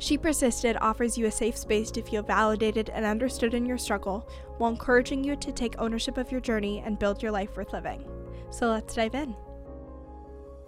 She 0.00 0.16
Persisted 0.16 0.78
offers 0.80 1.18
you 1.18 1.26
a 1.26 1.30
safe 1.30 1.58
space 1.58 1.90
to 1.90 2.00
feel 2.00 2.22
validated 2.22 2.88
and 2.88 3.04
understood 3.04 3.52
in 3.52 3.66
your 3.66 3.76
struggle 3.76 4.26
while 4.56 4.70
encouraging 4.70 5.22
you 5.22 5.36
to 5.36 5.52
take 5.52 5.78
ownership 5.78 6.16
of 6.16 6.32
your 6.32 6.40
journey 6.40 6.82
and 6.86 6.98
build 6.98 7.22
your 7.22 7.30
life 7.30 7.54
worth 7.54 7.74
living. 7.74 8.02
So 8.48 8.70
let's 8.70 8.94
dive 8.94 9.14
in. 9.14 9.36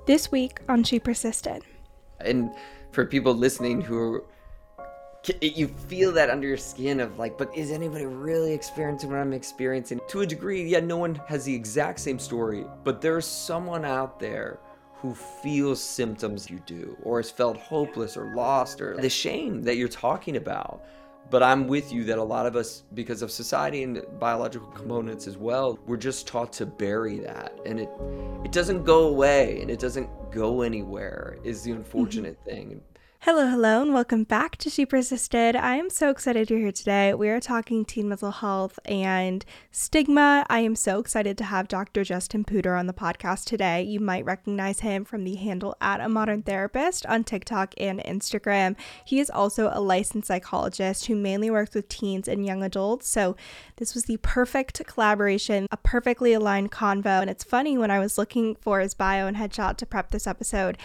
This 0.05 0.31
week 0.31 0.61
on 0.69 0.85
She 0.85 1.01
Persisted. 1.01 1.63
And 2.21 2.55
for 2.91 3.07
people 3.07 3.35
listening 3.35 3.81
who 3.81 4.23
you 5.41 5.69
feel 5.69 6.13
that 6.13 6.29
under 6.29 6.47
your 6.47 6.57
skin 6.59 7.01
of 7.01 7.19
like 7.19 7.39
but 7.39 7.57
is 7.57 7.71
anybody 7.71 8.05
really 8.05 8.53
experiencing 8.53 9.09
what 9.09 9.21
i'm 9.21 9.33
experiencing 9.33 10.01
to 10.09 10.23
a 10.23 10.27
degree 10.27 10.65
yeah 10.65 10.81
no 10.81 10.97
one 10.97 11.15
has 11.29 11.45
the 11.45 11.55
exact 11.55 12.01
same 12.01 12.19
story 12.19 12.67
but 12.83 13.01
there's 13.01 13.25
someone 13.25 13.85
out 13.85 14.19
there 14.19 14.59
who 15.03 15.15
feels 15.15 15.83
symptoms 15.83 16.49
you 16.49 16.61
do 16.65 16.97
or 17.03 17.19
has 17.19 17.29
felt 17.29 17.57
hopeless 17.57 18.17
or 18.17 18.33
lost 18.37 18.81
or 18.81 18.97
the 18.97 19.11
shame 19.11 19.61
that 19.63 19.77
you're 19.77 19.89
talking 19.89 20.37
about. 20.37 20.85
But 21.29 21.43
i'm 21.43 21.67
with 21.67 21.93
you 21.93 22.05
that 22.05 22.19
a 22.19 22.23
lot 22.23 22.47
of 22.47 22.57
us 22.57 22.85
because 22.95 23.21
of 23.23 23.31
society 23.31 23.83
and 23.83 24.03
biological 24.21 24.69
components 24.69 25.27
as 25.27 25.37
well 25.37 25.79
we're 25.87 25.97
just 25.97 26.27
taught 26.27 26.53
to 26.55 26.67
bury 26.67 27.19
that. 27.19 27.53
And 27.67 27.81
it 27.81 27.91
it 28.45 28.53
doesn't 28.53 28.85
go 28.85 29.09
away 29.09 29.61
and 29.61 29.71
it 29.71 29.81
doesn't 29.81 30.09
go 30.31 30.63
anywhere 30.63 31.37
is 31.43 31.63
the 31.63 31.73
unfortunate 31.73 32.39
mm-hmm. 32.41 32.71
thing 32.71 32.81
Hello, 33.25 33.47
hello, 33.47 33.83
and 33.83 33.95
welcome 33.95 34.25
back 34.25 34.57
to 34.57 34.69
She 34.69 34.85
Persisted. 34.85 35.55
I 35.55 35.77
am 35.77 35.91
so 35.91 36.11
excited 36.11 36.51
you're 36.51 36.59
here 36.59 36.73
today. 36.73 37.15
We 37.15 37.29
are 37.29 37.39
talking 37.39 37.85
teen 37.85 38.09
mental 38.09 38.33
health 38.33 38.81
and 38.85 39.45
stigma. 39.71 40.45
I 40.51 40.59
am 40.59 40.75
so 40.75 40.99
excited 40.99 41.39
to 41.39 41.45
have 41.45 41.69
Dr. 41.69 42.03
Justin 42.03 42.43
Puder 42.43 42.77
on 42.77 42.89
the 42.89 42.93
podcast 42.93 43.45
today. 43.45 43.85
You 43.85 44.01
might 44.01 44.25
recognize 44.25 44.81
him 44.81 45.05
from 45.05 45.23
the 45.23 45.37
handle 45.37 45.77
at 45.81 46.01
a 46.01 46.09
modern 46.09 46.43
therapist 46.43 47.07
on 47.07 47.23
TikTok 47.23 47.75
and 47.77 48.01
Instagram. 48.01 48.75
He 49.05 49.21
is 49.21 49.31
also 49.31 49.71
a 49.73 49.81
licensed 49.81 50.27
psychologist 50.27 51.07
who 51.07 51.15
mainly 51.15 51.49
works 51.49 51.77
with 51.77 51.89
teens 51.89 52.27
and 52.27 52.45
young 52.45 52.65
adults. 52.65 53.09
So 53.09 53.37
this 53.77 53.95
was 53.95 54.07
the 54.07 54.17
perfect 54.17 54.85
collaboration, 54.89 55.69
a 55.71 55.77
perfectly 55.77 56.33
aligned 56.33 56.73
convo. 56.73 57.21
And 57.21 57.31
it's 57.31 57.45
funny 57.45 57.79
when 57.79 57.93
I 57.93 58.01
was 58.01 58.19
looking 58.19 58.57
for 58.57 58.81
his 58.81 58.95
bio 58.95 59.29
and 59.29 59.37
headshot 59.37 59.77
to 59.77 59.87
prep 59.87 60.11
this 60.11 60.27
episode. 60.27 60.77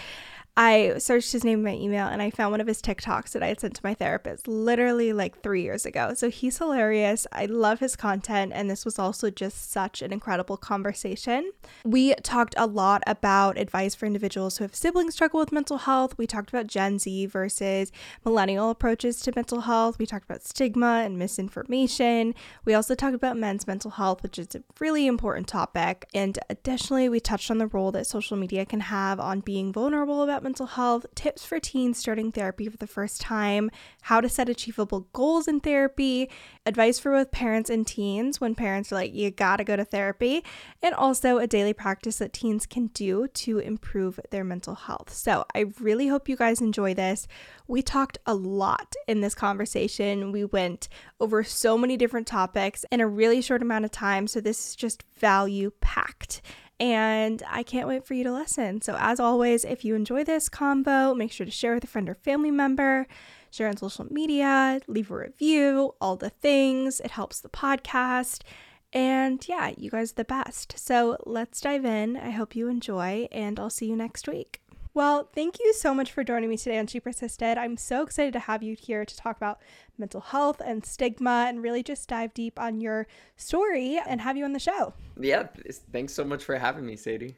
I 0.60 0.98
searched 0.98 1.34
his 1.34 1.44
name 1.44 1.60
in 1.60 1.66
my 1.66 1.76
email 1.76 2.08
and 2.08 2.20
I 2.20 2.32
found 2.32 2.50
one 2.50 2.62
of 2.62 2.66
his 2.66 2.82
TikToks 2.82 3.34
that 3.34 3.44
I 3.44 3.48
had 3.48 3.60
sent 3.60 3.76
to 3.76 3.82
my 3.84 3.94
therapist 3.94 4.48
literally 4.48 5.14
like 5.14 5.44
three 5.44 5.62
years 5.62 5.86
ago. 5.86 6.16
So 6.16 6.32
he's 6.32 6.58
hilarious. 6.58 7.28
I 7.32 7.46
love 7.46 7.80
his 7.80 7.96
content, 7.96 8.54
and 8.56 8.68
this 8.68 8.84
was 8.84 8.98
also 8.98 9.30
just 9.30 9.72
such 9.72 10.02
an 10.02 10.12
incredible 10.12 10.58
conversation. 10.58 11.52
We 11.86 12.16
talked 12.16 12.56
a 12.58 12.66
lot 12.66 13.04
about 13.06 13.60
advice 13.60 13.94
for 13.94 14.08
individuals 14.08 14.58
who 14.58 14.64
have 14.64 14.74
siblings 14.74 15.14
struggle 15.14 15.40
with 15.40 15.52
mental 15.52 15.78
health. 15.78 16.18
We 16.18 16.26
talked 16.26 16.50
about 16.50 16.66
Gen 16.66 16.98
Z 16.98 17.28
versus 17.28 17.92
millennial 18.26 18.72
approaches 18.72 19.22
to 19.22 19.34
mental 19.36 19.62
health. 19.62 20.00
We 20.00 20.08
talked 20.08 20.26
about 20.26 20.44
stigma 20.44 21.04
and 21.06 21.20
misinformation. 21.20 22.34
We 22.66 22.74
also 22.74 22.96
talked 22.96 23.14
about 23.14 23.38
men's 23.38 23.68
mental 23.68 23.92
health, 23.92 24.24
which 24.24 24.40
is 24.40 24.56
a 24.56 24.64
really 24.80 25.06
important 25.06 25.48
topic. 25.48 26.08
And 26.16 26.40
additionally, 26.50 27.10
we 27.10 27.20
touched 27.20 27.52
on 27.52 27.60
the 27.60 27.68
role 27.68 27.92
that 27.92 28.08
social 28.08 28.38
media 28.38 28.66
can 28.66 28.80
have 28.80 29.20
on 29.20 29.42
being 29.42 29.72
vulnerable 29.72 30.24
about 30.24 30.47
mental 30.48 30.66
health, 30.66 31.06
tips 31.14 31.44
for 31.46 31.60
teens 31.60 31.98
starting 31.98 32.32
therapy 32.32 32.70
for 32.70 32.78
the 32.78 32.88
first 32.88 33.20
time, 33.20 33.70
how 34.04 34.22
to 34.22 34.30
set 34.30 34.48
achievable 34.48 35.10
goals 35.12 35.46
in 35.46 35.60
therapy, 35.60 36.30
advice 36.66 36.98
for 37.00 37.12
both 37.12 37.32
parents 37.32 37.70
and 37.70 37.86
teens 37.86 38.40
when 38.40 38.56
parents 38.56 38.90
are 38.90 38.96
like, 38.96 39.14
you 39.14 39.30
gotta 39.30 39.66
go 39.66 39.76
to 39.76 39.84
therapy, 39.84 40.46
and 40.82 40.96
also 40.96 41.38
a 41.38 41.48
daily 41.48 41.74
practice 41.74 42.16
that 42.20 42.32
teens 42.32 42.66
can 42.66 42.88
do 42.88 43.28
to 43.28 43.60
improve 43.60 44.22
their 44.32 44.46
mental 44.46 44.76
health. 44.76 45.12
So 45.12 45.44
I 45.54 45.66
really 45.82 46.08
hope 46.08 46.30
you 46.30 46.38
guys 46.38 46.62
enjoy 46.62 46.94
this. 46.94 47.28
We 47.68 47.82
talked 47.82 48.18
a 48.26 48.34
lot 48.34 48.96
in 49.06 49.20
this 49.20 49.36
conversation. 49.36 50.32
We 50.32 50.46
went 50.46 50.88
over 51.20 51.44
so 51.44 51.78
many 51.78 51.98
different 51.98 52.26
topics 52.26 52.86
in 52.90 53.02
a 53.02 53.08
really 53.08 53.42
short 53.42 53.62
amount 53.62 53.84
of 53.84 53.92
time. 53.92 54.28
So 54.28 54.40
this 54.40 54.70
is 54.70 54.76
just 54.78 55.04
value 55.18 55.74
packed 55.82 56.42
and 56.80 57.42
I 57.50 57.64
can't 57.64 57.88
wait 57.88 58.06
for 58.06 58.14
you 58.14 58.24
to 58.24 58.32
listen. 58.32 58.82
So, 58.82 58.96
as 59.00 59.20
always, 59.20 59.66
if 59.66 59.84
you 59.84 59.96
enjoy 59.96 60.24
this 60.24 60.50
combo, 60.50 61.14
make 61.14 61.32
sure 61.32 61.46
to 61.46 61.52
share 61.52 61.74
with 61.74 61.84
a 61.84 61.88
friend 61.88 62.08
or 62.08 62.14
family 62.14 62.52
member, 62.52 63.08
share 63.50 63.68
on 63.68 63.78
social 63.78 64.06
media, 64.12 64.80
leave 64.88 65.10
a 65.10 65.18
review, 65.18 65.96
all 66.00 66.16
the 66.16 66.30
things. 66.30 67.00
It 67.00 67.12
helps 67.12 67.40
the 67.40 67.50
podcast. 67.50 68.42
And 68.94 69.46
yeah, 69.48 69.74
you 69.76 69.90
guys 69.90 70.12
are 70.12 70.16
the 70.16 70.26
best. 70.26 70.78
So, 70.78 71.18
let's 71.26 71.62
dive 71.62 71.86
in. 71.86 72.16
I 72.18 72.30
hope 72.30 72.56
you 72.56 72.68
enjoy, 72.68 73.28
and 73.32 73.60
I'll 73.60 73.70
see 73.70 73.88
you 73.88 73.96
next 73.96 74.28
week. 74.28 74.62
Well, 74.94 75.30
thank 75.36 75.60
you 75.60 75.74
so 75.74 75.94
much 75.94 76.12
for 76.12 76.24
joining 76.24 76.50
me 76.50 76.58
today 76.58 76.80
on 76.80 76.88
She 76.88 77.00
Persisted. 77.00 77.56
I'm 77.56 77.78
so 77.78 78.02
excited 78.02 78.34
to 78.34 78.40
have 78.40 78.64
you 78.64 78.76
here 78.76 79.06
to 79.06 79.16
talk 79.16 79.38
about 79.38 79.60
mental 79.98 80.22
health 80.22 80.62
and 80.64 80.86
stigma 80.86 81.46
and 81.48 81.62
really 81.62 81.84
just 81.84 82.08
dive 82.08 82.34
deep 82.34 82.60
on 82.60 82.82
your 82.82 83.08
story 83.36 84.00
and 84.06 84.22
have 84.22 84.38
you 84.38 84.46
on 84.46 84.54
the 84.54 84.60
show. 84.60 84.94
Yeah, 85.20 85.48
thanks 85.92 86.14
so 86.14 86.24
much 86.24 86.44
for 86.44 86.58
having 86.58 86.86
me, 86.86 86.96
Sadie. 86.96 87.36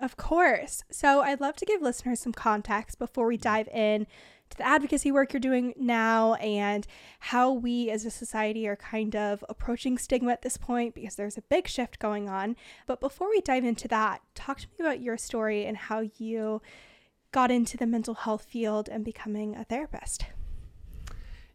Of 0.00 0.16
course. 0.16 0.82
So, 0.90 1.20
I'd 1.20 1.40
love 1.40 1.56
to 1.56 1.64
give 1.64 1.80
listeners 1.80 2.20
some 2.20 2.32
context 2.32 2.98
before 2.98 3.26
we 3.26 3.36
dive 3.36 3.68
in 3.68 4.06
to 4.50 4.56
the 4.58 4.66
advocacy 4.66 5.12
work 5.12 5.32
you're 5.32 5.40
doing 5.40 5.74
now 5.78 6.34
and 6.34 6.86
how 7.20 7.52
we 7.52 7.88
as 7.88 8.04
a 8.04 8.10
society 8.10 8.66
are 8.66 8.76
kind 8.76 9.14
of 9.14 9.44
approaching 9.48 9.96
stigma 9.96 10.32
at 10.32 10.42
this 10.42 10.56
point 10.56 10.94
because 10.94 11.14
there's 11.14 11.38
a 11.38 11.42
big 11.42 11.68
shift 11.68 11.98
going 11.98 12.28
on. 12.28 12.56
But 12.86 13.00
before 13.00 13.30
we 13.30 13.40
dive 13.40 13.64
into 13.64 13.88
that, 13.88 14.20
talk 14.34 14.60
to 14.60 14.66
me 14.66 14.84
about 14.84 15.00
your 15.00 15.16
story 15.16 15.64
and 15.64 15.76
how 15.76 16.08
you 16.18 16.60
got 17.32 17.50
into 17.50 17.76
the 17.76 17.86
mental 17.86 18.14
health 18.14 18.44
field 18.44 18.88
and 18.88 19.04
becoming 19.04 19.56
a 19.56 19.64
therapist? 19.64 20.26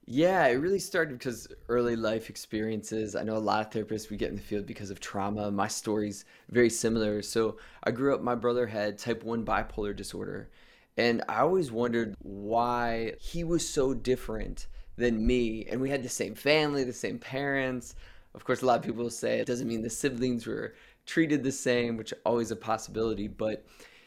Yeah, 0.10 0.48
it 0.48 0.54
really 0.54 0.80
started 0.80 1.20
because 1.20 1.50
early 1.68 1.98
life 1.98 2.30
experiences. 2.30 3.14
I 3.14 3.24
know 3.24 3.36
a 3.36 3.40
lot 3.40 3.76
of 3.76 3.88
therapists 3.88 4.10
we 4.10 4.16
get 4.16 4.30
in 4.30 4.38
the 4.38 4.42
field 4.42 4.66
because 4.66 4.90
of 4.90 5.02
trauma. 5.02 5.52
My 5.52 5.68
story's 5.68 6.24
very 6.50 6.70
similar. 6.70 7.22
So 7.22 7.58
I 7.84 7.92
grew 7.92 8.16
up, 8.16 8.22
my 8.22 8.36
brother 8.36 8.66
had 8.68 8.98
type 8.98 9.24
1 9.24 9.44
bipolar 9.46 9.94
disorder. 9.94 10.50
And 10.96 11.24
I 11.28 11.40
always 11.40 11.74
wondered 11.74 12.16
why 12.20 13.16
he 13.20 13.44
was 13.44 13.68
so 13.68 13.94
different 13.94 14.68
than 14.96 15.28
me. 15.28 15.66
And 15.70 15.82
we 15.82 15.90
had 15.90 16.04
the 16.04 16.10
same 16.10 16.36
family, 16.36 16.86
the 16.86 16.94
same 16.94 17.20
parents. 17.20 17.94
Of 18.34 18.46
course, 18.46 18.62
a 18.62 18.66
lot 18.66 18.80
of 18.80 18.86
people 18.86 19.10
say 19.10 19.40
it 19.40 19.48
doesn't 19.48 19.68
mean 19.68 19.82
the 19.82 19.90
siblings 19.90 20.48
were 20.48 20.74
treated 21.06 21.44
the 21.44 21.52
same, 21.52 21.98
which 21.98 22.14
always 22.26 22.52
a 22.52 22.56
possibility. 22.56 23.28
But 23.28 23.66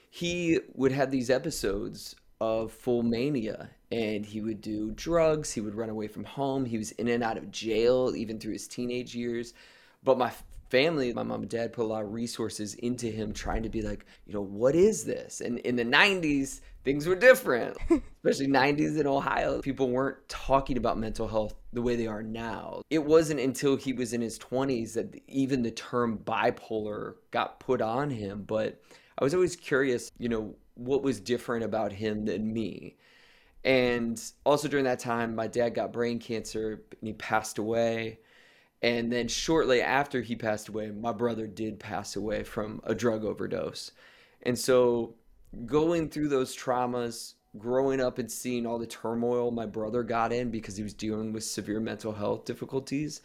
he 0.08 0.60
would 0.72 0.92
have 0.92 1.10
these 1.10 1.28
episodes 1.28 2.16
of 2.40 2.72
full 2.72 3.02
mania 3.02 3.68
and 3.90 4.24
he 4.24 4.40
would 4.40 4.60
do 4.60 4.90
drugs 4.92 5.52
he 5.52 5.60
would 5.60 5.74
run 5.74 5.90
away 5.90 6.06
from 6.06 6.24
home 6.24 6.64
he 6.64 6.78
was 6.78 6.92
in 6.92 7.08
and 7.08 7.22
out 7.22 7.36
of 7.36 7.50
jail 7.50 8.14
even 8.16 8.38
through 8.38 8.52
his 8.52 8.68
teenage 8.68 9.14
years. 9.14 9.54
But 10.02 10.18
my 10.18 10.32
family 10.68 11.12
my 11.12 11.22
mom 11.22 11.42
and 11.42 11.50
dad 11.50 11.72
put 11.72 11.84
a 11.84 11.88
lot 11.88 12.02
of 12.02 12.12
resources 12.12 12.74
into 12.74 13.06
him 13.06 13.32
trying 13.32 13.62
to 13.62 13.68
be 13.68 13.82
like 13.82 14.06
you 14.26 14.32
know 14.32 14.40
what 14.40 14.74
is 14.74 15.04
this? 15.04 15.40
And 15.40 15.58
in 15.60 15.76
the 15.76 15.84
90s 15.84 16.60
things 16.84 17.06
were 17.06 17.16
different. 17.16 17.76
Especially 18.24 18.46
90s 18.46 18.98
in 18.98 19.06
ohio 19.06 19.60
people 19.60 19.90
weren't 19.90 20.16
talking 20.28 20.76
about 20.76 20.98
mental 20.98 21.28
health 21.28 21.54
the 21.72 21.82
way 21.82 21.96
they 21.96 22.06
are 22.06 22.22
now. 22.22 22.82
It 22.90 23.04
wasn't 23.04 23.40
until 23.40 23.76
he 23.76 23.92
was 23.92 24.12
in 24.12 24.20
his 24.20 24.38
20s 24.38 24.94
that 24.94 25.20
even 25.28 25.62
the 25.62 25.70
term 25.70 26.18
bipolar 26.18 27.14
got 27.30 27.60
put 27.60 27.80
on 27.80 28.10
him. 28.10 28.44
But 28.46 28.82
I 29.18 29.24
was 29.24 29.34
always 29.34 29.56
curious, 29.56 30.10
you 30.18 30.28
know, 30.28 30.54
what 30.74 31.02
was 31.02 31.20
different 31.20 31.64
about 31.64 31.92
him 31.92 32.24
than 32.24 32.52
me. 32.52 32.96
And 33.64 34.20
also 34.44 34.68
during 34.68 34.84
that 34.86 35.00
time, 35.00 35.34
my 35.34 35.46
dad 35.46 35.74
got 35.74 35.92
brain 35.92 36.18
cancer 36.18 36.82
and 37.00 37.08
he 37.08 37.12
passed 37.12 37.58
away. 37.58 38.20
And 38.82 39.12
then 39.12 39.28
shortly 39.28 39.82
after 39.82 40.22
he 40.22 40.34
passed 40.34 40.68
away, 40.68 40.90
my 40.90 41.12
brother 41.12 41.46
did 41.46 41.78
pass 41.78 42.16
away 42.16 42.42
from 42.42 42.80
a 42.84 42.94
drug 42.94 43.24
overdose. 43.24 43.92
And 44.42 44.58
so 44.58 45.14
going 45.66 46.08
through 46.08 46.28
those 46.28 46.56
traumas, 46.56 47.34
growing 47.58 48.00
up 48.00 48.18
and 48.18 48.30
seeing 48.30 48.64
all 48.64 48.78
the 48.78 48.86
turmoil 48.86 49.50
my 49.50 49.66
brother 49.66 50.02
got 50.02 50.32
in 50.32 50.50
because 50.50 50.76
he 50.76 50.82
was 50.82 50.94
dealing 50.94 51.32
with 51.32 51.44
severe 51.44 51.80
mental 51.80 52.12
health 52.12 52.44
difficulties, 52.46 53.20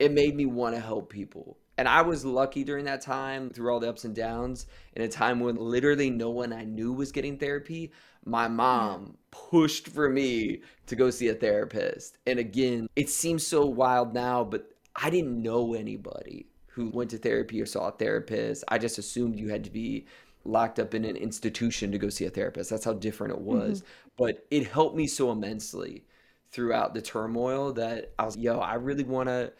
it 0.00 0.10
made 0.10 0.34
me 0.34 0.46
want 0.46 0.74
to 0.74 0.80
help 0.80 1.10
people 1.10 1.56
And 1.78 1.88
I 1.88 2.02
was 2.02 2.24
lucky 2.24 2.64
during 2.64 2.84
that 2.86 3.00
time 3.00 3.50
through 3.50 3.72
all 3.72 3.78
the 3.78 3.88
ups 3.88 4.04
and 4.04 4.14
downs 4.14 4.66
in 4.94 5.02
a 5.02 5.08
time 5.08 5.38
when 5.38 5.54
literally 5.54 6.10
no 6.10 6.28
one 6.28 6.52
I 6.52 6.64
knew 6.64 6.92
was 6.92 7.12
getting 7.12 7.38
therapy. 7.38 7.92
My 8.24 8.48
mom 8.48 9.16
pushed 9.30 9.86
for 9.86 10.08
me 10.08 10.62
to 10.86 10.96
go 10.96 11.08
see 11.10 11.28
a 11.28 11.34
therapist. 11.34 12.18
And 12.26 12.40
again, 12.40 12.88
it 12.96 13.08
seems 13.08 13.46
so 13.46 13.64
wild 13.64 14.12
now, 14.12 14.42
but 14.42 14.72
I 14.96 15.08
didn't 15.08 15.40
know 15.40 15.74
anybody 15.74 16.48
who 16.66 16.90
went 16.90 17.10
to 17.10 17.18
therapy 17.18 17.62
or 17.62 17.66
saw 17.66 17.88
a 17.88 17.92
therapist. 17.92 18.64
I 18.66 18.78
just 18.78 18.98
assumed 18.98 19.38
you 19.38 19.48
had 19.48 19.62
to 19.64 19.70
be 19.70 20.06
locked 20.44 20.80
up 20.80 20.94
in 20.94 21.04
an 21.04 21.16
institution 21.16 21.92
to 21.92 21.98
go 21.98 22.08
see 22.08 22.24
a 22.24 22.30
therapist. 22.30 22.70
That's 22.70 22.84
how 22.84 22.94
different 22.94 23.34
it 23.34 23.40
was. 23.40 23.82
Mm-hmm. 23.82 24.08
But 24.16 24.46
it 24.50 24.66
helped 24.66 24.96
me 24.96 25.06
so 25.06 25.30
immensely 25.30 26.04
throughout 26.50 26.94
the 26.94 27.02
turmoil 27.02 27.72
that 27.74 28.12
I 28.18 28.24
was, 28.24 28.36
yo, 28.36 28.58
I 28.58 28.74
really 28.74 29.04
want 29.04 29.28
to 29.28 29.52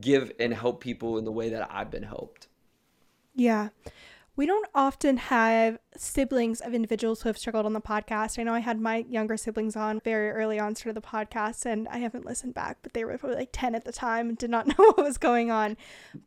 give 0.00 0.32
and 0.38 0.52
help 0.54 0.80
people 0.80 1.18
in 1.18 1.24
the 1.24 1.32
way 1.32 1.50
that 1.50 1.68
I've 1.70 1.90
been 1.90 2.02
helped. 2.02 2.48
Yeah. 3.34 3.68
We 4.36 4.44
don't 4.44 4.68
often 4.74 5.16
have 5.16 5.78
siblings 5.96 6.60
of 6.60 6.74
individuals 6.74 7.22
who 7.22 7.30
have 7.30 7.38
struggled 7.38 7.64
on 7.64 7.72
the 7.72 7.80
podcast. 7.80 8.38
I 8.38 8.42
know 8.42 8.52
I 8.52 8.58
had 8.58 8.78
my 8.78 9.06
younger 9.08 9.38
siblings 9.38 9.76
on 9.76 10.00
very 10.00 10.30
early 10.30 10.58
on 10.58 10.74
started 10.74 11.02
the 11.02 11.06
podcast 11.06 11.64
and 11.64 11.88
I 11.88 11.98
haven't 11.98 12.26
listened 12.26 12.52
back, 12.52 12.76
but 12.82 12.92
they 12.92 13.02
were 13.02 13.16
probably 13.16 13.38
like 13.38 13.48
10 13.52 13.74
at 13.74 13.86
the 13.86 13.92
time 13.92 14.28
and 14.28 14.36
did 14.36 14.50
not 14.50 14.66
know 14.78 14.92
what 14.92 14.98
was 14.98 15.16
going 15.16 15.50
on. 15.50 15.78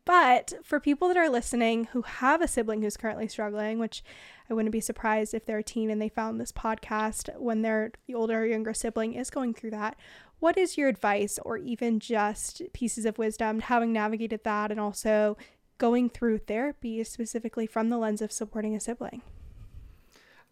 But 0.04 0.54
for 0.64 0.80
people 0.80 1.06
that 1.06 1.16
are 1.16 1.30
listening 1.30 1.84
who 1.92 2.02
have 2.02 2.42
a 2.42 2.48
sibling 2.48 2.82
who's 2.82 2.96
currently 2.96 3.28
struggling, 3.28 3.78
which 3.78 4.02
I 4.50 4.54
wouldn't 4.54 4.72
be 4.72 4.80
surprised 4.80 5.32
if 5.32 5.46
they're 5.46 5.58
a 5.58 5.62
teen 5.62 5.88
and 5.88 6.02
they 6.02 6.08
found 6.08 6.40
this 6.40 6.50
podcast 6.50 7.38
when 7.38 7.62
their 7.62 7.92
older 8.12 8.40
or 8.40 8.46
younger 8.46 8.74
sibling 8.74 9.14
is 9.14 9.30
going 9.30 9.54
through 9.54 9.70
that. 9.70 9.96
What 10.40 10.56
is 10.56 10.78
your 10.78 10.88
advice 10.88 11.38
or 11.44 11.58
even 11.58 12.00
just 12.00 12.62
pieces 12.72 13.04
of 13.04 13.18
wisdom 13.18 13.60
having 13.60 13.92
navigated 13.92 14.42
that 14.44 14.70
and 14.70 14.80
also 14.80 15.36
going 15.76 16.08
through 16.08 16.38
therapy 16.38 17.04
specifically 17.04 17.66
from 17.66 17.90
the 17.90 17.98
lens 17.98 18.22
of 18.22 18.32
supporting 18.32 18.74
a 18.74 18.80
sibling? 18.80 19.20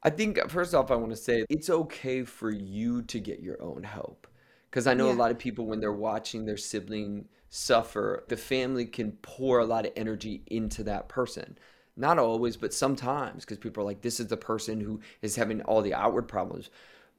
I 0.02 0.11
think, 0.11 0.38
first 0.50 0.75
off, 0.75 0.90
I 0.90 0.94
want 0.94 1.11
to 1.11 1.17
say 1.17 1.44
it's 1.49 1.70
okay 1.70 2.23
for 2.23 2.50
you 2.50 3.02
to 3.02 3.19
get 3.19 3.40
your 3.40 3.61
own 3.62 3.82
help. 3.82 4.26
Because 4.70 4.87
I 4.87 4.93
know 4.93 5.08
yeah. 5.08 5.14
a 5.14 5.17
lot 5.17 5.31
of 5.31 5.38
people, 5.38 5.67
when 5.67 5.81
they're 5.81 5.91
watching 5.91 6.44
their 6.44 6.58
sibling 6.58 7.26
suffer, 7.49 8.25
the 8.29 8.37
family 8.37 8.84
can 8.84 9.12
pour 9.23 9.58
a 9.58 9.64
lot 9.64 9.87
of 9.87 9.93
energy 9.96 10.43
into 10.49 10.84
that 10.84 11.08
person. 11.08 11.58
Not 11.96 12.19
always, 12.19 12.58
but 12.58 12.75
sometimes, 12.75 13.44
because 13.44 13.56
people 13.58 13.82
are 13.82 13.87
like, 13.87 14.02
this 14.02 14.20
is 14.20 14.26
the 14.26 14.37
person 14.37 14.81
who 14.81 15.00
is 15.23 15.34
having 15.34 15.62
all 15.62 15.81
the 15.81 15.94
outward 15.94 16.29
problems. 16.29 16.69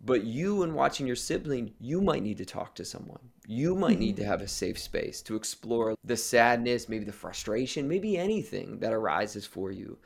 But 0.01 0.23
you, 0.23 0.63
and 0.63 0.73
watching 0.73 1.05
your 1.05 1.15
sibling, 1.15 1.73
you 1.79 2.01
might 2.01 2.23
need 2.23 2.37
to 2.37 2.45
talk 2.45 2.73
to 2.75 2.85
someone. 2.85 3.19
You 3.47 3.75
might 3.75 3.99
need 3.99 4.15
to 4.17 4.21
mm-hmm. 4.21 4.31
have 4.31 4.41
a 4.41 4.47
safe 4.47 4.79
space 4.79 5.21
to 5.23 5.35
explore 5.35 5.95
the 6.03 6.15
sadness, 6.15 6.87
maybe 6.87 7.03
the 7.03 7.11
frustration, 7.11 7.87
maybe 7.87 8.17
anything 8.17 8.79
that 8.79 8.93
arises 8.93 9.45
for 9.45 9.71
you. 9.71 9.97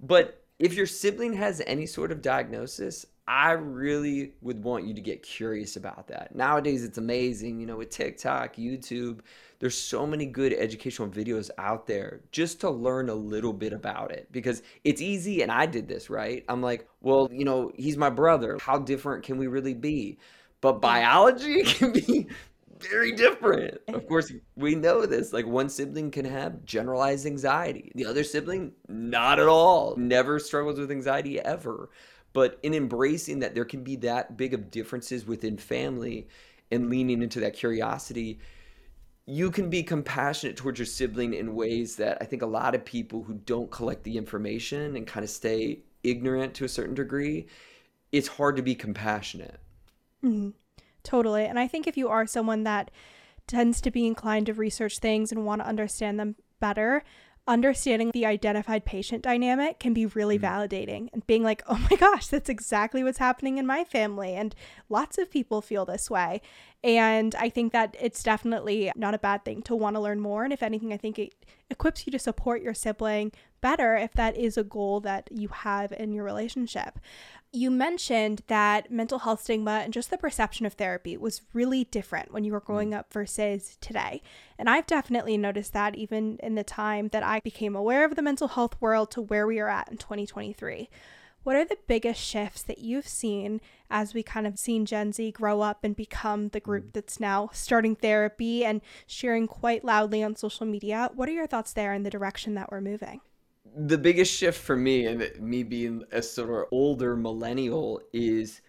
But 0.00 0.42
if 0.58 0.74
your 0.74 0.86
sibling 0.86 1.34
has 1.34 1.62
any 1.66 1.86
sort 1.86 2.10
of 2.10 2.22
diagnosis, 2.22 3.06
I 3.28 3.52
really 3.52 4.32
would 4.40 4.62
want 4.62 4.86
you 4.86 4.94
to 4.94 5.00
get 5.00 5.22
curious 5.22 5.76
about 5.76 6.08
that. 6.08 6.34
Nowadays, 6.34 6.84
it's 6.84 6.98
amazing, 6.98 7.60
you 7.60 7.66
know, 7.66 7.76
with 7.76 7.90
TikTok, 7.90 8.56
YouTube, 8.56 9.20
there's 9.58 9.78
so 9.78 10.06
many 10.06 10.26
good 10.26 10.52
educational 10.52 11.08
videos 11.08 11.50
out 11.58 11.86
there 11.86 12.20
just 12.32 12.60
to 12.60 12.70
learn 12.70 13.08
a 13.08 13.14
little 13.14 13.52
bit 13.52 13.72
about 13.72 14.10
it 14.12 14.28
because 14.30 14.62
it's 14.84 15.00
easy. 15.00 15.42
And 15.42 15.50
I 15.50 15.66
did 15.66 15.88
this, 15.88 16.10
right? 16.10 16.44
I'm 16.48 16.60
like, 16.62 16.88
well, 17.00 17.28
you 17.32 17.44
know, 17.44 17.72
he's 17.76 17.96
my 17.96 18.10
brother. 18.10 18.58
How 18.60 18.78
different 18.78 19.24
can 19.24 19.38
we 19.38 19.46
really 19.46 19.74
be? 19.74 20.18
But 20.60 20.80
biology 20.80 21.62
can 21.64 21.92
be 21.92 22.28
very 22.80 23.12
different. 23.12 23.78
Of 23.88 24.06
course, 24.06 24.32
we 24.56 24.74
know 24.74 25.06
this. 25.06 25.32
Like 25.32 25.46
one 25.46 25.68
sibling 25.68 26.10
can 26.10 26.24
have 26.26 26.64
generalized 26.64 27.26
anxiety, 27.26 27.90
the 27.94 28.06
other 28.06 28.22
sibling, 28.24 28.72
not 28.88 29.40
at 29.40 29.48
all, 29.48 29.96
never 29.96 30.38
struggles 30.38 30.78
with 30.78 30.90
anxiety 30.90 31.40
ever. 31.40 31.90
But 32.32 32.58
in 32.62 32.74
embracing 32.74 33.38
that 33.38 33.54
there 33.54 33.64
can 33.64 33.82
be 33.82 33.96
that 33.96 34.36
big 34.36 34.52
of 34.52 34.70
differences 34.70 35.26
within 35.26 35.56
family 35.56 36.28
and 36.70 36.90
leaning 36.90 37.22
into 37.22 37.40
that 37.40 37.54
curiosity, 37.54 38.38
you 39.26 39.50
can 39.50 39.68
be 39.68 39.82
compassionate 39.82 40.56
towards 40.56 40.78
your 40.78 40.86
sibling 40.86 41.34
in 41.34 41.56
ways 41.56 41.96
that 41.96 42.18
I 42.20 42.24
think 42.24 42.42
a 42.42 42.46
lot 42.46 42.76
of 42.76 42.84
people 42.84 43.24
who 43.24 43.34
don't 43.34 43.70
collect 43.70 44.04
the 44.04 44.16
information 44.16 44.96
and 44.96 45.06
kind 45.06 45.24
of 45.24 45.30
stay 45.30 45.80
ignorant 46.04 46.54
to 46.54 46.64
a 46.64 46.68
certain 46.68 46.94
degree, 46.94 47.46
it's 48.12 48.28
hard 48.28 48.56
to 48.56 48.62
be 48.62 48.76
compassionate. 48.76 49.60
Mm-hmm. 50.24 50.50
Totally. 51.02 51.44
And 51.44 51.58
I 51.58 51.66
think 51.66 51.86
if 51.86 51.96
you 51.96 52.08
are 52.08 52.26
someone 52.26 52.62
that 52.64 52.90
tends 53.48 53.80
to 53.80 53.90
be 53.90 54.06
inclined 54.06 54.46
to 54.46 54.54
research 54.54 54.98
things 54.98 55.32
and 55.32 55.44
want 55.44 55.60
to 55.60 55.68
understand 55.68 56.18
them 56.18 56.36
better, 56.60 57.02
understanding 57.48 58.10
the 58.10 58.26
identified 58.26 58.84
patient 58.84 59.22
dynamic 59.22 59.78
can 59.78 59.94
be 59.94 60.06
really 60.06 60.38
mm-hmm. 60.38 60.46
validating 60.46 61.08
and 61.12 61.26
being 61.26 61.42
like, 61.42 61.62
oh 61.68 61.78
my 61.90 61.96
gosh, 61.96 62.26
that's 62.26 62.48
exactly 62.48 63.04
what's 63.04 63.18
happening 63.18 63.58
in 63.58 63.66
my 63.66 63.84
family. 63.84 64.34
And 64.34 64.54
lots 64.88 65.18
of 65.18 65.30
people 65.30 65.62
feel 65.62 65.84
this 65.84 66.10
way. 66.10 66.40
And 66.86 67.34
I 67.34 67.48
think 67.48 67.72
that 67.72 67.96
it's 68.00 68.22
definitely 68.22 68.92
not 68.94 69.12
a 69.12 69.18
bad 69.18 69.44
thing 69.44 69.60
to 69.62 69.74
want 69.74 69.96
to 69.96 70.00
learn 70.00 70.20
more. 70.20 70.44
And 70.44 70.52
if 70.52 70.62
anything, 70.62 70.92
I 70.92 70.96
think 70.96 71.18
it 71.18 71.34
equips 71.68 72.06
you 72.06 72.12
to 72.12 72.18
support 72.20 72.62
your 72.62 72.74
sibling 72.74 73.32
better 73.60 73.96
if 73.96 74.12
that 74.12 74.36
is 74.36 74.56
a 74.56 74.62
goal 74.62 75.00
that 75.00 75.28
you 75.32 75.48
have 75.48 75.90
in 75.90 76.12
your 76.12 76.22
relationship. 76.22 77.00
You 77.50 77.72
mentioned 77.72 78.42
that 78.46 78.88
mental 78.88 79.18
health 79.18 79.42
stigma 79.42 79.80
and 79.82 79.92
just 79.92 80.10
the 80.10 80.16
perception 80.16 80.64
of 80.64 80.74
therapy 80.74 81.16
was 81.16 81.42
really 81.52 81.82
different 81.82 82.32
when 82.32 82.44
you 82.44 82.52
were 82.52 82.60
growing 82.60 82.90
mm. 82.90 82.98
up 82.98 83.12
versus 83.12 83.76
today. 83.80 84.22
And 84.56 84.70
I've 84.70 84.86
definitely 84.86 85.36
noticed 85.36 85.72
that 85.72 85.96
even 85.96 86.38
in 86.40 86.54
the 86.54 86.62
time 86.62 87.08
that 87.08 87.24
I 87.24 87.40
became 87.40 87.74
aware 87.74 88.04
of 88.04 88.14
the 88.14 88.22
mental 88.22 88.46
health 88.46 88.80
world 88.80 89.10
to 89.12 89.22
where 89.22 89.48
we 89.48 89.58
are 89.58 89.68
at 89.68 89.90
in 89.90 89.96
2023. 89.96 90.88
What 91.46 91.54
are 91.54 91.64
the 91.64 91.78
biggest 91.86 92.20
shifts 92.20 92.62
that 92.64 92.78
you've 92.78 93.06
seen 93.06 93.60
as 93.88 94.14
we 94.14 94.24
kind 94.24 94.48
of 94.48 94.58
seen 94.58 94.84
Gen 94.84 95.12
Z 95.12 95.30
grow 95.30 95.60
up 95.60 95.84
and 95.84 95.94
become 95.94 96.48
the 96.48 96.58
group 96.58 96.86
mm. 96.86 96.92
that's 96.92 97.20
now 97.20 97.50
starting 97.52 97.94
therapy 97.94 98.64
and 98.64 98.80
sharing 99.06 99.46
quite 99.46 99.84
loudly 99.84 100.24
on 100.24 100.34
social 100.34 100.66
media? 100.66 101.08
What 101.14 101.28
are 101.28 101.32
your 101.32 101.46
thoughts 101.46 101.72
there 101.72 101.94
in 101.94 102.02
the 102.02 102.10
direction 102.10 102.54
that 102.54 102.72
we're 102.72 102.80
moving? 102.80 103.20
the 103.76 103.98
biggest 103.98 104.34
shift 104.34 104.60
for 104.60 104.74
me 104.74 105.06
and 105.06 105.30
me 105.38 105.62
being 105.62 106.02
a 106.10 106.22
sort 106.22 106.50
of 106.50 106.68
older 106.72 107.14
millennial 107.14 108.00
is 108.12 108.60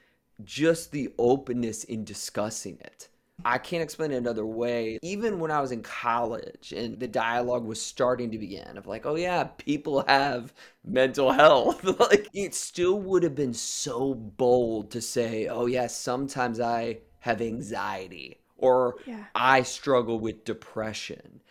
just 0.44 0.92
the 0.92 1.10
openness 1.18 1.84
in 1.86 2.04
discussing 2.04 2.78
it. 2.82 3.08
I 3.46 3.58
can't 3.60 3.84
explain 3.84 4.12
it 4.12 4.18
another 4.18 4.46
way. 4.46 5.00
Even 5.02 5.40
when 5.40 5.52
I 5.52 5.62
was 5.62 5.72
in 5.72 5.84
college 5.84 6.74
and 6.76 7.00
the 7.00 7.08
dialogue 7.08 7.66
was 7.66 7.82
starting 7.82 8.32
to 8.32 8.38
begin 8.38 8.78
of 8.78 8.88
like, 8.88 9.06
oh 9.06 9.16
yeah, 9.16 9.46
people 9.58 10.04
have 10.08 10.54
mental 10.84 11.32
health. 11.32 11.84
like 12.00 12.28
it 12.34 12.56
still 12.56 13.00
would 13.00 13.24
have 13.24 13.36
been 13.36 13.54
so 13.54 14.14
bold 14.14 14.92
to 14.92 15.02
say, 15.02 15.48
oh 15.48 15.66
yeah, 15.68 15.88
sometimes 15.88 16.60
I 16.60 17.00
have 17.20 17.42
anxiety 17.42 18.40
or 18.58 18.96
yeah. 19.06 19.26
I 19.36 19.64
struggle 19.64 20.20
with 20.20 20.44
depression. 20.46 21.42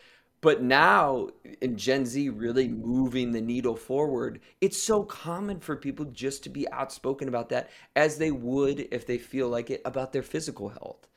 But 0.40 0.62
now, 0.62 1.30
in 1.60 1.76
Gen 1.76 2.04
Z 2.06 2.28
really 2.28 2.68
moving 2.68 3.32
the 3.32 3.40
needle 3.40 3.74
forward, 3.76 4.40
it's 4.60 4.80
so 4.80 5.02
common 5.02 5.60
for 5.60 5.76
people 5.76 6.04
just 6.06 6.44
to 6.44 6.50
be 6.50 6.70
outspoken 6.70 7.26
about 7.28 7.48
that 7.50 7.70
as 7.96 8.18
they 8.18 8.30
would 8.30 8.88
if 8.92 9.06
they 9.06 9.18
feel 9.18 9.48
like 9.48 9.70
it 9.70 9.82
about 9.84 10.12
their 10.12 10.22
physical 10.22 10.68
health. 10.68 11.08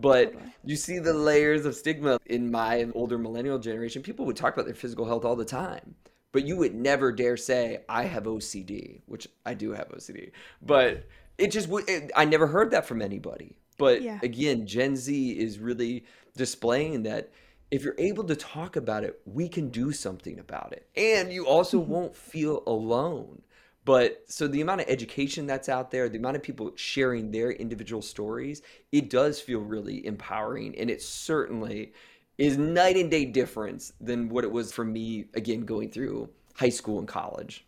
But 0.00 0.34
you 0.64 0.76
see 0.76 0.98
the 0.98 1.14
layers 1.14 1.66
of 1.66 1.74
stigma 1.74 2.18
in 2.26 2.50
my 2.50 2.88
older 2.94 3.18
millennial 3.18 3.58
generation. 3.58 4.02
People 4.02 4.26
would 4.26 4.36
talk 4.36 4.54
about 4.54 4.66
their 4.66 4.74
physical 4.74 5.04
health 5.04 5.24
all 5.24 5.36
the 5.36 5.44
time, 5.44 5.94
but 6.32 6.44
you 6.44 6.56
would 6.56 6.74
never 6.74 7.12
dare 7.12 7.36
say, 7.36 7.80
I 7.88 8.04
have 8.04 8.24
OCD, 8.24 9.00
which 9.06 9.28
I 9.44 9.54
do 9.54 9.72
have 9.72 9.88
OCD. 9.88 10.32
But 10.62 11.06
it 11.36 11.50
just, 11.50 11.68
it, 11.88 12.10
I 12.16 12.24
never 12.24 12.46
heard 12.46 12.70
that 12.72 12.86
from 12.86 13.02
anybody. 13.02 13.56
But 13.78 14.02
yeah. 14.02 14.18
again, 14.22 14.66
Gen 14.66 14.96
Z 14.96 15.30
is 15.30 15.58
really 15.58 16.04
displaying 16.36 17.04
that 17.04 17.32
if 17.70 17.82
you're 17.82 17.94
able 17.98 18.24
to 18.24 18.36
talk 18.36 18.76
about 18.76 19.04
it, 19.04 19.20
we 19.26 19.48
can 19.48 19.68
do 19.68 19.92
something 19.92 20.38
about 20.38 20.72
it. 20.72 20.88
And 20.96 21.32
you 21.32 21.46
also 21.46 21.80
mm-hmm. 21.80 21.92
won't 21.92 22.16
feel 22.16 22.62
alone. 22.66 23.42
But 23.88 24.24
so 24.26 24.46
the 24.46 24.60
amount 24.60 24.82
of 24.82 24.88
education 24.90 25.46
that's 25.46 25.70
out 25.70 25.90
there, 25.90 26.10
the 26.10 26.18
amount 26.18 26.36
of 26.36 26.42
people 26.42 26.72
sharing 26.74 27.30
their 27.30 27.52
individual 27.52 28.02
stories, 28.02 28.60
it 28.92 29.08
does 29.08 29.40
feel 29.40 29.60
really 29.60 30.04
empowering. 30.04 30.78
And 30.78 30.90
it 30.90 31.00
certainly 31.00 31.94
is 32.36 32.58
night 32.58 32.98
and 32.98 33.10
day 33.10 33.24
difference 33.24 33.94
than 33.98 34.28
what 34.28 34.44
it 34.44 34.52
was 34.52 34.72
for 34.72 34.84
me, 34.84 35.24
again, 35.32 35.62
going 35.62 35.90
through 35.90 36.28
high 36.54 36.68
school 36.68 36.98
and 36.98 37.08
college. 37.08 37.64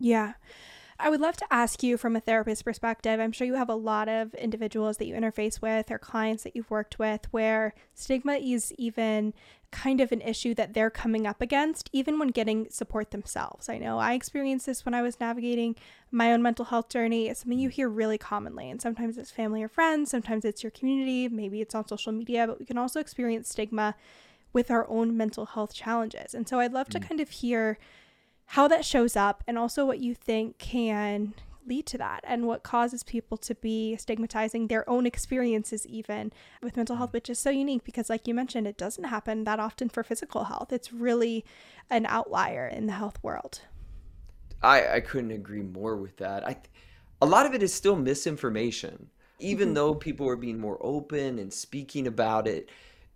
Yeah. 0.00 0.32
I 1.04 1.10
would 1.10 1.20
love 1.20 1.36
to 1.36 1.52
ask 1.52 1.82
you 1.82 1.98
from 1.98 2.16
a 2.16 2.20
therapist 2.20 2.64
perspective. 2.64 3.20
I'm 3.20 3.30
sure 3.30 3.46
you 3.46 3.56
have 3.56 3.68
a 3.68 3.74
lot 3.74 4.08
of 4.08 4.32
individuals 4.36 4.96
that 4.96 5.06
you 5.06 5.14
interface 5.14 5.60
with 5.60 5.90
or 5.90 5.98
clients 5.98 6.44
that 6.44 6.56
you've 6.56 6.70
worked 6.70 6.98
with 6.98 7.30
where 7.30 7.74
stigma 7.92 8.36
is 8.36 8.72
even 8.78 9.34
kind 9.70 10.00
of 10.00 10.12
an 10.12 10.22
issue 10.22 10.54
that 10.54 10.72
they're 10.72 10.88
coming 10.88 11.26
up 11.26 11.42
against, 11.42 11.90
even 11.92 12.18
when 12.18 12.28
getting 12.28 12.70
support 12.70 13.10
themselves. 13.10 13.68
I 13.68 13.76
know 13.76 13.98
I 13.98 14.14
experienced 14.14 14.64
this 14.64 14.86
when 14.86 14.94
I 14.94 15.02
was 15.02 15.20
navigating 15.20 15.76
my 16.10 16.32
own 16.32 16.42
mental 16.42 16.64
health 16.64 16.88
journey. 16.88 17.28
It's 17.28 17.40
something 17.40 17.58
you 17.58 17.68
hear 17.68 17.90
really 17.90 18.16
commonly, 18.16 18.70
and 18.70 18.80
sometimes 18.80 19.18
it's 19.18 19.30
family 19.30 19.62
or 19.62 19.68
friends, 19.68 20.10
sometimes 20.10 20.46
it's 20.46 20.62
your 20.62 20.70
community, 20.70 21.28
maybe 21.28 21.60
it's 21.60 21.74
on 21.74 21.86
social 21.86 22.12
media, 22.12 22.46
but 22.46 22.58
we 22.58 22.64
can 22.64 22.78
also 22.78 22.98
experience 22.98 23.50
stigma 23.50 23.94
with 24.54 24.70
our 24.70 24.88
own 24.88 25.18
mental 25.18 25.44
health 25.44 25.74
challenges. 25.74 26.32
And 26.32 26.48
so 26.48 26.60
I'd 26.60 26.72
love 26.72 26.88
to 26.90 26.98
mm. 26.98 27.06
kind 27.06 27.20
of 27.20 27.28
hear 27.28 27.78
how 28.46 28.68
that 28.68 28.84
shows 28.84 29.16
up 29.16 29.42
and 29.46 29.58
also 29.58 29.84
what 29.84 30.00
you 30.00 30.14
think 30.14 30.58
can 30.58 31.34
lead 31.66 31.86
to 31.86 31.98
that 31.98 32.20
and 32.26 32.46
what 32.46 32.62
causes 32.62 33.02
people 33.02 33.36
to 33.38 33.54
be 33.54 33.96
stigmatizing 33.96 34.66
their 34.66 34.88
own 34.88 35.06
experiences 35.06 35.86
even 35.86 36.32
with 36.62 36.76
mental 36.76 36.96
health 36.96 37.12
which 37.12 37.30
is 37.30 37.38
so 37.38 37.50
unique 37.50 37.84
because 37.84 38.10
like 38.10 38.28
you 38.28 38.34
mentioned 38.34 38.66
it 38.66 38.76
doesn't 38.76 39.04
happen 39.04 39.44
that 39.44 39.58
often 39.58 39.88
for 39.88 40.02
physical 40.02 40.44
health. 40.44 40.72
It's 40.72 40.92
really 40.92 41.44
an 41.90 42.06
outlier 42.06 42.66
in 42.66 42.86
the 42.86 42.92
health 42.92 43.18
world. 43.22 43.62
I 44.62 44.96
i 44.96 45.00
couldn't 45.00 45.32
agree 45.32 45.62
more 45.62 45.96
with 45.96 46.16
that. 46.18 46.46
I 46.46 46.56
a 47.22 47.26
lot 47.26 47.46
of 47.46 47.54
it 47.54 47.62
is 47.62 47.72
still 47.72 47.96
misinformation. 47.96 49.08
Even 49.38 49.68
mm-hmm. 49.68 49.74
though 49.74 49.94
people 49.94 50.28
are 50.28 50.36
being 50.36 50.60
more 50.60 50.78
open 50.80 51.38
and 51.38 51.52
speaking 51.52 52.06
about 52.06 52.46
it 52.46 52.68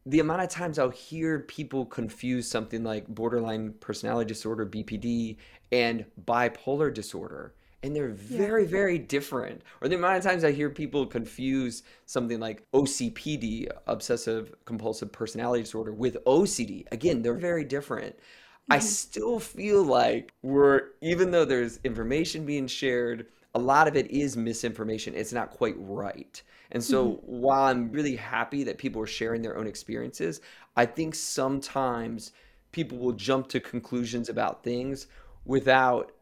the 0.09 0.21
amount 0.21 0.41
of 0.41 0.49
times 0.49 0.79
I'll 0.79 0.88
hear 0.88 1.41
people 1.41 1.85
confuse 1.85 2.49
something 2.49 2.83
like 2.83 3.07
borderline 3.09 3.75
personality 3.79 4.27
disorder, 4.27 4.65
BPD, 4.65 5.37
and 5.71 6.07
bipolar 6.25 6.93
disorder. 6.93 7.55
And 7.83 7.95
they're 7.95 8.09
very, 8.09 8.65
yeah. 8.65 8.71
very 8.71 8.99
different. 8.99 9.61
Or 9.83 9.88
the 9.88 9.97
amount 9.97 10.17
of 10.17 10.23
times 10.25 10.45
I 10.45 10.53
hear 10.53 10.71
people 10.71 11.07
confuse 11.07 11.83
something 12.07 12.41
like 12.41 12.65
OCPD, 12.73 13.69
obsessive 13.87 14.55
compulsive 14.65 15.12
personality 15.12 15.62
disorder, 15.62 15.93
with 15.93 16.17
OCD. 16.25 16.87
Again, 16.91 17.21
they're 17.21 17.35
very 17.35 17.65
different. 17.65 18.17
Mm-hmm. 18.17 18.73
I 18.73 18.79
still 18.79 19.38
feel 19.38 19.85
like 19.85 20.33
we're, 20.43 20.85
even 21.03 21.31
though 21.31 21.45
there's 21.45 21.81
information 21.85 22.47
being 22.47 22.67
shared, 22.67 23.27
a 23.55 23.59
lot 23.59 23.87
of 23.87 23.95
it 23.95 24.11
is 24.11 24.38
misinformation. 24.38 25.15
It's 25.15 25.35
not 25.35 25.50
quite 25.50 25.75
right. 25.77 26.43
And 26.71 26.83
so 26.83 27.13
mm-hmm. 27.13 27.27
while 27.27 27.65
I'm 27.65 27.91
really 27.91 28.17
happy 28.17 28.63
that 28.65 28.79
people 28.79 29.01
are 29.03 29.07
sharing 29.07 29.43
their 29.43 29.57
own 29.57 29.67
experiences, 29.67 30.41
I 30.77 30.87
think 30.87 31.15
sometimes 31.15 32.33
people 32.73 32.99
will 32.99 33.13
jump 33.13 33.49
to 33.49 33.61
conclusions 33.61 34.29
about 34.29 34.63
things 34.63 35.07
without 35.45 36.13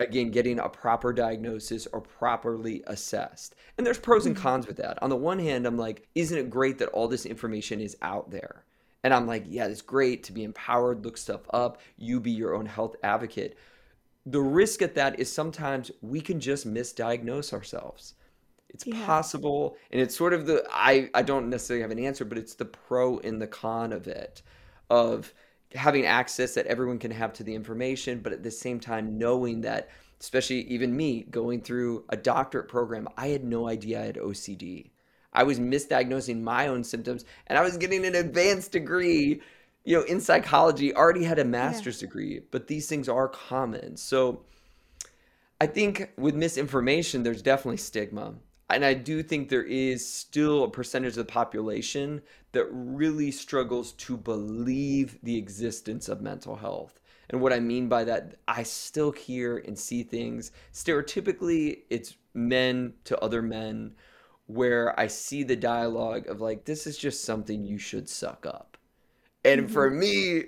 again 0.00 0.30
getting 0.30 0.58
a 0.58 0.68
proper 0.68 1.12
diagnosis 1.12 1.86
or 1.92 2.00
properly 2.00 2.82
assessed. 2.86 3.54
And 3.76 3.86
there's 3.86 3.98
pros 3.98 4.26
and 4.26 4.34
mm-hmm. 4.34 4.42
cons 4.42 4.66
with 4.66 4.78
that. 4.78 5.02
On 5.02 5.10
the 5.10 5.16
one 5.16 5.38
hand, 5.38 5.66
I'm 5.66 5.76
like, 5.76 6.08
isn't 6.14 6.36
it 6.36 6.50
great 6.50 6.78
that 6.78 6.88
all 6.88 7.06
this 7.06 7.26
information 7.26 7.80
is 7.80 7.96
out 8.00 8.30
there? 8.30 8.64
And 9.04 9.14
I'm 9.14 9.26
like, 9.26 9.44
yeah, 9.46 9.66
it's 9.66 9.82
great 9.82 10.22
to 10.24 10.32
be 10.32 10.44
empowered, 10.44 11.04
look 11.04 11.16
stuff 11.16 11.42
up, 11.50 11.80
you 11.96 12.20
be 12.20 12.30
your 12.30 12.54
own 12.54 12.66
health 12.66 12.96
advocate. 13.02 13.56
The 14.26 14.40
risk 14.40 14.82
at 14.82 14.94
that 14.96 15.18
is 15.18 15.32
sometimes 15.32 15.90
we 16.02 16.20
can 16.20 16.40
just 16.40 16.68
misdiagnose 16.68 17.52
ourselves. 17.52 18.14
It's 18.72 18.86
yeah. 18.86 19.04
possible, 19.04 19.76
and 19.90 20.00
it's 20.00 20.16
sort 20.16 20.32
of 20.32 20.46
the 20.46 20.64
I 20.70 21.10
I 21.12 21.22
don't 21.22 21.50
necessarily 21.50 21.82
have 21.82 21.90
an 21.90 21.98
answer, 21.98 22.24
but 22.24 22.38
it's 22.38 22.54
the 22.54 22.64
pro 22.64 23.18
and 23.18 23.42
the 23.42 23.46
con 23.46 23.92
of 23.92 24.06
it, 24.06 24.42
of 24.88 25.34
having 25.74 26.06
access 26.06 26.54
that 26.54 26.66
everyone 26.66 26.98
can 26.98 27.10
have 27.10 27.32
to 27.34 27.44
the 27.44 27.54
information, 27.54 28.20
but 28.20 28.32
at 28.32 28.42
the 28.42 28.50
same 28.50 28.80
time 28.80 29.18
knowing 29.18 29.60
that, 29.62 29.88
especially 30.20 30.62
even 30.62 30.96
me 30.96 31.22
going 31.30 31.60
through 31.60 32.04
a 32.08 32.16
doctorate 32.16 32.68
program, 32.68 33.08
I 33.16 33.28
had 33.28 33.44
no 33.44 33.68
idea 33.68 34.00
I 34.00 34.06
had 34.06 34.16
OCD. 34.16 34.90
I 35.32 35.44
was 35.44 35.60
misdiagnosing 35.60 36.40
my 36.40 36.68
own 36.68 36.84
symptoms, 36.84 37.24
and 37.46 37.58
I 37.58 37.62
was 37.62 37.76
getting 37.76 38.04
an 38.04 38.14
advanced 38.14 38.72
degree, 38.72 39.40
you 39.84 39.96
know, 39.96 40.04
in 40.04 40.20
psychology. 40.20 40.94
Already 40.94 41.24
had 41.24 41.38
a 41.38 41.44
master's 41.44 42.00
yeah. 42.00 42.06
degree, 42.06 42.40
but 42.50 42.68
these 42.68 42.86
things 42.88 43.08
are 43.08 43.28
common. 43.28 43.96
So. 43.96 44.42
I 45.62 45.66
think 45.66 46.10
with 46.16 46.34
misinformation, 46.34 47.22
there's 47.22 47.42
definitely 47.42 47.76
stigma 47.76 48.32
and 48.70 48.84
I 48.84 48.94
do 48.94 49.22
think 49.22 49.48
there 49.48 49.62
is 49.62 50.06
still 50.06 50.64
a 50.64 50.70
percentage 50.70 51.10
of 51.10 51.26
the 51.26 51.32
population 51.32 52.22
that 52.52 52.66
really 52.70 53.30
struggles 53.30 53.92
to 53.92 54.16
believe 54.16 55.18
the 55.22 55.36
existence 55.36 56.08
of 56.08 56.20
mental 56.20 56.56
health. 56.56 57.00
And 57.28 57.40
what 57.40 57.52
I 57.52 57.60
mean 57.60 57.88
by 57.88 58.04
that, 58.04 58.36
I 58.48 58.64
still 58.64 59.12
hear 59.12 59.58
and 59.58 59.78
see 59.78 60.02
things. 60.02 60.50
Stereotypically, 60.72 61.82
it's 61.88 62.16
men 62.34 62.94
to 63.04 63.18
other 63.20 63.40
men 63.40 63.94
where 64.46 64.98
I 64.98 65.06
see 65.06 65.44
the 65.44 65.54
dialogue 65.54 66.26
of 66.26 66.40
like, 66.40 66.64
this 66.64 66.86
is 66.86 66.98
just 66.98 67.24
something 67.24 67.64
you 67.64 67.78
should 67.78 68.08
suck 68.08 68.46
up. 68.46 68.76
And 69.44 69.62
mm-hmm. 69.62 69.72
for 69.72 69.90
me, 69.90 70.44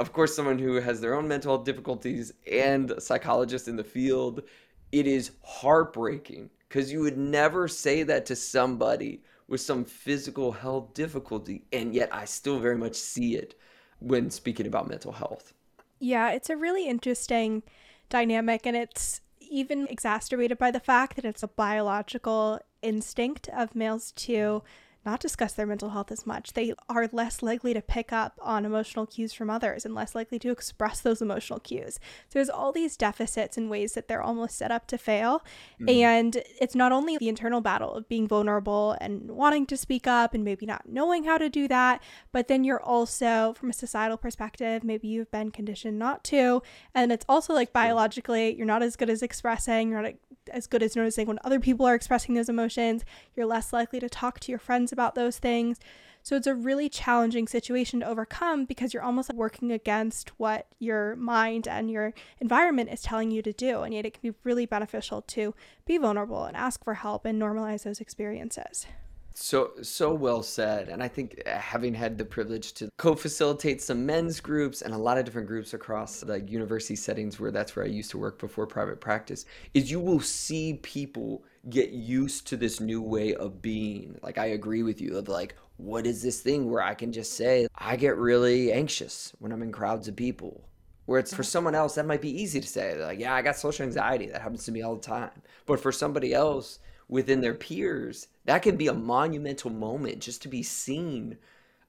of 0.00 0.12
course, 0.14 0.34
someone 0.34 0.58
who 0.58 0.76
has 0.76 1.00
their 1.00 1.14
own 1.14 1.28
mental 1.28 1.54
health 1.54 1.66
difficulties 1.66 2.32
and 2.50 2.90
a 2.92 3.00
psychologist 3.00 3.68
in 3.68 3.76
the 3.76 3.84
field, 3.84 4.42
it 4.90 5.06
is 5.06 5.32
heartbreaking 5.42 6.48
because 6.72 6.90
you 6.90 7.00
would 7.00 7.18
never 7.18 7.68
say 7.68 8.02
that 8.02 8.24
to 8.24 8.34
somebody 8.34 9.20
with 9.46 9.60
some 9.60 9.84
physical 9.84 10.52
health 10.52 10.94
difficulty. 10.94 11.66
And 11.70 11.94
yet 11.94 12.08
I 12.10 12.24
still 12.24 12.58
very 12.58 12.78
much 12.78 12.94
see 12.94 13.36
it 13.36 13.54
when 13.98 14.30
speaking 14.30 14.66
about 14.66 14.88
mental 14.88 15.12
health. 15.12 15.52
Yeah, 16.00 16.30
it's 16.30 16.48
a 16.48 16.56
really 16.56 16.88
interesting 16.88 17.62
dynamic, 18.08 18.64
and 18.64 18.74
it's 18.74 19.20
even 19.38 19.86
exacerbated 19.88 20.56
by 20.56 20.70
the 20.70 20.80
fact 20.80 21.16
that 21.16 21.26
it's 21.26 21.42
a 21.42 21.48
biological 21.48 22.58
instinct 22.80 23.50
of 23.50 23.76
males 23.76 24.10
to 24.12 24.62
not 25.04 25.20
discuss 25.20 25.52
their 25.52 25.66
mental 25.66 25.90
health 25.90 26.12
as 26.12 26.26
much. 26.26 26.52
They 26.52 26.74
are 26.88 27.08
less 27.12 27.42
likely 27.42 27.74
to 27.74 27.82
pick 27.82 28.12
up 28.12 28.38
on 28.40 28.64
emotional 28.64 29.06
cues 29.06 29.32
from 29.32 29.50
others 29.50 29.84
and 29.84 29.94
less 29.94 30.14
likely 30.14 30.38
to 30.40 30.50
express 30.50 31.00
those 31.00 31.20
emotional 31.20 31.58
cues. 31.58 31.98
So 32.28 32.38
there's 32.38 32.48
all 32.48 32.72
these 32.72 32.96
deficits 32.96 33.56
and 33.56 33.68
ways 33.70 33.94
that 33.94 34.08
they're 34.08 34.22
almost 34.22 34.56
set 34.56 34.70
up 34.70 34.86
to 34.88 34.98
fail. 34.98 35.44
Mm-hmm. 35.80 35.88
And 35.88 36.42
it's 36.60 36.74
not 36.74 36.92
only 36.92 37.18
the 37.18 37.28
internal 37.28 37.60
battle 37.60 37.94
of 37.94 38.08
being 38.08 38.28
vulnerable 38.28 38.96
and 39.00 39.30
wanting 39.30 39.66
to 39.66 39.76
speak 39.76 40.06
up 40.06 40.34
and 40.34 40.44
maybe 40.44 40.66
not 40.66 40.88
knowing 40.88 41.24
how 41.24 41.38
to 41.38 41.48
do 41.48 41.66
that, 41.68 42.02
but 42.30 42.48
then 42.48 42.64
you're 42.64 42.82
also, 42.82 43.54
from 43.58 43.70
a 43.70 43.74
societal 43.74 44.16
perspective, 44.16 44.84
maybe 44.84 45.08
you've 45.08 45.30
been 45.30 45.50
conditioned 45.50 45.98
not 45.98 46.22
to. 46.24 46.62
And 46.94 47.10
it's 47.10 47.26
also 47.28 47.52
like 47.54 47.72
biologically, 47.72 48.54
you're 48.54 48.66
not 48.66 48.82
as 48.82 48.96
good 48.96 49.10
as 49.10 49.22
expressing, 49.22 49.90
you're 49.90 50.02
not 50.02 50.14
as 50.50 50.66
good 50.66 50.82
as 50.82 50.96
noticing 50.96 51.26
when 51.26 51.38
other 51.44 51.60
people 51.60 51.86
are 51.86 51.94
expressing 51.94 52.34
those 52.34 52.48
emotions. 52.48 53.04
You're 53.34 53.46
less 53.46 53.72
likely 53.72 54.00
to 54.00 54.08
talk 54.08 54.40
to 54.40 54.52
your 54.52 54.58
friends 54.58 54.92
about 54.92 55.14
those 55.14 55.38
things. 55.38 55.78
So 56.24 56.36
it's 56.36 56.46
a 56.46 56.54
really 56.54 56.88
challenging 56.88 57.48
situation 57.48 58.00
to 58.00 58.08
overcome 58.08 58.64
because 58.64 58.94
you're 58.94 59.02
almost 59.02 59.32
working 59.34 59.72
against 59.72 60.30
what 60.38 60.68
your 60.78 61.16
mind 61.16 61.66
and 61.66 61.90
your 61.90 62.14
environment 62.38 62.90
is 62.92 63.02
telling 63.02 63.32
you 63.32 63.42
to 63.42 63.52
do. 63.52 63.82
And 63.82 63.92
yet 63.92 64.06
it 64.06 64.14
can 64.14 64.30
be 64.30 64.38
really 64.44 64.66
beneficial 64.66 65.22
to 65.22 65.54
be 65.84 65.98
vulnerable 65.98 66.44
and 66.44 66.56
ask 66.56 66.84
for 66.84 66.94
help 66.94 67.24
and 67.24 67.42
normalize 67.42 67.82
those 67.82 68.00
experiences. 68.00 68.86
So 69.34 69.72
so 69.82 70.12
well 70.12 70.42
said, 70.42 70.88
and 70.88 71.02
I 71.02 71.08
think 71.08 71.42
uh, 71.46 71.58
having 71.58 71.94
had 71.94 72.18
the 72.18 72.24
privilege 72.24 72.74
to 72.74 72.90
co-facilitate 72.98 73.80
some 73.80 74.04
men's 74.04 74.40
groups 74.40 74.82
and 74.82 74.92
a 74.92 74.98
lot 74.98 75.16
of 75.16 75.24
different 75.24 75.48
groups 75.48 75.72
across 75.72 76.20
the 76.20 76.40
university 76.40 76.96
settings, 76.96 77.40
where 77.40 77.50
that's 77.50 77.74
where 77.74 77.84
I 77.84 77.88
used 77.88 78.10
to 78.10 78.18
work 78.18 78.38
before 78.38 78.66
private 78.66 79.00
practice, 79.00 79.46
is 79.72 79.90
you 79.90 80.00
will 80.00 80.20
see 80.20 80.74
people 80.82 81.44
get 81.70 81.90
used 81.90 82.46
to 82.48 82.56
this 82.56 82.80
new 82.80 83.00
way 83.00 83.34
of 83.34 83.62
being. 83.62 84.18
Like 84.22 84.36
I 84.36 84.46
agree 84.46 84.82
with 84.82 85.00
you 85.00 85.16
of 85.16 85.28
like, 85.28 85.54
what 85.78 86.06
is 86.06 86.22
this 86.22 86.40
thing 86.40 86.70
where 86.70 86.82
I 86.82 86.94
can 86.94 87.10
just 87.10 87.32
say 87.34 87.66
I 87.76 87.96
get 87.96 88.16
really 88.16 88.72
anxious 88.72 89.32
when 89.38 89.50
I'm 89.52 89.62
in 89.62 89.72
crowds 89.72 90.08
of 90.08 90.16
people. 90.16 90.68
Where 91.06 91.18
it's 91.18 91.34
for 91.34 91.42
someone 91.42 91.74
else 91.74 91.96
that 91.96 92.06
might 92.06 92.20
be 92.20 92.40
easy 92.42 92.60
to 92.60 92.66
say, 92.66 92.96
like, 92.96 93.18
yeah, 93.18 93.34
I 93.34 93.42
got 93.42 93.56
social 93.56 93.84
anxiety. 93.84 94.26
That 94.26 94.40
happens 94.40 94.64
to 94.66 94.72
me 94.72 94.82
all 94.82 94.94
the 94.94 95.02
time. 95.02 95.42
But 95.66 95.80
for 95.80 95.90
somebody 95.90 96.32
else 96.32 96.78
within 97.08 97.40
their 97.40 97.54
peers, 97.54 98.28
that 98.44 98.62
can 98.62 98.76
be 98.76 98.88
a 98.88 98.94
monumental 98.94 99.70
moment 99.70 100.20
just 100.20 100.42
to 100.42 100.48
be 100.48 100.62
seen 100.62 101.38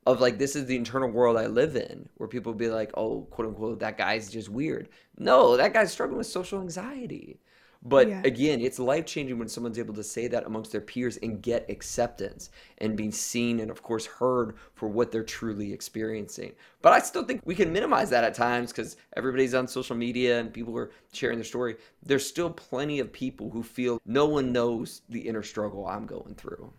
of 0.05 0.19
like 0.19 0.37
this 0.37 0.55
is 0.55 0.65
the 0.65 0.75
internal 0.75 1.09
world 1.09 1.37
I 1.37 1.47
live 1.47 1.75
in, 1.75 2.09
where 2.15 2.27
people 2.27 2.53
be 2.53 2.69
like, 2.69 2.91
oh, 2.95 3.21
quote 3.31 3.47
unquote, 3.47 3.79
that 3.79 3.97
guy's 3.97 4.29
just 4.29 4.49
weird. 4.49 4.89
No, 5.17 5.55
that 5.57 5.73
guy's 5.73 5.91
struggling 5.91 6.17
with 6.17 6.27
social 6.27 6.59
anxiety. 6.59 7.39
But 7.85 8.07
yeah. 8.07 8.21
again, 8.23 8.61
it's 8.61 8.79
life 8.79 9.05
changing 9.05 9.37
when 9.37 9.49
someone's 9.49 9.77
able 9.77 9.93
to 9.95 10.03
say 10.03 10.27
that 10.27 10.45
amongst 10.45 10.71
their 10.71 10.81
peers 10.81 11.17
and 11.17 11.41
get 11.41 11.69
acceptance 11.69 12.49
and 12.77 12.95
being 12.95 13.11
seen 13.11 13.59
and, 13.59 13.69
of 13.69 13.83
course, 13.83 14.05
heard 14.05 14.55
for 14.73 14.87
what 14.87 15.11
they're 15.11 15.23
truly 15.23 15.73
experiencing. 15.73 16.53
But 16.81 16.93
I 16.93 16.99
still 16.99 17.23
think 17.23 17.41
we 17.43 17.55
can 17.55 17.73
minimize 17.73 18.09
that 18.11 18.23
at 18.23 18.33
times 18.33 18.71
because 18.71 18.95
everybody's 19.17 19.53
on 19.53 19.67
social 19.67 19.97
media 19.97 20.39
and 20.39 20.53
people 20.53 20.77
are 20.77 20.91
sharing 21.11 21.37
their 21.37 21.45
story. 21.45 21.75
There's 22.01 22.25
still 22.25 22.49
plenty 22.49 22.99
of 22.99 23.11
people 23.11 23.49
who 23.49 23.63
feel 23.63 23.99
no 24.05 24.27
one 24.27 24.53
knows 24.53 25.01
the 25.09 25.19
inner 25.19 25.43
struggle 25.43 25.85
I'm 25.85 26.05
going 26.05 26.35
through. 26.35 26.71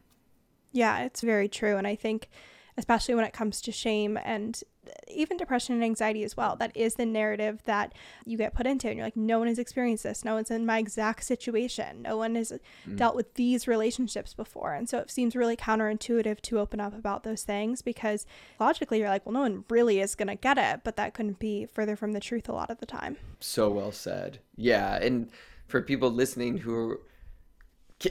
Yeah, 0.72 1.00
it's 1.00 1.20
very 1.20 1.48
true. 1.48 1.76
And 1.76 1.86
I 1.86 1.96
think 1.96 2.30
especially 2.76 3.14
when 3.14 3.24
it 3.24 3.32
comes 3.32 3.60
to 3.60 3.72
shame 3.72 4.18
and 4.24 4.62
even 5.08 5.36
depression 5.36 5.74
and 5.74 5.84
anxiety 5.84 6.24
as 6.24 6.36
well. 6.36 6.56
That 6.56 6.76
is 6.76 6.94
the 6.94 7.06
narrative 7.06 7.62
that 7.64 7.92
you 8.24 8.36
get 8.36 8.54
put 8.54 8.66
into. 8.66 8.88
And 8.88 8.96
you're 8.96 9.06
like, 9.06 9.16
no 9.16 9.38
one 9.38 9.48
has 9.48 9.58
experienced 9.58 10.04
this. 10.04 10.24
No 10.24 10.34
one's 10.34 10.50
in 10.50 10.66
my 10.66 10.78
exact 10.78 11.24
situation. 11.24 12.02
No 12.02 12.16
one 12.16 12.34
has 12.34 12.52
mm. 12.88 12.96
dealt 12.96 13.16
with 13.16 13.34
these 13.34 13.66
relationships 13.66 14.34
before. 14.34 14.74
And 14.74 14.88
so 14.88 14.98
it 14.98 15.10
seems 15.10 15.36
really 15.36 15.56
counterintuitive 15.56 16.40
to 16.42 16.58
open 16.58 16.80
up 16.80 16.96
about 16.96 17.22
those 17.22 17.42
things 17.42 17.82
because 17.82 18.26
logically 18.58 18.98
you're 18.98 19.08
like, 19.08 19.24
well, 19.26 19.34
no 19.34 19.40
one 19.40 19.64
really 19.68 20.00
is 20.00 20.14
going 20.14 20.28
to 20.28 20.34
get 20.34 20.58
it. 20.58 20.80
But 20.84 20.96
that 20.96 21.14
couldn't 21.14 21.38
be 21.38 21.66
further 21.66 21.96
from 21.96 22.12
the 22.12 22.20
truth 22.20 22.48
a 22.48 22.52
lot 22.52 22.70
of 22.70 22.78
the 22.78 22.86
time. 22.86 23.16
So 23.40 23.70
well 23.70 23.92
said. 23.92 24.38
Yeah. 24.56 24.96
And 24.96 25.30
for 25.66 25.80
people 25.82 26.10
listening 26.10 26.58
who 26.58 27.00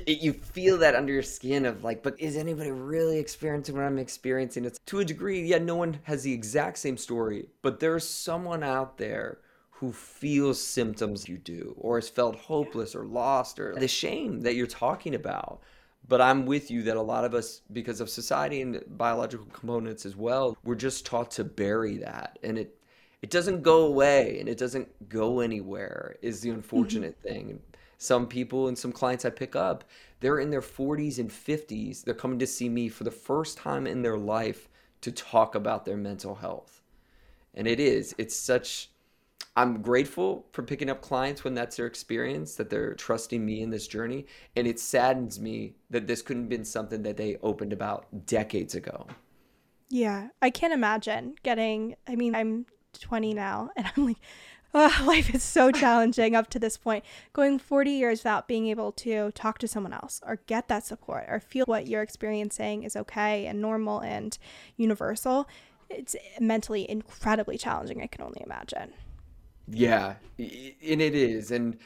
you 0.08 0.34
feel 0.34 0.78
that 0.80 0.96
under 0.96 1.14
your 1.14 1.24
skin 1.24 1.66
of 1.66 1.84
like, 1.84 2.04
but 2.04 2.20
is 2.20 2.38
anybody 2.38 2.72
really 2.72 3.20
experiencing 3.20 3.76
what 3.76 3.84
I'm 3.84 4.00
experiencing? 4.00 4.66
It's 4.66 4.80
to 4.88 5.00
a 5.00 5.06
degree, 5.06 5.46
yeah, 5.46 5.58
no 5.58 5.76
one 5.76 6.00
has 6.04 6.24
the 6.24 6.34
exact 6.34 6.78
same 6.78 6.98
story, 6.98 7.48
but 7.62 7.80
there's 7.80 8.08
someone 8.08 8.64
out 8.64 8.98
there 8.98 9.40
who 9.70 9.92
feels 9.92 10.62
symptoms 10.62 11.28
you 11.28 11.38
do, 11.38 11.76
or 11.78 11.98
has 11.98 12.08
felt 12.08 12.36
hopeless 12.38 12.96
or 12.96 13.06
lost, 13.06 13.60
or 13.60 13.76
the 13.76 13.88
shame 13.88 14.42
that 14.42 14.56
you're 14.56 14.66
talking 14.66 15.16
about. 15.16 15.60
But 16.08 16.22
I'm 16.22 16.46
with 16.46 16.72
you 16.72 16.84
that 16.84 16.96
a 16.96 17.02
lot 17.02 17.26
of 17.26 17.34
us, 17.34 17.62
because 17.72 18.00
of 18.00 18.10
society 18.10 18.62
and 18.62 18.82
biological 18.88 19.46
components 19.48 20.06
as 20.06 20.16
well, 20.16 20.58
we're 20.64 20.76
just 20.76 21.06
taught 21.06 21.32
to 21.32 21.44
bury 21.44 21.98
that. 21.98 22.40
And 22.44 22.58
it 22.58 22.78
it 23.22 23.30
doesn't 23.30 23.62
go 23.62 23.86
away 23.86 24.38
and 24.40 24.50
it 24.50 24.58
doesn't 24.58 25.10
go 25.10 25.40
anywhere 25.40 26.18
is 26.22 26.42
the 26.42 26.50
unfortunate 26.50 27.18
mm-hmm. 27.20 27.34
thing 27.34 27.60
some 28.04 28.28
people 28.28 28.68
and 28.68 28.78
some 28.78 28.92
clients 28.92 29.26
I 29.26 29.30
pick 29.30 29.56
up, 29.56 29.84
they're 30.20 30.40
in 30.40 30.50
their 30.50 30.62
40s 30.62 31.20
and 31.20 31.30
50s. 31.30 32.04
They're 32.04 32.14
coming 32.14 32.40
to 32.40 32.48
see 32.48 32.70
me 32.70 32.90
for 32.90 33.04
the 33.04 33.12
first 33.12 33.58
time 33.58 33.88
in 33.88 34.02
their 34.02 34.18
life 34.18 34.70
to 35.02 35.12
talk 35.12 35.56
about 35.56 35.86
their 35.86 35.98
mental 35.98 36.36
health. 36.36 36.82
And 37.54 37.68
it 37.68 37.80
is, 37.80 38.16
it's 38.18 38.36
such, 38.36 38.90
I'm 39.56 39.82
grateful 39.82 40.46
for 40.52 40.64
picking 40.64 40.90
up 40.90 41.02
clients 41.02 41.44
when 41.44 41.54
that's 41.54 41.78
their 41.78 41.86
experience, 41.86 42.56
that 42.56 42.70
they're 42.70 42.94
trusting 42.96 43.46
me 43.46 43.62
in 43.62 43.70
this 43.70 43.88
journey. 43.88 44.26
And 44.56 44.68
it 44.68 44.80
saddens 44.80 45.40
me 45.40 45.76
that 45.90 46.08
this 46.08 46.22
couldn't 46.22 46.44
have 46.44 46.50
been 46.50 46.66
something 46.66 47.04
that 47.04 47.18
they 47.18 47.38
opened 47.44 47.74
about 47.74 48.08
decades 48.26 48.76
ago. 48.76 49.08
Yeah, 49.90 50.30
I 50.42 50.50
can't 50.50 50.74
imagine 50.74 51.36
getting, 51.44 51.96
I 52.08 52.16
mean, 52.16 52.34
I'm 52.34 52.66
20 53.00 53.34
now, 53.34 53.70
and 53.76 53.88
I'm 53.96 54.06
like, 54.08 54.18
uh, 54.74 54.90
life 55.06 55.34
is 55.34 55.44
so 55.44 55.72
challenging 55.72 56.36
up 56.36 56.50
to 56.50 56.60
this 56.60 56.78
point. 56.78 57.04
Going 57.34 57.60
40 57.60 57.92
years 57.92 58.20
without 58.20 58.48
being 58.48 58.68
able 58.68 58.92
to 58.94 59.32
talk 59.32 59.58
to 59.60 59.68
someone 59.68 59.94
else 59.94 60.22
or 60.26 60.40
get 60.48 60.68
that 60.68 60.86
support 60.86 61.26
or 61.28 61.40
feel 61.40 61.66
what 61.66 61.88
you're 61.88 62.02
experiencing 62.02 62.84
is 62.84 62.96
okay 62.96 63.46
and 63.46 63.62
normal 63.62 64.00
and 64.00 64.38
universal, 64.78 65.48
it's 65.90 66.16
mentally 66.40 66.90
incredibly 66.90 67.58
challenging. 67.58 68.02
I 68.02 68.08
can 68.08 68.24
only 68.24 68.42
imagine. 68.46 68.94
Yeah, 69.68 70.16
and 70.38 71.02
it 71.02 71.16
is. 71.16 71.52
And 71.52 71.78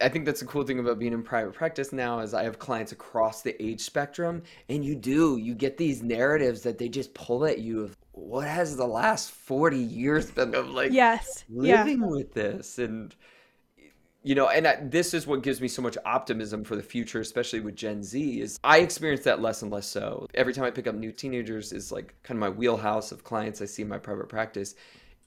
I 0.00 0.08
think 0.08 0.24
that's 0.24 0.40
the 0.40 0.46
cool 0.46 0.64
thing 0.64 0.80
about 0.80 0.98
being 0.98 1.12
in 1.12 1.22
private 1.22 1.54
practice 1.54 1.92
now 1.92 2.18
is 2.18 2.34
I 2.34 2.42
have 2.42 2.58
clients 2.58 2.92
across 2.92 3.42
the 3.42 3.60
age 3.64 3.80
spectrum 3.80 4.42
and 4.68 4.84
you 4.84 4.96
do 4.96 5.36
you 5.36 5.54
get 5.54 5.76
these 5.76 6.02
narratives 6.02 6.62
that 6.62 6.78
they 6.78 6.88
just 6.88 7.14
pull 7.14 7.44
at 7.44 7.60
you 7.60 7.82
of 7.82 7.96
what 8.18 8.46
has 8.46 8.76
the 8.76 8.86
last 8.86 9.30
40 9.30 9.78
years 9.78 10.30
been 10.30 10.54
of 10.54 10.70
like 10.70 10.92
yes 10.92 11.44
living 11.48 12.00
yeah. 12.00 12.06
with 12.06 12.34
this? 12.34 12.78
And 12.78 13.14
you 14.22 14.34
know 14.34 14.48
and 14.48 14.66
I, 14.66 14.76
this 14.82 15.14
is 15.14 15.26
what 15.26 15.42
gives 15.42 15.60
me 15.60 15.68
so 15.68 15.80
much 15.80 15.96
optimism 16.04 16.64
for 16.64 16.76
the 16.76 16.82
future 16.82 17.20
especially 17.20 17.60
with 17.60 17.76
gen 17.76 18.02
z 18.02 18.40
is 18.40 18.58
i 18.64 18.80
experience 18.80 19.24
that 19.24 19.40
less 19.40 19.62
and 19.62 19.70
less 19.70 19.86
so. 19.86 20.26
Every 20.34 20.52
time 20.52 20.64
i 20.64 20.70
pick 20.70 20.86
up 20.86 20.94
new 20.94 21.12
teenagers 21.12 21.72
is 21.72 21.92
like 21.92 22.14
kind 22.22 22.36
of 22.36 22.40
my 22.40 22.48
wheelhouse 22.48 23.12
of 23.12 23.24
clients 23.24 23.62
i 23.62 23.64
see 23.64 23.82
in 23.82 23.88
my 23.88 23.98
private 23.98 24.28
practice. 24.28 24.74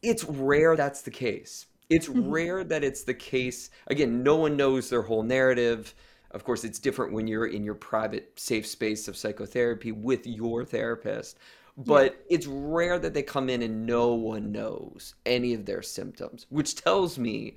It's 0.02 0.24
rare 0.24 0.76
that's 0.76 1.02
the 1.02 1.12
case. 1.12 1.68
It's 1.90 2.08
mm-hmm. 2.08 2.30
rare 2.30 2.64
that 2.64 2.84
it's 2.84 3.04
the 3.04 3.14
case. 3.14 3.70
Again 3.88 4.24
no 4.24 4.36
one 4.36 4.58
knows 4.58 4.90
their 4.90 5.02
whole 5.02 5.24
narrative. 5.24 5.96
Of 6.32 6.44
course 6.44 6.64
it's 6.64 6.80
different 6.80 7.14
when 7.14 7.28
you're 7.28 7.48
in 7.48 7.64
your 7.64 7.76
private 7.76 8.34
safe 8.40 8.68
space 8.68 9.08
of 9.08 9.18
psychotherapy 9.18 9.92
with 9.92 10.28
your 10.28 10.64
therapist 10.66 11.40
but 11.78 12.14
yeah. 12.14 12.36
it's 12.38 12.48
rare 12.48 13.00
that 13.00 13.14
they 13.14 13.24
come 13.24 13.50
in 13.50 13.62
and 13.62 13.86
no 13.86 14.14
one 14.14 14.52
knows 14.52 15.16
any 15.26 15.54
of 15.54 15.66
their 15.66 15.82
symptoms, 15.82 16.46
which 16.50 16.76
tells 16.76 17.18
me 17.18 17.56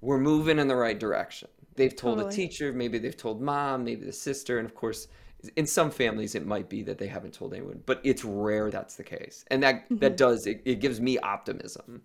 we're 0.00 0.18
moving 0.18 0.58
in 0.58 0.68
the 0.68 0.76
right 0.76 0.98
direction. 0.98 1.48
They've 1.74 1.94
told 1.94 2.18
totally. 2.18 2.34
a 2.34 2.36
teacher, 2.36 2.72
maybe 2.72 2.98
they've 2.98 3.16
told 3.16 3.40
mom, 3.40 3.84
maybe 3.84 4.04
the 4.04 4.12
sister, 4.12 4.58
and 4.58 4.66
of 4.66 4.74
course, 4.74 5.08
in 5.56 5.66
some 5.66 5.90
families 5.90 6.34
it 6.34 6.46
might 6.46 6.68
be 6.68 6.82
that 6.82 6.98
they 6.98 7.06
haven't 7.06 7.34
told 7.34 7.54
anyone, 7.54 7.82
but 7.86 8.00
it's 8.04 8.24
rare 8.24 8.70
that's 8.70 8.96
the 8.96 9.02
case, 9.02 9.44
and 9.48 9.62
that 9.62 9.84
mm-hmm. 9.84 9.96
that 9.98 10.16
does 10.16 10.46
it, 10.46 10.60
it 10.64 10.80
gives 10.80 11.00
me 11.00 11.18
optimism. 11.18 12.02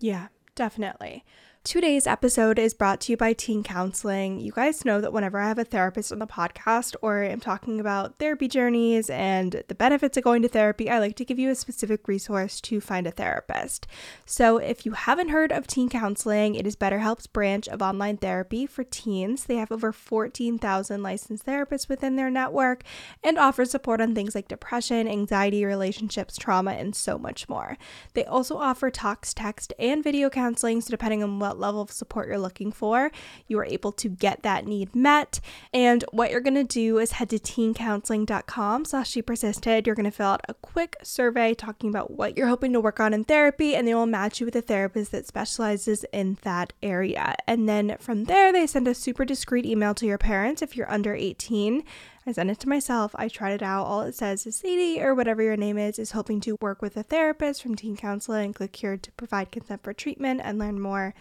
Yeah, 0.00 0.28
definitely. 0.54 1.24
Today's 1.64 2.06
episode 2.06 2.58
is 2.58 2.74
brought 2.74 3.00
to 3.00 3.12
you 3.12 3.16
by 3.16 3.32
Teen 3.32 3.62
Counseling. 3.62 4.38
You 4.38 4.52
guys 4.52 4.84
know 4.84 5.00
that 5.00 5.14
whenever 5.14 5.40
I 5.40 5.48
have 5.48 5.58
a 5.58 5.64
therapist 5.64 6.12
on 6.12 6.18
the 6.18 6.26
podcast 6.26 6.94
or 7.00 7.22
am 7.22 7.40
talking 7.40 7.80
about 7.80 8.18
therapy 8.18 8.48
journeys 8.48 9.08
and 9.08 9.62
the 9.66 9.74
benefits 9.74 10.18
of 10.18 10.24
going 10.24 10.42
to 10.42 10.48
therapy, 10.48 10.90
I 10.90 10.98
like 10.98 11.16
to 11.16 11.24
give 11.24 11.38
you 11.38 11.48
a 11.48 11.54
specific 11.54 12.06
resource 12.06 12.60
to 12.60 12.82
find 12.82 13.06
a 13.06 13.10
therapist. 13.10 13.86
So, 14.26 14.58
if 14.58 14.84
you 14.84 14.92
haven't 14.92 15.30
heard 15.30 15.52
of 15.52 15.66
Teen 15.66 15.88
Counseling, 15.88 16.54
it 16.54 16.66
is 16.66 16.76
BetterHelp's 16.76 17.26
branch 17.26 17.66
of 17.68 17.80
online 17.80 18.18
therapy 18.18 18.66
for 18.66 18.84
teens. 18.84 19.44
They 19.44 19.56
have 19.56 19.72
over 19.72 19.90
14,000 19.90 21.02
licensed 21.02 21.46
therapists 21.46 21.88
within 21.88 22.16
their 22.16 22.28
network 22.28 22.82
and 23.22 23.38
offer 23.38 23.64
support 23.64 24.02
on 24.02 24.14
things 24.14 24.34
like 24.34 24.48
depression, 24.48 25.08
anxiety, 25.08 25.64
relationships, 25.64 26.36
trauma, 26.36 26.72
and 26.72 26.94
so 26.94 27.16
much 27.16 27.48
more. 27.48 27.78
They 28.12 28.26
also 28.26 28.58
offer 28.58 28.90
talks, 28.90 29.32
text, 29.32 29.72
and 29.78 30.04
video 30.04 30.28
counseling, 30.28 30.82
so 30.82 30.90
depending 30.90 31.22
on 31.22 31.38
what 31.38 31.53
what 31.54 31.60
level 31.60 31.80
of 31.80 31.90
support 31.90 32.28
you're 32.28 32.38
looking 32.38 32.72
for, 32.72 33.10
you 33.46 33.58
are 33.58 33.64
able 33.64 33.92
to 33.92 34.08
get 34.08 34.42
that 34.42 34.66
need 34.66 34.94
met. 34.94 35.40
And 35.72 36.04
what 36.10 36.30
you're 36.30 36.40
going 36.40 36.54
to 36.54 36.64
do 36.64 36.98
is 36.98 37.12
head 37.12 37.30
to 37.30 37.38
teencounseling.com 37.38 38.84
slash 38.84 39.10
she 39.10 39.22
persisted. 39.22 39.86
You're 39.86 39.96
going 39.96 40.04
to 40.04 40.10
fill 40.10 40.26
out 40.26 40.44
a 40.48 40.54
quick 40.54 40.96
survey 41.02 41.54
talking 41.54 41.90
about 41.90 42.10
what 42.10 42.36
you're 42.36 42.48
hoping 42.48 42.72
to 42.72 42.80
work 42.80 43.00
on 43.00 43.14
in 43.14 43.24
therapy, 43.24 43.74
and 43.74 43.86
they 43.86 43.94
will 43.94 44.06
match 44.06 44.40
you 44.40 44.46
with 44.46 44.56
a 44.56 44.62
therapist 44.62 45.12
that 45.12 45.26
specializes 45.26 46.04
in 46.12 46.38
that 46.42 46.72
area. 46.82 47.36
And 47.46 47.68
then 47.68 47.96
from 48.00 48.24
there, 48.24 48.52
they 48.52 48.66
send 48.66 48.88
a 48.88 48.94
super 48.94 49.24
discreet 49.24 49.66
email 49.66 49.94
to 49.94 50.06
your 50.06 50.18
parents 50.18 50.62
if 50.62 50.76
you're 50.76 50.90
under 50.90 51.14
18 51.14 51.84
I 52.26 52.32
sent 52.32 52.50
it 52.50 52.58
to 52.60 52.68
myself. 52.68 53.14
I 53.16 53.28
tried 53.28 53.52
it 53.52 53.62
out. 53.62 53.84
All 53.84 54.00
it 54.02 54.14
says 54.14 54.46
is 54.46 54.56
Sadie, 54.56 55.02
or 55.02 55.14
whatever 55.14 55.42
your 55.42 55.58
name 55.58 55.76
is, 55.76 55.98
is 55.98 56.12
hoping 56.12 56.40
to 56.42 56.56
work 56.60 56.80
with 56.80 56.96
a 56.96 57.02
therapist 57.02 57.62
from 57.62 57.74
teen 57.74 57.96
counseling. 57.96 58.54
Click 58.54 58.74
here 58.74 58.96
to 58.96 59.12
provide 59.12 59.52
consent 59.52 59.82
for 59.82 59.92
treatment 59.92 60.40
and 60.42 60.58
learn 60.58 60.80
more. 60.80 61.14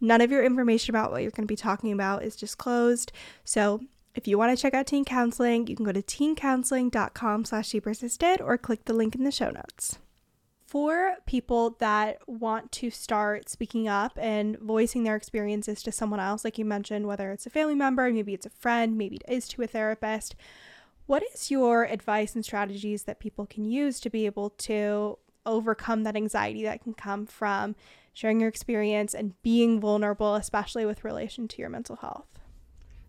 None 0.00 0.20
of 0.20 0.30
your 0.30 0.44
information 0.44 0.94
about 0.94 1.10
what 1.10 1.22
you're 1.22 1.30
going 1.30 1.46
to 1.46 1.52
be 1.52 1.56
talking 1.56 1.92
about 1.92 2.22
is 2.22 2.36
disclosed. 2.36 3.12
So 3.44 3.80
if 4.14 4.26
you 4.26 4.38
want 4.38 4.56
to 4.56 4.60
check 4.60 4.74
out 4.74 4.86
teen 4.86 5.04
counseling, 5.04 5.66
you 5.66 5.76
can 5.76 5.84
go 5.84 5.92
to 5.92 6.02
teencounseling.com 6.02 7.44
slash 7.44 7.68
she 7.68 7.80
persisted 7.80 8.40
or 8.40 8.58
click 8.58 8.84
the 8.86 8.92
link 8.92 9.14
in 9.14 9.24
the 9.24 9.30
show 9.30 9.50
notes. 9.50 9.98
For 10.66 11.16
people 11.26 11.76
that 11.80 12.18
want 12.28 12.70
to 12.72 12.90
start 12.90 13.48
speaking 13.48 13.88
up 13.88 14.16
and 14.16 14.56
voicing 14.60 15.02
their 15.02 15.16
experiences 15.16 15.82
to 15.82 15.90
someone 15.90 16.20
else, 16.20 16.44
like 16.44 16.58
you 16.58 16.64
mentioned, 16.64 17.06
whether 17.06 17.32
it's 17.32 17.46
a 17.46 17.50
family 17.50 17.74
member, 17.74 18.08
maybe 18.10 18.34
it's 18.34 18.46
a 18.46 18.50
friend, 18.50 18.96
maybe 18.96 19.16
it 19.16 19.24
is 19.28 19.48
to 19.48 19.62
a 19.62 19.66
therapist, 19.66 20.36
what 21.06 21.24
is 21.34 21.50
your 21.50 21.86
advice 21.86 22.36
and 22.36 22.44
strategies 22.44 23.02
that 23.02 23.18
people 23.18 23.46
can 23.46 23.64
use 23.64 23.98
to 23.98 24.08
be 24.08 24.26
able 24.26 24.50
to 24.50 25.18
overcome 25.44 26.04
that 26.04 26.14
anxiety 26.14 26.62
that 26.62 26.84
can 26.84 26.94
come 26.94 27.26
from 27.26 27.74
sharing 28.12 28.40
your 28.40 28.48
experience 28.48 29.14
and 29.14 29.40
being 29.42 29.80
vulnerable, 29.80 30.34
especially 30.34 30.84
with 30.84 31.04
relation 31.04 31.48
to 31.48 31.58
your 31.58 31.70
mental 31.70 31.96
health. 31.96 32.26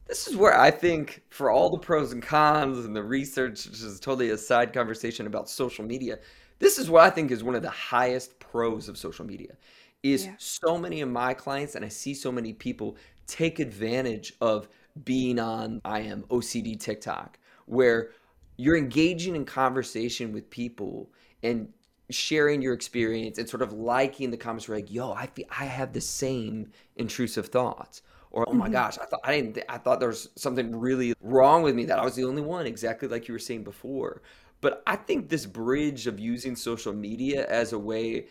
This 0.08 0.28
is 0.28 0.36
where 0.36 0.60
I 0.60 0.72
think, 0.72 1.24
for 1.30 1.52
all 1.52 1.70
the 1.70 1.78
pros 1.78 2.12
and 2.12 2.22
cons 2.22 2.86
and 2.86 2.96
the 2.96 3.04
research, 3.04 3.66
which 3.66 3.82
is 3.82 4.00
totally 4.00 4.32
a 4.32 4.38
side 4.38 4.74
conversation 4.74 5.26
about 5.26 5.50
social 5.50 5.86
media, 5.86 6.20
this 6.60 6.78
is 6.78 6.90
what 6.90 7.04
I 7.04 7.10
think 7.10 7.32
is 7.32 7.44
one 7.44 7.56
of 7.56 7.62
the 7.62 7.70
highest 7.70 8.40
pros 8.40 8.90
of 8.90 8.98
social 8.98 9.26
media. 9.26 9.56
Is 10.04 10.26
yeah. 10.26 10.34
so 10.38 10.78
many 10.78 11.02
of 11.02 11.10
my 11.10 11.34
clients, 11.34 11.76
and 11.76 11.86
I 11.86 11.88
see 11.88 12.14
so 12.14 12.32
many 12.32 12.54
people 12.54 12.98
take 13.28 13.60
advantage 13.60 14.34
of 14.42 14.68
being 15.06 15.40
on 15.40 15.80
I 15.86 16.02
am 16.02 16.24
OCD 16.24 16.80
TikTok, 16.80 17.40
where 17.68 18.10
you're 18.58 18.78
engaging 18.78 19.36
in 19.36 19.46
conversation 19.46 20.34
with 20.34 20.50
people 20.50 21.10
and 21.42 21.70
sharing 22.12 22.62
your 22.62 22.74
experience 22.74 23.38
and 23.38 23.50
sort 23.50 23.62
of 23.62 23.74
liking 23.74 24.32
the 24.32 24.38
comments 24.38 24.68
were 24.68 24.76
like, 24.76 24.92
yo, 24.92 25.14
I 25.14 25.28
feel 25.28 25.46
I 25.50 25.66
have 25.66 25.94
the 25.94 26.02
same 26.02 26.72
intrusive 26.96 27.48
thoughts. 27.48 28.02
Or 28.32 28.48
oh 28.48 28.54
my 28.54 28.66
mm-hmm. 28.66 28.74
gosh, 28.74 28.98
I 28.98 29.06
thought 29.06 29.20
I 29.24 29.42
didn't 29.42 29.60
I 29.68 29.78
thought 29.78 30.00
there 30.00 30.10
was 30.10 30.30
something 30.36 30.80
really 30.80 31.14
wrong 31.22 31.64
with 31.64 31.76
me 31.76 31.86
that 31.86 32.00
I 32.00 32.06
was 32.06 32.16
the 32.16 32.24
only 32.24 32.42
one, 32.42 32.66
exactly 32.66 33.08
like 33.08 33.28
you 33.28 33.34
were 33.34 33.40
saying 33.40 33.64
before. 33.64 34.22
But 34.62 34.84
I 34.88 34.96
think 34.96 35.28
this 35.28 35.46
bridge 35.46 36.08
of 36.08 36.20
using 36.20 36.56
social 36.56 36.94
media 36.94 37.46
as 37.48 37.74
a 37.74 37.80
way 37.80 38.28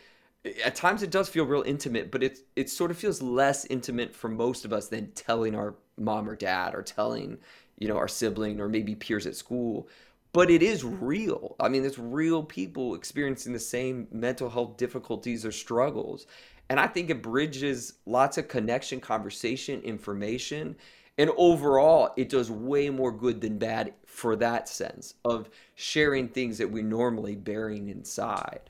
at 0.64 0.74
times 0.74 1.02
it 1.02 1.10
does 1.10 1.28
feel 1.28 1.44
real 1.44 1.62
intimate, 1.62 2.10
but 2.10 2.22
it 2.22 2.38
it 2.56 2.70
sort 2.70 2.90
of 2.90 2.96
feels 2.96 3.20
less 3.20 3.66
intimate 3.66 4.14
for 4.14 4.28
most 4.28 4.64
of 4.64 4.72
us 4.72 4.88
than 4.88 5.12
telling 5.12 5.54
our 5.54 5.74
mom 5.98 6.28
or 6.28 6.36
dad 6.36 6.74
or 6.74 6.82
telling, 6.82 7.36
you 7.78 7.88
know, 7.88 7.98
our 7.98 8.08
sibling 8.08 8.58
or 8.58 8.68
maybe 8.68 8.94
peers 8.94 9.26
at 9.26 9.36
school 9.36 9.88
but 10.32 10.50
it 10.50 10.62
is 10.62 10.84
real. 10.84 11.56
I 11.58 11.68
mean, 11.68 11.84
it's 11.84 11.98
real 11.98 12.42
people 12.42 12.94
experiencing 12.94 13.52
the 13.52 13.58
same 13.58 14.06
mental 14.10 14.48
health 14.48 14.76
difficulties 14.76 15.44
or 15.44 15.52
struggles. 15.52 16.26
And 16.68 16.78
I 16.78 16.86
think 16.86 17.10
it 17.10 17.22
bridges 17.22 17.94
lots 18.06 18.38
of 18.38 18.46
connection, 18.46 19.00
conversation, 19.00 19.80
information. 19.82 20.76
And 21.18 21.30
overall, 21.36 22.12
it 22.16 22.28
does 22.28 22.50
way 22.50 22.90
more 22.90 23.10
good 23.10 23.40
than 23.40 23.58
bad 23.58 23.92
for 24.06 24.36
that 24.36 24.68
sense 24.68 25.14
of 25.24 25.50
sharing 25.74 26.28
things 26.28 26.58
that 26.58 26.70
we're 26.70 26.84
normally 26.84 27.34
bearing 27.34 27.88
inside. 27.88 28.60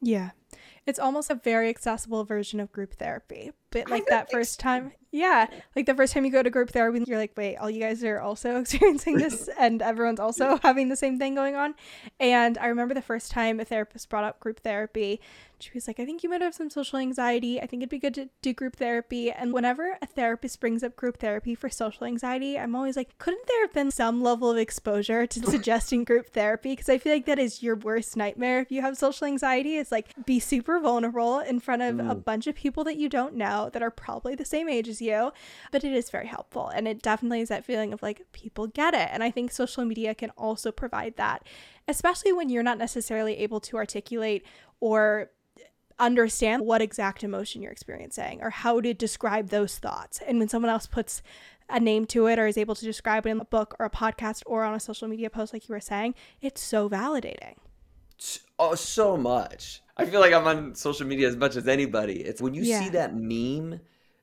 Yeah. 0.00 0.30
It's 0.86 0.98
almost 0.98 1.30
a 1.30 1.36
very 1.36 1.70
accessible 1.70 2.24
version 2.24 2.60
of 2.60 2.70
group 2.70 2.94
therapy 2.94 3.52
but 3.72 3.90
like 3.90 4.06
that 4.06 4.30
first 4.30 4.60
time. 4.60 4.92
Yeah 5.10 5.46
like 5.76 5.86
the 5.86 5.94
first 5.94 6.12
time 6.12 6.24
you 6.24 6.30
go 6.30 6.42
to 6.42 6.50
group 6.50 6.70
therapy 6.70 7.04
you're 7.06 7.18
like 7.18 7.32
wait 7.36 7.56
all 7.56 7.70
you 7.70 7.80
guys 7.80 8.02
are 8.04 8.20
also 8.20 8.56
experiencing 8.60 9.18
this 9.18 9.48
and 9.58 9.82
everyone's 9.82 10.20
also 10.20 10.58
having 10.62 10.88
the 10.88 10.96
same 10.96 11.18
thing 11.18 11.34
going 11.34 11.54
on? 11.54 11.74
And 12.20 12.58
i 12.58 12.66
remember 12.66 12.94
the 12.94 13.02
first 13.02 13.30
time 13.30 13.60
a 13.60 13.64
therapist 13.64 14.08
brought 14.08 14.24
up 14.24 14.40
group 14.40 14.60
therapy 14.60 15.20
she 15.58 15.70
was 15.74 15.86
like 15.86 16.00
i 16.00 16.04
think 16.04 16.22
you 16.22 16.30
might 16.30 16.40
have 16.40 16.54
some 16.54 16.70
social 16.70 16.98
anxiety. 16.98 17.60
I 17.60 17.66
think 17.66 17.82
it'd 17.82 17.90
be 17.90 17.98
good 17.98 18.14
to 18.14 18.28
do 18.40 18.52
group 18.52 18.76
therapy. 18.76 19.30
And 19.30 19.52
whenever 19.52 19.96
a 20.02 20.06
therapist 20.06 20.58
brings 20.58 20.82
up 20.82 20.96
group 20.96 21.18
therapy 21.18 21.54
for 21.54 21.68
social 21.68 22.06
anxiety 22.06 22.58
i'm 22.58 22.74
always 22.74 22.96
like 22.96 23.16
couldn't 23.18 23.46
there 23.46 23.62
have 23.62 23.72
been 23.72 23.90
some 23.90 24.22
level 24.22 24.50
of 24.50 24.56
exposure 24.56 25.26
to 25.26 25.46
suggesting 25.50 26.04
group 26.04 26.30
therapy? 26.30 26.70
Because 26.72 26.88
i 26.88 26.98
feel 26.98 27.12
like 27.12 27.26
that 27.26 27.38
is 27.38 27.62
your 27.62 27.76
worst 27.76 28.16
nightmare 28.16 28.60
if 28.60 28.72
you 28.72 28.80
have 28.80 28.96
social 28.96 29.26
anxiety 29.26 29.76
it's 29.76 29.92
like 29.92 30.12
be 30.26 30.40
super 30.40 30.80
vulnerable 30.80 31.38
in 31.38 31.60
front 31.60 31.82
of 31.82 31.96
mm. 31.96 32.10
a 32.10 32.14
bunch 32.14 32.46
of 32.46 32.54
people 32.54 32.82
that 32.84 32.96
you 32.96 33.08
don't 33.08 33.34
know 33.34 33.61
that 33.70 33.82
are 33.82 33.90
probably 33.90 34.34
the 34.34 34.44
same 34.44 34.68
age 34.68 34.88
as 34.88 35.00
you, 35.00 35.32
but 35.70 35.84
it 35.84 35.92
is 35.92 36.10
very 36.10 36.26
helpful. 36.26 36.68
And 36.68 36.86
it 36.88 37.02
definitely 37.02 37.40
is 37.40 37.48
that 37.48 37.64
feeling 37.64 37.92
of 37.92 38.02
like 38.02 38.26
people 38.32 38.66
get 38.66 38.94
it. 38.94 39.08
And 39.12 39.22
I 39.22 39.30
think 39.30 39.52
social 39.52 39.84
media 39.84 40.14
can 40.14 40.30
also 40.30 40.72
provide 40.72 41.16
that, 41.16 41.46
especially 41.88 42.32
when 42.32 42.48
you're 42.48 42.62
not 42.62 42.78
necessarily 42.78 43.38
able 43.38 43.60
to 43.60 43.76
articulate 43.76 44.44
or 44.80 45.30
understand 45.98 46.64
what 46.64 46.82
exact 46.82 47.22
emotion 47.22 47.62
you're 47.62 47.72
experiencing 47.72 48.40
or 48.42 48.50
how 48.50 48.80
to 48.80 48.92
describe 48.92 49.48
those 49.48 49.78
thoughts. 49.78 50.20
And 50.26 50.38
when 50.38 50.48
someone 50.48 50.70
else 50.70 50.86
puts 50.86 51.22
a 51.68 51.78
name 51.78 52.06
to 52.06 52.26
it 52.26 52.38
or 52.38 52.46
is 52.46 52.58
able 52.58 52.74
to 52.74 52.84
describe 52.84 53.26
it 53.26 53.30
in 53.30 53.40
a 53.40 53.44
book 53.44 53.76
or 53.78 53.86
a 53.86 53.90
podcast 53.90 54.42
or 54.46 54.64
on 54.64 54.74
a 54.74 54.80
social 54.80 55.08
media 55.08 55.30
post, 55.30 55.52
like 55.52 55.68
you 55.68 55.72
were 55.74 55.80
saying, 55.80 56.14
it's 56.40 56.60
so 56.60 56.88
validating. 56.88 57.54
Oh, 58.58 58.74
so 58.74 59.16
much. 59.16 59.81
I 59.96 60.06
feel 60.06 60.20
like 60.20 60.32
I'm 60.32 60.46
on 60.46 60.74
social 60.74 61.06
media 61.06 61.28
as 61.28 61.36
much 61.36 61.56
as 61.56 61.68
anybody. 61.68 62.20
It's 62.20 62.40
when 62.40 62.54
you 62.54 62.62
yeah. 62.62 62.80
see 62.80 62.88
that 62.90 63.14
meme 63.14 63.80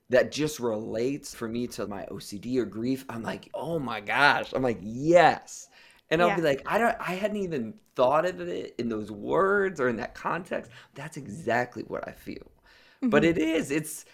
that 0.10 0.32
just 0.32 0.60
relates 0.60 1.34
for 1.34 1.48
me 1.48 1.68
to 1.68 1.88
my 1.88 2.06
OCD 2.12 2.58
or 2.58 2.66
grief, 2.66 3.06
I'm 3.10 3.22
like, 3.22 3.50
oh 3.54 3.78
my 3.78 4.02
gosh. 4.02 4.54
I'm 4.54 4.64
like, 4.64 4.80
yes. 4.82 5.68
And 6.10 6.22
I'll 6.22 6.30
yeah. 6.30 6.36
be 6.38 6.42
like, 6.42 6.64
I 6.66 6.80
don't 6.80 6.96
I 7.00 7.14
hadn't 7.14 7.38
even 7.38 7.76
thought 7.96 8.26
of 8.26 8.40
it 8.40 8.74
in 8.80 8.90
those 8.90 9.12
words 9.12 9.80
or 9.80 9.90
in 9.90 9.98
that 9.98 10.16
context. 10.16 10.72
That's 10.96 11.18
exactly 11.18 11.84
what 11.84 12.08
I 12.08 12.12
feel. 12.12 12.52
Mm-hmm. 13.02 13.10
But 13.10 13.24
it 13.24 13.38
is, 13.38 13.70
it's 13.70 14.06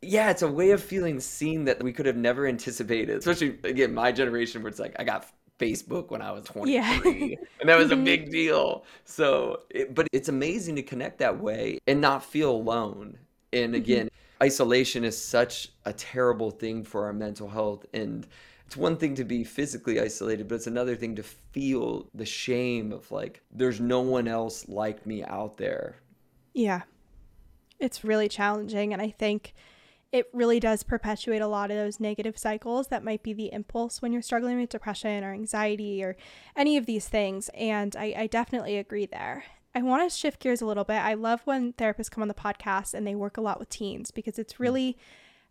yeah, 0.00 0.30
it's 0.30 0.42
a 0.42 0.50
way 0.50 0.70
of 0.70 0.82
feeling 0.82 1.20
seen 1.20 1.64
that 1.64 1.82
we 1.82 1.92
could 1.92 2.06
have 2.06 2.16
never 2.16 2.46
anticipated. 2.46 3.18
Especially 3.18 3.58
again, 3.64 3.92
my 3.92 4.12
generation 4.12 4.62
where 4.62 4.70
it's 4.70 4.78
like 4.78 4.96
I 4.98 5.04
got 5.04 5.26
Facebook 5.58 6.10
when 6.10 6.22
I 6.22 6.32
was 6.32 6.44
23. 6.44 6.72
Yeah. 6.72 7.36
and 7.60 7.68
that 7.68 7.78
was 7.78 7.90
a 7.90 7.94
mm-hmm. 7.94 8.04
big 8.04 8.30
deal. 8.30 8.84
So, 9.04 9.60
it, 9.70 9.94
but 9.94 10.06
it's 10.12 10.28
amazing 10.28 10.76
to 10.76 10.82
connect 10.82 11.18
that 11.18 11.40
way 11.40 11.78
and 11.86 12.00
not 12.00 12.24
feel 12.24 12.50
alone. 12.50 13.18
And 13.52 13.72
mm-hmm. 13.72 13.74
again, 13.74 14.06
mm-hmm. 14.06 14.44
isolation 14.44 15.04
is 15.04 15.20
such 15.20 15.70
a 15.84 15.92
terrible 15.92 16.50
thing 16.50 16.84
for 16.84 17.06
our 17.06 17.12
mental 17.12 17.48
health. 17.48 17.86
And 17.92 18.26
it's 18.66 18.76
one 18.76 18.96
thing 18.96 19.14
to 19.16 19.24
be 19.24 19.44
physically 19.44 20.00
isolated, 20.00 20.48
but 20.48 20.56
it's 20.56 20.66
another 20.66 20.94
thing 20.94 21.16
to 21.16 21.22
feel 21.22 22.08
the 22.14 22.26
shame 22.26 22.92
of 22.92 23.10
like, 23.10 23.42
there's 23.50 23.80
no 23.80 24.00
one 24.00 24.28
else 24.28 24.68
like 24.68 25.06
me 25.06 25.24
out 25.24 25.56
there. 25.56 25.96
Yeah. 26.54 26.82
It's 27.78 28.04
really 28.04 28.28
challenging. 28.28 28.92
And 28.92 29.00
I 29.00 29.10
think 29.10 29.54
it 30.10 30.28
really 30.32 30.58
does 30.58 30.82
perpetuate 30.82 31.40
a 31.40 31.46
lot 31.46 31.70
of 31.70 31.76
those 31.76 32.00
negative 32.00 32.38
cycles 32.38 32.88
that 32.88 33.04
might 33.04 33.22
be 33.22 33.34
the 33.34 33.52
impulse 33.52 34.00
when 34.00 34.12
you're 34.12 34.22
struggling 34.22 34.58
with 34.58 34.70
depression 34.70 35.22
or 35.22 35.32
anxiety 35.32 36.02
or 36.02 36.16
any 36.56 36.76
of 36.76 36.86
these 36.86 37.08
things. 37.08 37.50
And 37.54 37.94
I, 37.94 38.14
I 38.16 38.26
definitely 38.26 38.78
agree 38.78 39.06
there. 39.06 39.44
I 39.74 39.82
want 39.82 40.10
to 40.10 40.16
shift 40.16 40.40
gears 40.40 40.62
a 40.62 40.66
little 40.66 40.84
bit. 40.84 40.96
I 40.96 41.14
love 41.14 41.42
when 41.44 41.74
therapists 41.74 42.10
come 42.10 42.22
on 42.22 42.28
the 42.28 42.34
podcast 42.34 42.94
and 42.94 43.06
they 43.06 43.14
work 43.14 43.36
a 43.36 43.42
lot 43.42 43.58
with 43.60 43.68
teens 43.68 44.10
because 44.10 44.38
it's 44.38 44.54
mm. 44.54 44.60
really, 44.60 44.96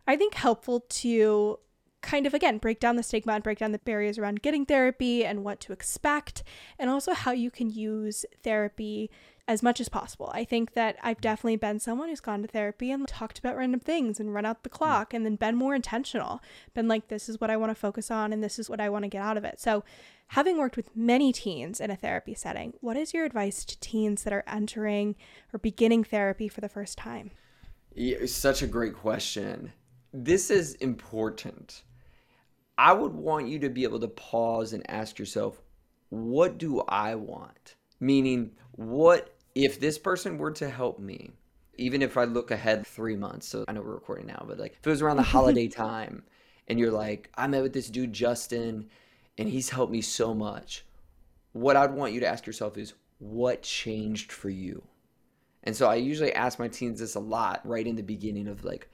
I 0.06 0.16
think, 0.16 0.34
helpful 0.34 0.80
to 0.80 1.60
kind 2.00 2.26
of 2.26 2.34
again 2.34 2.58
break 2.58 2.78
down 2.78 2.94
the 2.94 3.02
stigma 3.02 3.32
and 3.32 3.42
break 3.42 3.58
down 3.58 3.72
the 3.72 3.78
barriers 3.80 4.18
around 4.18 4.40
getting 4.40 4.64
therapy 4.64 5.24
and 5.24 5.44
what 5.44 5.60
to 5.60 5.72
expect, 5.72 6.42
and 6.78 6.90
also 6.90 7.12
how 7.12 7.30
you 7.30 7.50
can 7.50 7.70
use 7.70 8.24
therapy 8.42 9.10
as 9.48 9.62
much 9.62 9.80
as 9.80 9.88
possible. 9.88 10.30
I 10.34 10.44
think 10.44 10.74
that 10.74 10.96
I've 11.02 11.22
definitely 11.22 11.56
been 11.56 11.80
someone 11.80 12.10
who's 12.10 12.20
gone 12.20 12.42
to 12.42 12.48
therapy 12.48 12.90
and 12.90 13.08
talked 13.08 13.38
about 13.38 13.56
random 13.56 13.80
things 13.80 14.20
and 14.20 14.34
run 14.34 14.44
out 14.44 14.62
the 14.62 14.68
hmm. 14.68 14.76
clock 14.76 15.14
and 15.14 15.24
then 15.24 15.36
been 15.36 15.56
more 15.56 15.74
intentional, 15.74 16.42
been 16.74 16.86
like, 16.86 17.08
this 17.08 17.28
is 17.28 17.40
what 17.40 17.50
I 17.50 17.56
want 17.56 17.70
to 17.70 17.74
focus 17.74 18.10
on 18.10 18.32
and 18.32 18.44
this 18.44 18.58
is 18.58 18.68
what 18.68 18.80
I 18.80 18.90
want 18.90 19.04
to 19.04 19.08
get 19.08 19.22
out 19.22 19.38
of 19.38 19.44
it. 19.44 19.58
So, 19.58 19.82
having 20.32 20.58
worked 20.58 20.76
with 20.76 20.94
many 20.94 21.32
teens 21.32 21.80
in 21.80 21.90
a 21.90 21.96
therapy 21.96 22.34
setting, 22.34 22.74
what 22.82 22.98
is 22.98 23.14
your 23.14 23.24
advice 23.24 23.64
to 23.64 23.80
teens 23.80 24.24
that 24.24 24.32
are 24.34 24.44
entering 24.46 25.16
or 25.54 25.58
beginning 25.58 26.04
therapy 26.04 26.48
for 26.48 26.60
the 26.60 26.68
first 26.68 26.98
time? 26.98 27.30
Yeah, 27.94 28.26
such 28.26 28.60
a 28.60 28.66
great 28.66 28.94
question. 28.94 29.72
This 30.12 30.50
is 30.50 30.74
important. 30.74 31.82
I 32.76 32.92
would 32.92 33.14
want 33.14 33.48
you 33.48 33.58
to 33.60 33.70
be 33.70 33.84
able 33.84 34.00
to 34.00 34.08
pause 34.08 34.74
and 34.74 34.88
ask 34.90 35.18
yourself, 35.18 35.62
what 36.10 36.58
do 36.58 36.82
I 36.86 37.14
want? 37.14 37.76
Meaning, 37.98 38.52
what 38.72 39.37
if 39.64 39.80
this 39.80 39.98
person 39.98 40.38
were 40.38 40.52
to 40.52 40.70
help 40.70 41.00
me, 41.00 41.32
even 41.76 42.00
if 42.00 42.16
I 42.16 42.24
look 42.24 42.52
ahead 42.52 42.86
three 42.86 43.16
months, 43.16 43.48
so 43.48 43.64
I 43.66 43.72
know 43.72 43.82
we're 43.82 43.94
recording 43.94 44.26
now, 44.26 44.44
but 44.46 44.56
like 44.56 44.76
if 44.78 44.86
it 44.86 44.90
was 44.90 45.02
around 45.02 45.16
the 45.16 45.22
holiday 45.34 45.66
time 45.66 46.22
and 46.68 46.78
you're 46.78 46.92
like, 46.92 47.28
I 47.34 47.48
met 47.48 47.62
with 47.62 47.72
this 47.72 47.90
dude, 47.90 48.12
Justin, 48.12 48.88
and 49.36 49.48
he's 49.48 49.70
helped 49.70 49.90
me 49.90 50.00
so 50.00 50.32
much, 50.32 50.84
what 51.52 51.76
I'd 51.76 51.92
want 51.92 52.12
you 52.12 52.20
to 52.20 52.28
ask 52.28 52.46
yourself 52.46 52.78
is, 52.78 52.94
what 53.18 53.62
changed 53.62 54.30
for 54.30 54.48
you? 54.48 54.84
And 55.64 55.74
so 55.74 55.88
I 55.88 55.96
usually 55.96 56.32
ask 56.32 56.60
my 56.60 56.68
teens 56.68 57.00
this 57.00 57.16
a 57.16 57.20
lot 57.20 57.60
right 57.64 57.86
in 57.86 57.96
the 57.96 58.02
beginning 58.02 58.46
of 58.46 58.64
like, 58.64 58.88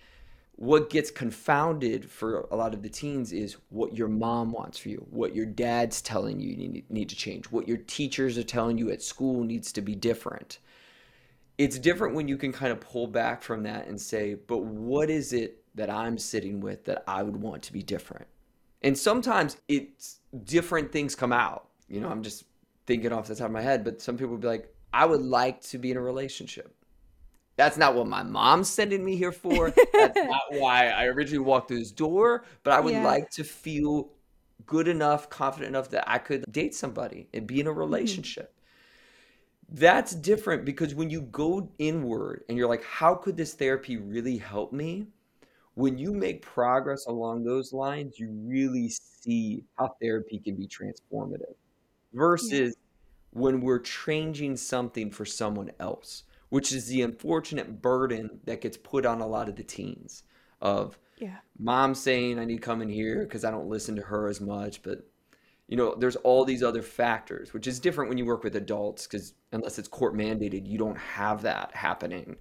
what 0.56 0.88
gets 0.88 1.10
confounded 1.10 2.08
for 2.08 2.46
a 2.50 2.56
lot 2.56 2.74
of 2.74 2.82
the 2.82 2.88
teens 2.88 3.32
is 3.32 3.56
what 3.70 3.96
your 3.96 4.06
mom 4.06 4.52
wants 4.52 4.78
for 4.78 4.88
you, 4.88 5.04
what 5.10 5.34
your 5.34 5.46
dad's 5.46 6.00
telling 6.00 6.38
you 6.38 6.50
you 6.50 6.82
need, 6.88 7.08
to 7.08 7.16
change, 7.16 7.46
what 7.46 7.66
your 7.66 7.78
teachers 7.78 8.38
are 8.38 8.44
telling 8.44 8.78
you 8.78 8.90
at 8.90 9.02
school 9.02 9.42
needs 9.42 9.72
to 9.72 9.80
be 9.80 9.96
different. 9.96 10.60
It's 11.58 11.78
different 11.78 12.14
when 12.14 12.28
you 12.28 12.36
can 12.36 12.52
kind 12.52 12.70
of 12.70 12.80
pull 12.80 13.08
back 13.08 13.42
from 13.42 13.64
that 13.64 13.88
and 13.88 14.00
say, 14.00 14.34
but 14.34 14.58
what 14.58 15.10
is 15.10 15.32
it 15.32 15.62
that 15.74 15.90
I'm 15.90 16.18
sitting 16.18 16.60
with 16.60 16.84
that 16.84 17.02
I 17.08 17.22
would 17.22 17.36
want 17.36 17.62
to 17.64 17.72
be 17.72 17.82
different? 17.82 18.26
And 18.82 18.96
sometimes 18.96 19.56
it's 19.66 20.20
different 20.44 20.92
things 20.92 21.16
come 21.16 21.32
out. 21.32 21.68
You 21.88 22.00
know, 22.00 22.08
I'm 22.08 22.22
just 22.22 22.44
thinking 22.86 23.12
off 23.12 23.26
the 23.26 23.34
top 23.34 23.46
of 23.46 23.52
my 23.52 23.62
head, 23.62 23.82
but 23.82 24.00
some 24.00 24.16
people 24.16 24.32
would 24.32 24.40
be 24.40 24.48
like, 24.48 24.72
I 24.92 25.04
would 25.04 25.22
like 25.22 25.60
to 25.62 25.78
be 25.78 25.90
in 25.90 25.96
a 25.96 26.00
relationship. 26.00 26.76
That's 27.56 27.76
not 27.76 27.94
what 27.94 28.08
my 28.08 28.22
mom's 28.22 28.68
sending 28.68 29.04
me 29.04 29.16
here 29.16 29.32
for. 29.32 29.72
That's 29.92 30.16
not 30.24 30.42
why 30.50 30.88
I 30.88 31.04
originally 31.06 31.44
walked 31.44 31.68
through 31.68 31.78
this 31.78 31.92
door. 31.92 32.44
But 32.64 32.72
I 32.72 32.80
would 32.80 32.94
yeah. 32.94 33.04
like 33.04 33.30
to 33.30 33.44
feel 33.44 34.10
good 34.66 34.88
enough, 34.88 35.30
confident 35.30 35.68
enough 35.68 35.90
that 35.90 36.08
I 36.08 36.18
could 36.18 36.44
date 36.50 36.74
somebody 36.74 37.28
and 37.32 37.46
be 37.46 37.60
in 37.60 37.66
a 37.66 37.70
mm-hmm. 37.70 37.78
relationship. 37.78 38.52
Mm-hmm. 38.52 39.76
That's 39.76 40.14
different 40.14 40.64
because 40.64 40.94
when 40.94 41.10
you 41.10 41.22
go 41.22 41.70
inward 41.78 42.44
and 42.48 42.58
you're 42.58 42.68
like, 42.68 42.84
how 42.84 43.14
could 43.14 43.36
this 43.36 43.54
therapy 43.54 43.96
really 43.96 44.36
help 44.36 44.72
me? 44.72 45.06
When 45.74 45.98
you 45.98 46.12
make 46.12 46.42
progress 46.42 47.06
along 47.06 47.44
those 47.44 47.72
lines, 47.72 48.18
you 48.18 48.30
really 48.30 48.88
see 48.90 49.64
how 49.76 49.96
therapy 50.00 50.38
can 50.38 50.54
be 50.54 50.68
transformative 50.68 51.54
versus 52.12 52.76
yeah. 52.76 53.40
when 53.40 53.60
we're 53.60 53.80
changing 53.80 54.56
something 54.56 55.10
for 55.10 55.24
someone 55.24 55.72
else 55.80 56.24
which 56.54 56.70
is 56.70 56.86
the 56.86 57.02
unfortunate 57.02 57.82
burden 57.82 58.38
that 58.44 58.60
gets 58.60 58.76
put 58.76 59.04
on 59.04 59.20
a 59.20 59.26
lot 59.26 59.48
of 59.48 59.56
the 59.56 59.64
teens 59.64 60.22
of 60.60 60.96
yeah. 61.18 61.38
mom 61.58 61.96
saying 61.96 62.38
I 62.38 62.44
need 62.44 62.58
to 62.58 62.62
come 62.62 62.80
in 62.80 62.88
here 62.88 63.24
because 63.24 63.44
I 63.44 63.50
don't 63.50 63.68
listen 63.68 63.96
to 63.96 64.02
her 64.02 64.28
as 64.28 64.40
much, 64.40 64.80
but 64.84 65.00
you 65.66 65.76
know, 65.76 65.96
there's 65.96 66.14
all 66.14 66.44
these 66.44 66.62
other 66.62 66.80
factors, 66.80 67.52
which 67.52 67.66
is 67.66 67.80
different 67.80 68.08
when 68.08 68.18
you 68.18 68.24
work 68.24 68.44
with 68.44 68.54
adults 68.54 69.04
because 69.04 69.34
unless 69.50 69.80
it's 69.80 69.88
court 69.88 70.14
mandated, 70.14 70.64
you 70.64 70.78
don't 70.78 70.96
have 70.96 71.42
that 71.42 71.74
happening. 71.74 72.36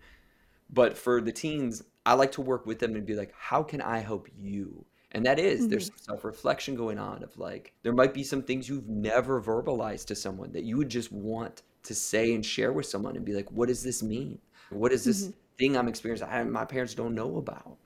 But 0.70 0.96
for 0.96 1.20
the 1.20 1.32
teens, 1.32 1.82
I 2.06 2.14
like 2.14 2.34
to 2.34 2.42
work 2.42 2.68
with 2.68 2.78
them 2.78 2.96
and 2.96 3.08
be 3.08 3.16
like, 3.16 3.34
how 3.36 3.64
can 3.64 3.82
I 3.82 3.98
help 3.98 4.30
you? 4.38 4.86
And 5.14 5.26
that 5.26 5.40
is, 5.40 5.62
mm-hmm. 5.62 5.70
there's 5.70 5.88
some 5.88 5.98
self 5.98 6.24
reflection 6.24 6.76
going 6.76 7.00
on 7.00 7.24
of 7.24 7.36
like, 7.40 7.74
there 7.82 7.94
might 7.94 8.14
be 8.14 8.24
some 8.24 8.44
things 8.44 8.70
you've 8.70 8.88
never 8.88 9.42
verbalized 9.42 10.06
to 10.06 10.16
someone 10.16 10.52
that 10.52 10.66
you 10.66 10.78
would 10.78 10.90
just 10.90 11.12
want 11.12 11.64
to 11.84 11.94
say 11.94 12.34
and 12.34 12.46
share 12.46 12.72
with 12.72 12.86
someone 12.86 13.16
and 13.16 13.26
be 13.26 13.34
like, 13.34 13.52
what 13.52 13.68
does 13.68 13.84
this 13.84 14.02
mean? 14.02 14.40
What 14.70 14.92
is 14.92 15.04
this 15.04 15.24
mm-hmm. 15.24 15.32
thing 15.58 15.78
I'm 15.78 15.88
experiencing? 15.88 16.28
I, 16.30 16.44
my 16.44 16.66
parents 16.66 16.94
don't 16.94 17.16
know 17.16 17.38
about. 17.38 17.78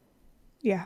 Yeah. 0.61 0.85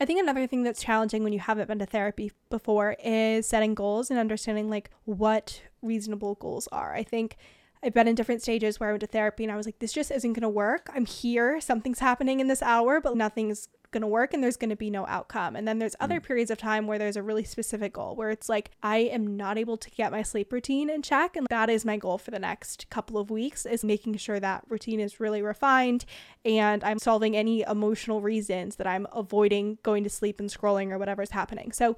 I 0.00 0.04
think 0.04 0.20
another 0.20 0.46
thing 0.46 0.62
that's 0.62 0.82
challenging 0.82 1.24
when 1.24 1.32
you 1.32 1.40
haven't 1.40 1.66
been 1.66 1.80
to 1.80 1.86
therapy 1.86 2.30
before 2.50 2.96
is 3.02 3.46
setting 3.46 3.74
goals 3.74 4.10
and 4.10 4.18
understanding 4.18 4.70
like 4.70 4.90
what 5.04 5.62
reasonable 5.82 6.36
goals 6.36 6.68
are. 6.70 6.94
I 6.94 7.02
think 7.02 7.36
I've 7.82 7.94
been 7.94 8.06
in 8.06 8.14
different 8.14 8.42
stages 8.42 8.78
where 8.78 8.88
I 8.88 8.92
went 8.92 9.00
to 9.00 9.08
therapy 9.08 9.42
and 9.42 9.52
I 9.52 9.56
was 9.56 9.66
like, 9.66 9.80
this 9.80 9.92
just 9.92 10.10
isn't 10.12 10.32
going 10.32 10.42
to 10.42 10.48
work. 10.48 10.88
I'm 10.94 11.06
here. 11.06 11.60
Something's 11.60 11.98
happening 11.98 12.38
in 12.38 12.46
this 12.46 12.62
hour, 12.62 13.00
but 13.00 13.16
nothing's 13.16 13.68
going 13.90 14.02
to 14.02 14.06
work 14.06 14.34
and 14.34 14.42
there's 14.42 14.56
going 14.56 14.70
to 14.70 14.76
be 14.76 14.90
no 14.90 15.06
outcome. 15.06 15.56
And 15.56 15.66
then 15.66 15.78
there's 15.78 15.96
other 16.00 16.20
mm. 16.20 16.24
periods 16.24 16.50
of 16.50 16.58
time 16.58 16.86
where 16.86 16.98
there's 16.98 17.16
a 17.16 17.22
really 17.22 17.44
specific 17.44 17.94
goal 17.94 18.14
where 18.14 18.30
it's 18.30 18.48
like, 18.48 18.70
I 18.82 18.98
am 18.98 19.36
not 19.36 19.58
able 19.58 19.76
to 19.76 19.90
get 19.90 20.12
my 20.12 20.22
sleep 20.22 20.52
routine 20.52 20.90
in 20.90 21.02
check. 21.02 21.36
And 21.36 21.46
that 21.48 21.70
is 21.70 21.84
my 21.84 21.96
goal 21.96 22.18
for 22.18 22.30
the 22.30 22.38
next 22.38 22.88
couple 22.90 23.18
of 23.18 23.30
weeks 23.30 23.64
is 23.66 23.84
making 23.84 24.16
sure 24.16 24.40
that 24.40 24.64
routine 24.68 25.00
is 25.00 25.20
really 25.20 25.42
refined 25.42 26.04
and 26.44 26.84
I'm 26.84 26.98
solving 26.98 27.36
any 27.36 27.62
emotional 27.62 28.20
reasons 28.20 28.76
that 28.76 28.86
I'm 28.86 29.06
avoiding 29.12 29.78
going 29.82 30.04
to 30.04 30.10
sleep 30.10 30.40
and 30.40 30.50
scrolling 30.50 30.90
or 30.90 30.98
whatever's 30.98 31.30
happening. 31.30 31.72
So, 31.72 31.96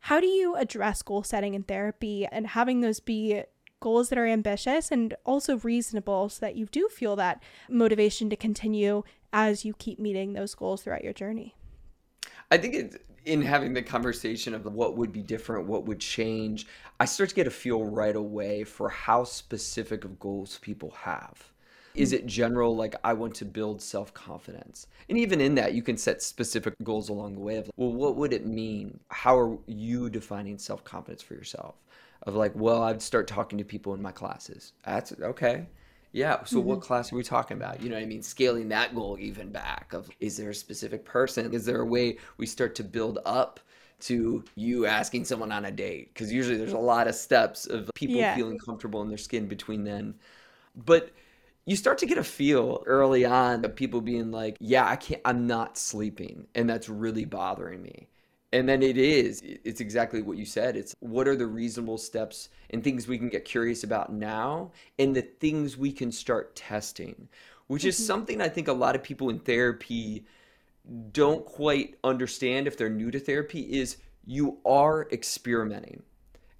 how 0.00 0.20
do 0.20 0.28
you 0.28 0.54
address 0.54 1.02
goal 1.02 1.24
setting 1.24 1.54
in 1.54 1.64
therapy 1.64 2.24
and 2.30 2.46
having 2.46 2.82
those 2.82 3.00
be 3.00 3.42
goals 3.80 4.08
that 4.08 4.18
are 4.18 4.26
ambitious 4.26 4.90
and 4.90 5.14
also 5.24 5.58
reasonable 5.58 6.28
so 6.28 6.40
that 6.40 6.56
you 6.56 6.66
do 6.66 6.88
feel 6.88 7.16
that 7.16 7.42
motivation 7.68 8.28
to 8.30 8.36
continue 8.36 9.02
as 9.32 9.64
you 9.64 9.74
keep 9.74 9.98
meeting 9.98 10.32
those 10.32 10.54
goals 10.54 10.82
throughout 10.82 11.04
your 11.04 11.12
journey? 11.12 11.54
I 12.50 12.56
think 12.56 12.74
it's 12.74 12.96
in 13.24 13.42
having 13.42 13.74
the 13.74 13.82
conversation 13.82 14.54
of 14.54 14.64
what 14.64 14.96
would 14.96 15.12
be 15.12 15.22
different, 15.22 15.66
what 15.66 15.84
would 15.84 16.00
change, 16.00 16.66
I 16.98 17.04
start 17.04 17.28
to 17.30 17.34
get 17.34 17.46
a 17.46 17.50
feel 17.50 17.84
right 17.84 18.16
away 18.16 18.64
for 18.64 18.88
how 18.88 19.24
specific 19.24 20.04
of 20.04 20.18
goals 20.18 20.58
people 20.62 20.90
have. 21.02 21.52
Is 21.94 22.12
it 22.12 22.26
general, 22.26 22.76
like 22.76 22.94
I 23.02 23.12
want 23.12 23.34
to 23.36 23.44
build 23.44 23.82
self 23.82 24.14
confidence? 24.14 24.86
And 25.08 25.18
even 25.18 25.40
in 25.40 25.56
that, 25.56 25.74
you 25.74 25.82
can 25.82 25.96
set 25.96 26.22
specific 26.22 26.74
goals 26.84 27.08
along 27.08 27.34
the 27.34 27.40
way 27.40 27.56
of, 27.56 27.70
well, 27.76 27.92
what 27.92 28.14
would 28.14 28.32
it 28.32 28.46
mean? 28.46 29.00
How 29.08 29.36
are 29.36 29.58
you 29.66 30.08
defining 30.08 30.58
self 30.58 30.84
confidence 30.84 31.22
for 31.22 31.34
yourself? 31.34 31.74
Of 32.28 32.36
like, 32.36 32.52
well, 32.54 32.82
I'd 32.82 33.00
start 33.00 33.26
talking 33.26 33.58
to 33.58 33.64
people 33.64 33.94
in 33.94 34.02
my 34.02 34.12
classes. 34.12 34.74
That's 34.84 35.12
okay. 35.18 35.66
Yeah. 36.12 36.44
So 36.44 36.58
mm-hmm. 36.58 36.68
what 36.68 36.80
class 36.82 37.12
are 37.12 37.16
we 37.16 37.22
talking 37.22 37.56
about? 37.56 37.82
You 37.82 37.88
know 37.88 37.96
what 37.96 38.02
I 38.02 38.06
mean? 38.06 38.22
Scaling 38.22 38.68
that 38.68 38.94
goal 38.94 39.16
even 39.18 39.50
back 39.50 39.92
of 39.94 40.10
is 40.20 40.36
there 40.36 40.50
a 40.50 40.54
specific 40.54 41.04
person? 41.04 41.52
Is 41.54 41.64
there 41.64 41.80
a 41.80 41.86
way 41.86 42.18
we 42.36 42.44
start 42.44 42.74
to 42.76 42.84
build 42.84 43.18
up 43.24 43.60
to 44.00 44.44
you 44.56 44.84
asking 44.84 45.24
someone 45.24 45.52
on 45.52 45.64
a 45.64 45.70
date? 45.70 46.12
Because 46.12 46.30
usually 46.30 46.58
there's 46.58 46.72
a 46.72 46.78
lot 46.78 47.08
of 47.08 47.14
steps 47.14 47.66
of 47.66 47.90
people 47.94 48.16
yeah. 48.16 48.34
feeling 48.36 48.58
comfortable 48.58 49.00
in 49.02 49.08
their 49.08 49.18
skin 49.18 49.46
between 49.48 49.84
then. 49.84 50.14
But 50.76 51.10
you 51.64 51.76
start 51.76 51.98
to 51.98 52.06
get 52.06 52.18
a 52.18 52.24
feel 52.24 52.82
early 52.86 53.24
on 53.24 53.64
of 53.64 53.74
people 53.74 54.00
being 54.00 54.30
like, 54.30 54.56
yeah, 54.60 54.86
I 54.86 54.96
can't, 54.96 55.22
I'm 55.24 55.46
not 55.46 55.78
sleeping. 55.78 56.46
And 56.54 56.68
that's 56.68 56.88
really 56.88 57.24
bothering 57.24 57.82
me. 57.82 58.08
And 58.52 58.66
then 58.66 58.82
it 58.82 58.96
is, 58.96 59.42
it's 59.44 59.80
exactly 59.80 60.22
what 60.22 60.38
you 60.38 60.46
said. 60.46 60.74
It's 60.74 60.94
what 61.00 61.28
are 61.28 61.36
the 61.36 61.46
reasonable 61.46 61.98
steps 61.98 62.48
and 62.70 62.82
things 62.82 63.06
we 63.06 63.18
can 63.18 63.28
get 63.28 63.44
curious 63.44 63.84
about 63.84 64.10
now 64.10 64.72
and 64.98 65.14
the 65.14 65.22
things 65.22 65.76
we 65.76 65.92
can 65.92 66.10
start 66.10 66.56
testing, 66.56 67.28
which 67.66 67.82
mm-hmm. 67.82 67.88
is 67.90 68.06
something 68.06 68.40
I 68.40 68.48
think 68.48 68.68
a 68.68 68.72
lot 68.72 68.96
of 68.96 69.02
people 69.02 69.28
in 69.28 69.38
therapy 69.38 70.24
don't 71.12 71.44
quite 71.44 71.96
understand 72.02 72.66
if 72.66 72.78
they're 72.78 72.88
new 72.88 73.10
to 73.10 73.20
therapy 73.20 73.60
is 73.78 73.98
you 74.24 74.58
are 74.64 75.08
experimenting. 75.12 76.02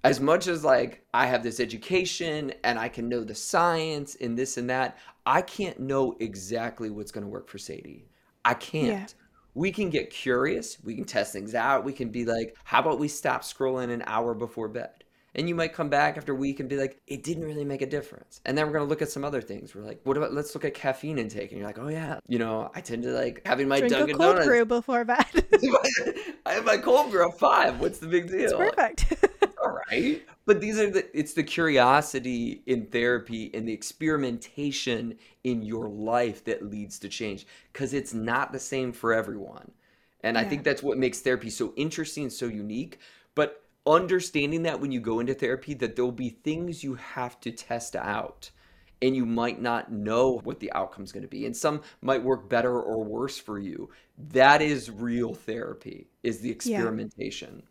As 0.03 0.19
much 0.19 0.47
as 0.47 0.63
like 0.63 1.03
I 1.11 1.25
have 1.25 1.41
this 1.41 1.59
education 1.59 2.53
and 2.63 2.77
I 2.77 2.87
can 2.87 3.09
know 3.09 3.23
the 3.23 3.33
science 3.33 4.15
and 4.21 4.37
this 4.37 4.57
and 4.57 4.69
that, 4.69 4.99
I 5.25 5.41
can't 5.41 5.79
know 5.79 6.15
exactly 6.19 6.91
what's 6.91 7.11
going 7.11 7.23
to 7.23 7.29
work 7.29 7.49
for 7.49 7.57
Sadie. 7.57 8.05
I 8.45 8.53
can't. 8.53 9.11
Yeah 9.11 9.18
we 9.59 9.73
can 9.73 9.89
get 9.89 10.09
curious. 10.09 10.77
We 10.85 10.95
can 10.95 11.03
test 11.03 11.33
things 11.33 11.53
out. 11.53 11.83
We 11.83 11.91
can 11.91 12.11
be 12.11 12.23
like, 12.23 12.55
how 12.63 12.79
about 12.79 12.97
we 12.97 13.09
stop 13.09 13.41
scrolling 13.41 13.91
an 13.91 14.03
hour 14.07 14.33
before 14.33 14.69
bed? 14.69 15.03
And 15.35 15.49
you 15.49 15.53
might 15.53 15.73
come 15.73 15.89
back 15.89 16.15
after 16.15 16.31
a 16.31 16.35
week 16.35 16.61
and 16.61 16.69
be 16.69 16.77
like, 16.77 17.01
it 17.07 17.23
didn't 17.23 17.43
really 17.43 17.65
make 17.65 17.81
a 17.81 17.85
difference. 17.85 18.39
And 18.45 18.57
then 18.57 18.65
we're 18.65 18.71
going 18.71 18.85
to 18.85 18.89
look 18.89 19.01
at 19.01 19.11
some 19.11 19.25
other 19.25 19.41
things. 19.41 19.75
We're 19.75 19.83
like, 19.83 19.99
what 20.05 20.15
about, 20.15 20.33
let's 20.33 20.55
look 20.55 20.63
at 20.63 20.73
caffeine 20.75 21.19
intake. 21.19 21.51
And 21.51 21.59
you're 21.59 21.67
like, 21.67 21.77
oh 21.77 21.89
yeah, 21.89 22.19
you 22.25 22.39
know, 22.39 22.71
I 22.73 22.79
tend 22.79 23.03
to 23.03 23.11
like 23.11 23.41
having 23.45 23.67
my 23.67 23.79
Drink 23.79 23.91
Dunkin' 23.91 24.15
a 24.15 24.17
cold 24.17 24.35
Donuts. 24.35 24.47
brew 24.47 24.65
before 24.65 25.03
bed. 25.03 25.25
I 26.45 26.53
have 26.53 26.63
my 26.63 26.77
cold 26.77 27.11
brew 27.11 27.27
at 27.27 27.37
five. 27.37 27.81
What's 27.81 27.99
the 27.99 28.07
big 28.07 28.29
deal? 28.29 28.39
It's 28.39 28.53
perfect. 28.53 29.13
Right. 29.89 30.23
But 30.45 30.61
these 30.61 30.79
are 30.79 30.89
the, 30.89 31.17
it's 31.17 31.33
the 31.33 31.43
curiosity 31.43 32.63
in 32.65 32.87
therapy 32.87 33.51
and 33.53 33.67
the 33.67 33.73
experimentation 33.73 35.15
in 35.43 35.61
your 35.61 35.87
life 35.87 36.43
that 36.45 36.69
leads 36.69 36.99
to 36.99 37.09
change 37.09 37.45
because 37.71 37.93
it's 37.93 38.13
not 38.13 38.51
the 38.51 38.59
same 38.59 38.91
for 38.91 39.13
everyone. 39.13 39.71
And 40.23 40.35
yeah. 40.35 40.41
I 40.41 40.45
think 40.45 40.63
that's 40.63 40.83
what 40.83 40.97
makes 40.97 41.19
therapy 41.19 41.49
so 41.49 41.73
interesting 41.75 42.23
and 42.23 42.33
so 42.33 42.47
unique. 42.47 42.99
But 43.35 43.63
understanding 43.85 44.63
that 44.63 44.79
when 44.79 44.91
you 44.91 44.99
go 44.99 45.19
into 45.19 45.33
therapy 45.33 45.73
that 45.75 45.95
there'll 45.95 46.11
be 46.11 46.29
things 46.29 46.83
you 46.83 46.95
have 46.95 47.39
to 47.41 47.51
test 47.51 47.95
out 47.95 48.51
and 49.01 49.15
you 49.15 49.25
might 49.25 49.61
not 49.61 49.91
know 49.91 50.39
what 50.43 50.59
the 50.59 50.71
outcome's 50.73 51.13
going 51.13 51.23
to 51.23 51.29
be 51.29 51.45
and 51.45 51.55
some 51.55 51.81
might 52.01 52.21
work 52.21 52.49
better 52.49 52.81
or 52.81 53.01
worse 53.03 53.37
for 53.37 53.57
you 53.57 53.89
that 54.31 54.61
is 54.61 54.91
real 54.91 55.33
therapy 55.33 56.07
is 56.23 56.39
the 56.39 56.51
experimentation. 56.51 57.63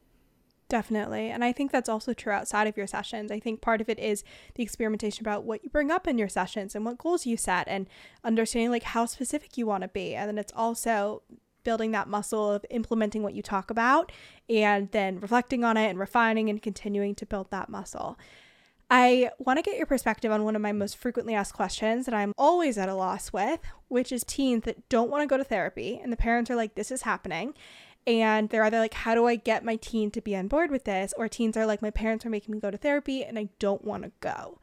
Definitely. 0.69 1.31
And 1.31 1.43
I 1.43 1.53
think 1.53 1.73
that's 1.73 1.89
also 1.89 2.13
true 2.13 2.33
outside 2.33 2.67
of 2.67 2.77
your 2.77 2.87
sessions. 2.87 3.31
I 3.31 3.41
think 3.41 3.63
part 3.63 3.81
of 3.81 3.89
it 3.89 3.99
is 3.99 4.23
the 4.55 4.63
experimentation 4.63 5.23
about 5.23 5.45
what 5.45 5.65
you 5.65 5.71
bring 5.71 5.91
up 5.91 6.07
in 6.07 6.19
your 6.19 6.29
sessions 6.29 6.75
and 6.75 6.85
what 6.85 6.99
goals 6.99 7.25
you 7.25 7.39
set 7.39 7.67
and 7.69 7.87
understanding 8.23 8.71
like 8.71 8.83
how 8.83 9.07
specific 9.07 9.57
you 9.57 9.67
want 9.67 9.83
to 9.83 9.89
be. 9.89 10.15
And 10.15 10.29
then 10.29 10.37
it's 10.37 10.53
also 10.55 11.23
building 11.65 11.93
that 11.93 12.09
muscle 12.09 12.51
of 12.51 12.67
implementing 12.71 13.23
what 13.23 13.35
you 13.35 13.43
talk 13.43 13.71
about 13.71 14.13
and 14.49 14.91
then 14.93 15.21
reflecting 15.21 15.65
on 15.65 15.79
it 15.79 15.89
and 15.89 15.99
refining 15.99 16.51
and 16.51 16.63
continuing 16.63 17.15
to 17.15 17.27
build 17.27 17.51
that 17.51 17.71
muscle. 17.71 18.19
I 18.91 19.31
want 19.39 19.59
to 19.59 19.63
get 19.63 19.77
your 19.77 19.87
perspective 19.87 20.33
on 20.33 20.45
one 20.45 20.57
of 20.57 20.63
my 20.63 20.73
most 20.73 20.97
frequently 20.97 21.35
asked 21.35 21.53
questions 21.53 22.07
that 22.07 22.15
I'm 22.15 22.33
always 22.39 22.79
at 22.79 22.89
a 22.89 22.95
loss 22.95 23.33
with, 23.33 23.61
which 23.89 24.13
is 24.13 24.25
teens 24.25 24.65
that 24.65 24.89
don't 24.89 25.11
want 25.11 25.23
to 25.23 25.27
go 25.27 25.37
to 25.37 25.45
therapy 25.45 26.01
and 26.03 26.13
the 26.13 26.17
parents 26.17 26.51
are 26.51 26.57
like, 26.57 26.75
this 26.75 26.91
is 26.91 27.03
happening. 27.03 27.55
And 28.09 28.49
they're 28.49 28.65
either 28.65 28.79
like, 28.79 28.95
how 28.95 29.15
do 29.15 29.27
I 29.27 29.37
get 29.37 29.67
my 29.67 29.77
teen 29.77 30.11
to 30.13 30.23
be 30.23 30.35
on 30.35 30.49
board 30.49 30.71
with 30.71 30.85
this? 30.85 31.13
Or 31.19 31.29
teens 31.29 31.59
are 31.59 31.67
like, 31.67 31.83
my 31.83 31.91
parents 31.91 32.25
are 32.25 32.31
making 32.31 32.55
me 32.55 32.59
go 32.59 32.71
to 32.71 32.79
therapy 32.79 33.23
and 33.23 33.39
I 33.39 33.51
don't 33.59 33.85
want 33.85 34.05
to 34.05 34.13
go. 34.21 34.59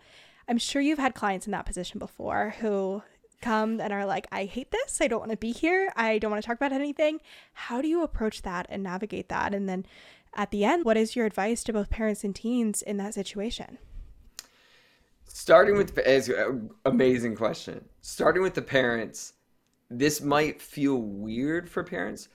I'm 0.47 0.57
sure 0.57 0.81
you've 0.81 0.97
had 0.97 1.13
clients 1.13 1.45
in 1.45 1.51
that 1.51 1.67
position 1.67 1.99
before 1.99 2.55
who 2.59 3.03
come 3.41 3.79
and 3.79 3.93
are 3.93 4.03
like, 4.03 4.25
I 4.31 4.45
hate 4.45 4.71
this. 4.71 4.99
I 4.99 5.07
don't 5.07 5.19
want 5.19 5.29
to 5.29 5.37
be 5.37 5.51
here. 5.51 5.93
I 5.95 6.17
don't 6.17 6.31
want 6.31 6.41
to 6.41 6.47
talk 6.47 6.57
about 6.57 6.71
anything. 6.71 7.19
How 7.53 7.83
do 7.83 7.87
you 7.87 8.01
approach 8.01 8.41
that 8.41 8.65
and 8.67 8.81
navigate 8.81 9.29
that? 9.29 9.53
And 9.53 9.69
then 9.69 9.85
at 10.33 10.49
the 10.49 10.65
end, 10.65 10.83
what 10.83 10.97
is 10.97 11.15
your 11.15 11.27
advice 11.27 11.63
to 11.65 11.73
both 11.73 11.91
parents 11.91 12.23
and 12.23 12.35
teens 12.35 12.81
in 12.81 12.97
that 12.97 13.13
situation? 13.13 13.77
Starting 15.25 15.77
with 15.77 15.95
as 15.99 16.31
uh, 16.31 16.53
amazing 16.85 17.35
question. 17.35 17.85
Starting 18.01 18.41
with 18.41 18.55
the 18.55 18.63
parents, 18.63 19.33
this 19.91 20.19
might 20.19 20.63
feel 20.63 20.95
weird 20.97 21.69
for 21.69 21.83
parents. 21.83 22.29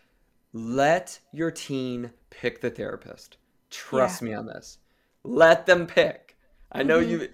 Let 0.53 1.21
your 1.33 1.51
teen 1.51 2.11
pick 2.31 2.61
the 2.61 2.71
therapist. 2.71 3.37
Trust 3.71 4.23
yeah. 4.23 4.29
me 4.29 4.35
on 4.35 4.47
this. 4.47 4.79
Let 5.23 5.67
them 5.67 5.87
pick. 5.87 6.37
I 6.73 6.83
know 6.83 7.01
mm-hmm. 7.01 7.11
you 7.11 7.29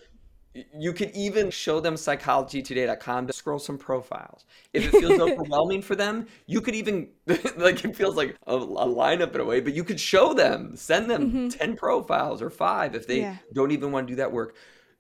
you 0.75 0.93
could 0.93 1.11
even 1.15 1.51
show 1.51 1.81
them 1.81 1.95
psychologytoday.com 1.95 3.27
to 3.27 3.33
scroll 3.33 3.59
some 3.59 3.77
profiles. 3.77 4.45
If 4.73 4.87
it 4.87 5.01
feels 5.01 5.21
overwhelming 5.21 5.83
for 5.83 5.95
them, 5.95 6.27
you 6.47 6.61
could 6.61 6.75
even 6.75 7.09
like 7.57 7.85
it 7.85 7.97
feels 7.97 8.17
like 8.17 8.37
a, 8.47 8.57
a, 8.57 8.87
lineup 8.87 9.35
in 9.35 9.41
a 9.41 9.45
way, 9.45 9.61
but 9.61 9.75
you 9.75 9.85
could 9.85 10.01
show 10.01 10.33
them, 10.33 10.75
send 10.77 11.11
them 11.11 11.31
mm-hmm. 11.31 11.49
10 11.49 11.77
profiles 11.77 12.41
or 12.41 12.51
five 12.51 12.95
if 12.95 13.07
they 13.07 13.21
yeah. 13.21 13.37
don't 13.53 13.71
even 13.71 13.93
want 13.93 14.07
to 14.07 14.13
do 14.13 14.17
that 14.17 14.33
work. 14.33 14.57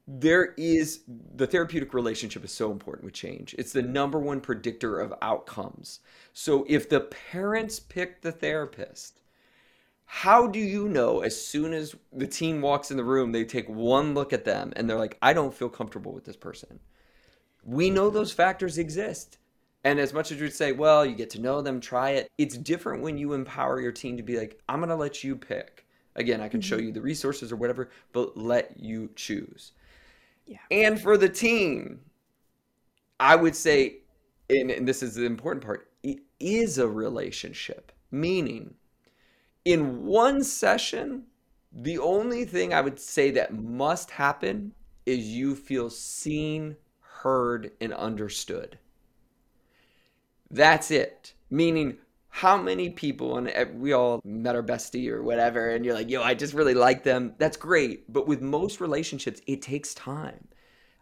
There 0.08 0.54
is 0.56 1.00
the 1.34 1.48
therapeutic 1.48 1.92
relationship 1.92 2.44
is 2.44 2.52
so 2.52 2.70
important 2.70 3.04
with 3.04 3.14
change. 3.14 3.54
It's 3.58 3.72
the 3.72 3.82
number 3.82 4.20
one 4.20 4.40
predictor 4.40 5.00
of 5.00 5.12
outcomes. 5.20 6.00
So 6.32 6.64
if 6.68 6.88
the 6.88 7.00
parents 7.00 7.80
pick 7.80 8.22
the 8.22 8.30
therapist, 8.30 9.22
how 10.04 10.46
do 10.46 10.60
you 10.60 10.88
know 10.88 11.20
as 11.20 11.40
soon 11.40 11.72
as 11.72 11.96
the 12.12 12.28
teen 12.28 12.60
walks 12.60 12.92
in 12.92 12.96
the 12.96 13.04
room, 13.04 13.32
they 13.32 13.44
take 13.44 13.68
one 13.68 14.14
look 14.14 14.32
at 14.32 14.44
them 14.44 14.72
and 14.76 14.88
they're 14.88 14.98
like, 14.98 15.18
I 15.20 15.32
don't 15.32 15.52
feel 15.52 15.68
comfortable 15.68 16.12
with 16.12 16.24
this 16.24 16.36
person? 16.36 16.78
We 17.64 17.90
know 17.90 18.08
those 18.08 18.32
factors 18.32 18.78
exist. 18.78 19.38
And 19.82 19.98
as 19.98 20.12
much 20.12 20.30
as 20.30 20.40
you'd 20.40 20.52
say, 20.52 20.70
well, 20.70 21.04
you 21.04 21.16
get 21.16 21.30
to 21.30 21.40
know 21.40 21.60
them, 21.60 21.80
try 21.80 22.10
it, 22.10 22.30
it's 22.38 22.56
different 22.56 23.02
when 23.02 23.18
you 23.18 23.32
empower 23.32 23.80
your 23.80 23.92
teen 23.92 24.16
to 24.16 24.22
be 24.22 24.38
like, 24.38 24.60
I'm 24.68 24.78
going 24.78 24.88
to 24.88 24.96
let 24.96 25.24
you 25.24 25.34
pick. 25.34 25.86
Again, 26.14 26.40
I 26.40 26.48
can 26.48 26.60
mm-hmm. 26.60 26.68
show 26.68 26.76
you 26.76 26.92
the 26.92 27.00
resources 27.00 27.52
or 27.52 27.56
whatever, 27.56 27.90
but 28.12 28.36
let 28.36 28.78
you 28.78 29.10
choose. 29.16 29.72
Yeah. 30.46 30.58
And 30.70 31.00
for 31.00 31.16
the 31.16 31.28
teen, 31.28 32.00
I 33.18 33.36
would 33.36 33.56
say, 33.56 33.98
and, 34.50 34.70
and 34.70 34.86
this 34.86 35.02
is 35.02 35.14
the 35.14 35.24
important 35.24 35.64
part, 35.64 35.90
it 36.02 36.20
is 36.38 36.78
a 36.78 36.88
relationship, 36.88 37.92
meaning 38.10 38.74
in 39.64 40.04
one 40.06 40.44
session, 40.44 41.24
the 41.72 41.98
only 41.98 42.44
thing 42.44 42.74
I 42.74 42.80
would 42.82 43.00
say 43.00 43.30
that 43.32 43.54
must 43.54 44.12
happen 44.12 44.74
is 45.06 45.28
you 45.28 45.54
feel 45.56 45.90
seen, 45.90 46.76
heard, 47.00 47.72
and 47.80 47.92
understood. 47.94 48.78
That's 50.50 50.90
it. 50.90 51.34
Meaning, 51.50 51.98
how 52.36 52.60
many 52.60 52.90
people, 52.90 53.38
and 53.38 53.80
we 53.80 53.94
all 53.94 54.20
met 54.22 54.54
our 54.54 54.62
bestie 54.62 55.08
or 55.08 55.22
whatever, 55.22 55.70
and 55.70 55.86
you're 55.86 55.94
like, 55.94 56.10
yo, 56.10 56.22
I 56.22 56.34
just 56.34 56.52
really 56.52 56.74
like 56.74 57.02
them. 57.02 57.32
That's 57.38 57.56
great. 57.56 58.12
But 58.12 58.26
with 58.26 58.42
most 58.42 58.78
relationships, 58.78 59.40
it 59.46 59.62
takes 59.62 59.94
time. 59.94 60.46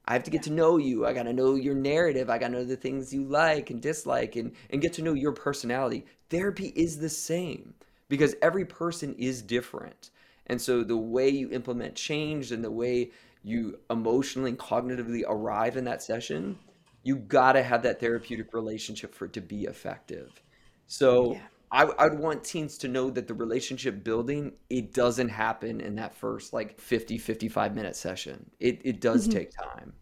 I 0.04 0.12
have 0.12 0.22
to 0.22 0.30
get 0.30 0.44
to 0.44 0.52
know 0.52 0.76
you. 0.76 1.04
I 1.04 1.12
got 1.12 1.24
to 1.24 1.32
know 1.32 1.56
your 1.56 1.74
narrative. 1.74 2.30
I 2.30 2.38
got 2.38 2.48
to 2.48 2.52
know 2.52 2.64
the 2.64 2.76
things 2.76 3.12
you 3.12 3.24
like 3.24 3.70
and 3.70 3.82
dislike 3.82 4.36
and, 4.36 4.52
and 4.70 4.80
get 4.80 4.92
to 4.92 5.02
know 5.02 5.14
your 5.14 5.32
personality. 5.32 6.06
Therapy 6.30 6.72
is 6.76 7.00
the 7.00 7.08
same 7.08 7.74
because 8.08 8.36
every 8.40 8.64
person 8.64 9.12
is 9.18 9.42
different. 9.42 10.10
And 10.46 10.62
so 10.62 10.84
the 10.84 10.96
way 10.96 11.30
you 11.30 11.50
implement 11.50 11.96
change 11.96 12.52
and 12.52 12.62
the 12.62 12.70
way 12.70 13.10
you 13.42 13.80
emotionally 13.90 14.50
and 14.50 14.58
cognitively 14.60 15.22
arrive 15.26 15.76
in 15.76 15.84
that 15.86 16.00
session, 16.00 16.60
you 17.02 17.16
got 17.16 17.54
to 17.54 17.62
have 17.64 17.82
that 17.82 17.98
therapeutic 17.98 18.54
relationship 18.54 19.12
for 19.12 19.24
it 19.24 19.32
to 19.32 19.40
be 19.40 19.64
effective. 19.64 20.43
So 20.86 21.32
Yeah. 21.32 21.40
I, 21.72 21.90
I'd 21.98 22.18
want 22.18 22.44
teens 22.44 22.78
to 22.78 22.88
know 22.88 23.10
that 23.10 23.26
the 23.26 23.34
relationship 23.34 24.04
building, 24.04 24.52
it 24.70 24.94
doesn't 24.94 25.30
happen 25.30 25.80
in 25.80 25.96
that 25.96 26.14
first 26.14 26.52
like 26.52 26.80
50, 26.80 27.18
55 27.18 27.74
minute 27.74 27.96
session. 27.96 28.50
It, 28.60 28.80
it 28.84 29.00
does 29.00 29.26
Mhm. 29.26 29.32
take 29.32 29.50
time. 29.50 29.94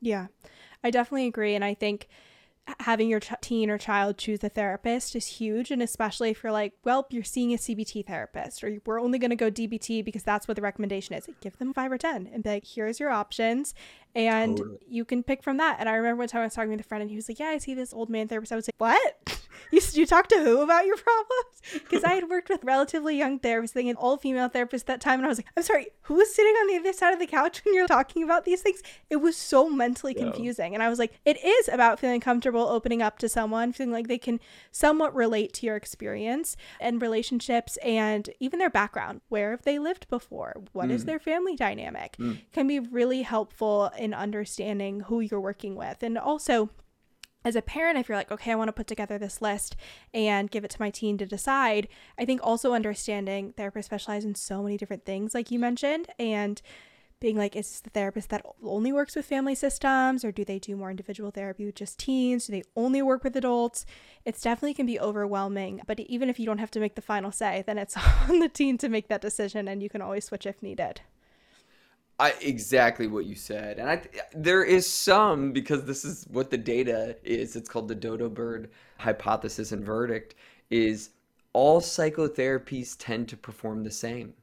Yeah, 0.00 0.28
I 0.84 0.90
definitely 0.90 1.26
agree. 1.26 1.56
And 1.56 1.64
I 1.64 1.74
think 1.74 2.06
having 2.80 3.08
your 3.08 3.18
ch- 3.18 3.32
teen 3.40 3.68
or 3.70 3.78
child 3.78 4.18
choose 4.18 4.44
a 4.44 4.48
therapist 4.48 5.16
is 5.16 5.26
huge. 5.26 5.70
And 5.72 5.82
especially 5.82 6.30
if 6.30 6.42
you're 6.44 6.52
like, 6.52 6.74
well, 6.84 7.06
you're 7.10 7.24
seeing 7.24 7.52
a 7.52 7.56
CBT 7.56 8.02
therapist, 8.06 8.62
or 8.62 8.78
we're 8.86 9.00
only 9.00 9.18
going 9.18 9.30
to 9.30 9.36
go 9.36 9.50
DBT 9.50 10.04
because 10.04 10.22
that's 10.22 10.46
what 10.46 10.54
the 10.54 10.62
recommendation 10.62 11.14
is. 11.16 11.28
Give 11.40 11.56
them 11.58 11.72
five 11.72 11.90
or 11.90 11.98
10 11.98 12.28
and 12.32 12.44
be 12.44 12.50
like, 12.50 12.64
here's 12.66 13.00
your 13.00 13.10
options. 13.10 13.74
And 14.14 14.56
Totally. 14.56 14.78
you 14.88 15.04
can 15.04 15.22
pick 15.22 15.42
from 15.42 15.58
that. 15.58 15.76
And 15.78 15.88
I 15.88 15.94
remember 15.94 16.20
one 16.20 16.28
time 16.28 16.40
I 16.40 16.44
was 16.44 16.54
talking 16.54 16.70
with 16.70 16.80
a 16.80 16.84
friend 16.84 17.02
and 17.02 17.10
he 17.10 17.16
was 17.16 17.28
like, 17.28 17.38
yeah, 17.38 17.46
I 17.48 17.58
see 17.58 17.74
this 17.74 17.92
old 17.92 18.10
man 18.10 18.26
therapist. 18.28 18.52
I 18.52 18.56
was 18.56 18.68
like, 18.68 18.74
what? 18.78 19.16
You, 19.72 19.80
you 19.92 20.06
talk 20.06 20.28
to 20.28 20.36
who 20.38 20.62
about 20.62 20.86
your 20.86 20.96
problems? 21.08 21.60
Because 21.72 22.02
I 22.04 22.12
had 22.12 22.30
worked 22.30 22.48
with 22.48 22.60
relatively 22.62 23.18
young 23.18 23.38
therapists, 23.40 23.70
thinking 23.70 23.96
all 23.96 24.16
female 24.16 24.48
therapists 24.48 24.82
at 24.82 24.86
that 24.86 25.00
time. 25.00 25.18
And 25.18 25.26
I 25.26 25.28
was 25.28 25.38
like, 25.38 25.48
I'm 25.56 25.62
sorry, 25.64 25.88
who 26.02 26.14
was 26.14 26.32
sitting 26.34 26.54
on 26.54 26.68
the 26.68 26.76
other 26.76 26.92
side 26.92 27.12
of 27.12 27.18
the 27.18 27.26
couch 27.26 27.62
when 27.64 27.74
you're 27.74 27.86
talking 27.88 28.22
about 28.22 28.44
these 28.44 28.62
things? 28.62 28.82
It 29.10 29.16
was 29.16 29.36
so 29.36 29.68
mentally 29.68 30.14
Yeah. 30.16 30.22
confusing. 30.22 30.72
And 30.74 30.82
I 30.82 30.88
was 30.88 30.98
like, 30.98 31.12
it 31.26 31.44
is 31.44 31.68
about 31.68 31.98
feeling 31.98 32.20
comfortable 32.20 32.62
opening 32.62 33.02
up 33.02 33.18
to 33.18 33.28
someone, 33.28 33.72
feeling 33.72 33.92
like 33.92 34.06
they 34.06 34.16
can 34.16 34.38
somewhat 34.70 35.14
relate 35.14 35.52
to 35.54 35.66
your 35.66 35.76
experience 35.76 36.56
and 36.80 37.02
relationships 37.02 37.76
and 37.78 38.30
even 38.40 38.60
their 38.60 38.70
background. 38.70 39.20
Where 39.28 39.50
have 39.50 39.62
they 39.62 39.78
lived 39.78 40.08
before? 40.08 40.62
What 40.72 40.90
is 40.90 41.02
Mm. 41.02 41.06
their 41.06 41.18
family 41.18 41.56
dynamic? 41.56 42.16
Mm. 42.18 42.38
Can 42.52 42.68
be 42.68 42.78
really 42.78 43.22
helpful 43.22 43.90
in 43.98 44.14
understanding 44.14 45.00
who 45.00 45.20
you're 45.20 45.40
working 45.40 45.74
with. 45.74 46.02
And 46.02 46.16
also, 46.16 46.70
as 47.44 47.56
a 47.56 47.62
parent, 47.62 47.98
if 47.98 48.08
you're 48.08 48.18
like, 48.18 48.32
okay, 48.32 48.52
I 48.52 48.56
want 48.56 48.68
to 48.68 48.72
put 48.72 48.86
together 48.86 49.18
this 49.18 49.40
list 49.40 49.76
and 50.12 50.50
give 50.50 50.64
it 50.64 50.70
to 50.70 50.80
my 50.80 50.90
teen 50.90 51.18
to 51.18 51.26
decide, 51.26 51.88
I 52.18 52.24
think 52.24 52.40
also 52.42 52.74
understanding 52.74 53.54
therapists 53.56 53.84
specialize 53.84 54.24
in 54.24 54.34
so 54.34 54.62
many 54.62 54.76
different 54.76 55.04
things, 55.04 55.34
like 55.34 55.50
you 55.50 55.58
mentioned, 55.58 56.08
and 56.18 56.60
being 57.20 57.36
like, 57.36 57.56
is 57.56 57.68
this 57.68 57.80
the 57.80 57.90
therapist 57.90 58.30
that 58.30 58.44
only 58.62 58.92
works 58.92 59.16
with 59.16 59.26
family 59.26 59.54
systems, 59.54 60.24
or 60.24 60.30
do 60.30 60.44
they 60.44 60.58
do 60.58 60.76
more 60.76 60.90
individual 60.90 61.30
therapy 61.30 61.64
with 61.64 61.74
just 61.74 61.98
teens? 61.98 62.46
Do 62.46 62.52
they 62.52 62.62
only 62.76 63.02
work 63.02 63.24
with 63.24 63.36
adults? 63.36 63.84
It's 64.24 64.40
definitely 64.40 64.74
can 64.74 64.86
be 64.86 65.00
overwhelming, 65.00 65.80
but 65.86 65.98
even 66.00 66.28
if 66.28 66.38
you 66.38 66.46
don't 66.46 66.58
have 66.58 66.70
to 66.72 66.80
make 66.80 66.94
the 66.94 67.02
final 67.02 67.32
say, 67.32 67.64
then 67.66 67.78
it's 67.78 67.96
on 68.28 68.38
the 68.38 68.48
teen 68.48 68.78
to 68.78 68.88
make 68.88 69.08
that 69.08 69.20
decision, 69.20 69.66
and 69.66 69.82
you 69.82 69.90
can 69.90 70.02
always 70.02 70.26
switch 70.26 70.46
if 70.46 70.62
needed. 70.62 71.00
I 72.20 72.34
exactly 72.40 73.06
what 73.06 73.26
you 73.26 73.36
said, 73.36 73.78
and 73.78 73.88
I 73.88 74.02
there 74.34 74.64
is 74.64 74.90
some 74.90 75.52
because 75.52 75.84
this 75.84 76.04
is 76.04 76.26
what 76.30 76.50
the 76.50 76.58
data 76.58 77.16
is. 77.22 77.54
It's 77.54 77.68
called 77.68 77.86
the 77.86 77.94
dodo 77.94 78.28
bird 78.28 78.70
hypothesis 78.98 79.70
and 79.70 79.84
verdict. 79.84 80.34
Is 80.70 81.10
all 81.52 81.80
psychotherapies 81.80 82.96
tend 82.98 83.28
to 83.28 83.36
perform 83.36 83.84
the 83.84 83.90
same, 83.90 84.34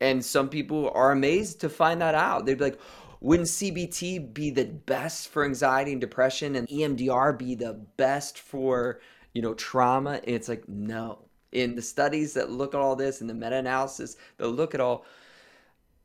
and 0.00 0.24
some 0.24 0.48
people 0.48 0.90
are 0.94 1.12
amazed 1.12 1.60
to 1.60 1.68
find 1.68 2.00
that 2.00 2.14
out. 2.14 2.46
They'd 2.46 2.56
be 2.56 2.64
like, 2.64 2.80
"Wouldn't 3.20 3.48
CBT 3.48 4.32
be 4.32 4.50
the 4.50 4.64
best 4.64 5.28
for 5.28 5.44
anxiety 5.44 5.92
and 5.92 6.00
depression, 6.00 6.56
and 6.56 6.66
EMDR 6.68 7.34
be 7.36 7.54
the 7.54 7.74
best 7.98 8.38
for 8.38 9.00
you 9.34 9.42
know 9.42 9.52
trauma?" 9.54 10.12
And 10.24 10.34
it's 10.34 10.48
like, 10.48 10.66
no. 10.66 11.18
In 11.52 11.74
the 11.74 11.82
studies 11.82 12.32
that 12.32 12.50
look 12.50 12.74
at 12.74 12.80
all 12.80 12.96
this, 12.96 13.20
and 13.20 13.28
the 13.28 13.34
meta-analysis 13.34 14.16
that 14.38 14.48
look 14.48 14.74
at 14.74 14.80
all 14.80 15.04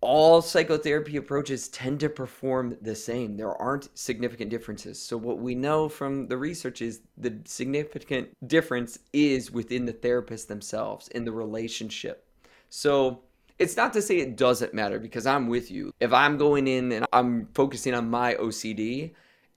all 0.02 0.42
psychotherapy 0.42 1.18
approaches 1.18 1.70
tend 1.70 2.00
to 2.02 2.10
perform 2.10 2.78
the 2.82 2.96
same. 2.96 3.36
There 3.36 3.56
aren't 3.56 3.98
significant 3.98 4.50
differences. 4.50 5.02
So, 5.02 5.18
what 5.18 5.40
we 5.40 5.56
know 5.56 5.90
from 5.90 6.28
the 6.28 6.38
research 6.38 6.82
is 6.82 7.02
the 7.18 7.40
significant 7.46 8.30
difference 8.48 9.00
is 9.12 9.52
within 9.52 9.86
the 9.86 9.94
therapist 9.94 10.48
themselves, 10.48 11.08
in 11.10 11.26
the 11.26 11.32
relationship. 11.32 12.28
So, 12.70 13.24
it's 13.60 13.76
not 13.76 13.94
to 13.94 14.02
say 14.02 14.18
it 14.18 14.38
doesn't 14.38 14.74
matter 14.74 15.00
because 15.00 15.26
I'm 15.26 15.48
with 15.48 15.72
you. 15.72 15.92
If 16.00 16.14
I'm 16.14 16.38
going 16.38 16.68
in 16.68 16.92
and 16.92 17.06
I'm 17.12 17.48
focusing 17.56 17.96
on 17.96 18.10
my 18.10 18.36
OCD 18.36 19.14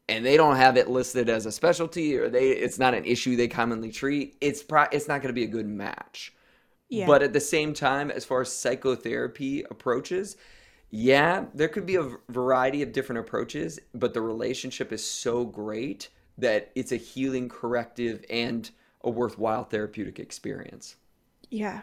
and 0.09 0.24
they 0.24 0.37
don't 0.37 0.57
have 0.57 0.76
it 0.76 0.88
listed 0.88 1.29
as 1.29 1.44
a 1.44 1.53
specialty 1.53 2.16
or 2.16 2.31
they 2.31 2.48
it's 2.48 2.79
not 2.79 2.94
an 2.94 3.05
issue 3.05 3.37
they 3.37 3.48
commonly 3.48 3.92
treat, 3.92 4.37
it's 4.40 4.62
pro- 4.62 4.87
it's 4.90 5.07
not 5.07 5.20
going 5.20 5.35
to 5.35 5.38
be 5.38 5.44
a 5.44 5.48
good 5.48 5.68
match. 5.68 6.33
Yeah. 6.90 7.07
But 7.07 7.22
at 7.22 7.33
the 7.33 7.40
same 7.40 7.72
time, 7.72 8.11
as 8.11 8.24
far 8.24 8.42
as 8.42 8.53
psychotherapy 8.53 9.62
approaches, 9.70 10.37
yeah, 10.90 11.44
there 11.55 11.68
could 11.68 11.87
be 11.87 11.94
a 11.94 12.11
variety 12.29 12.83
of 12.83 12.92
different 12.92 13.20
approaches, 13.20 13.79
but 13.94 14.12
the 14.12 14.20
relationship 14.20 14.92
is 14.92 15.05
so 15.05 15.44
great 15.44 16.09
that 16.37 16.72
it's 16.74 16.90
a 16.90 16.96
healing, 16.96 17.48
corrective, 17.48 18.24
and 18.29 18.70
a 19.03 19.11
worthwhile 19.11 19.64
therapeutic 19.64 20.18
experience. 20.18 20.96
Yeah. 21.48 21.83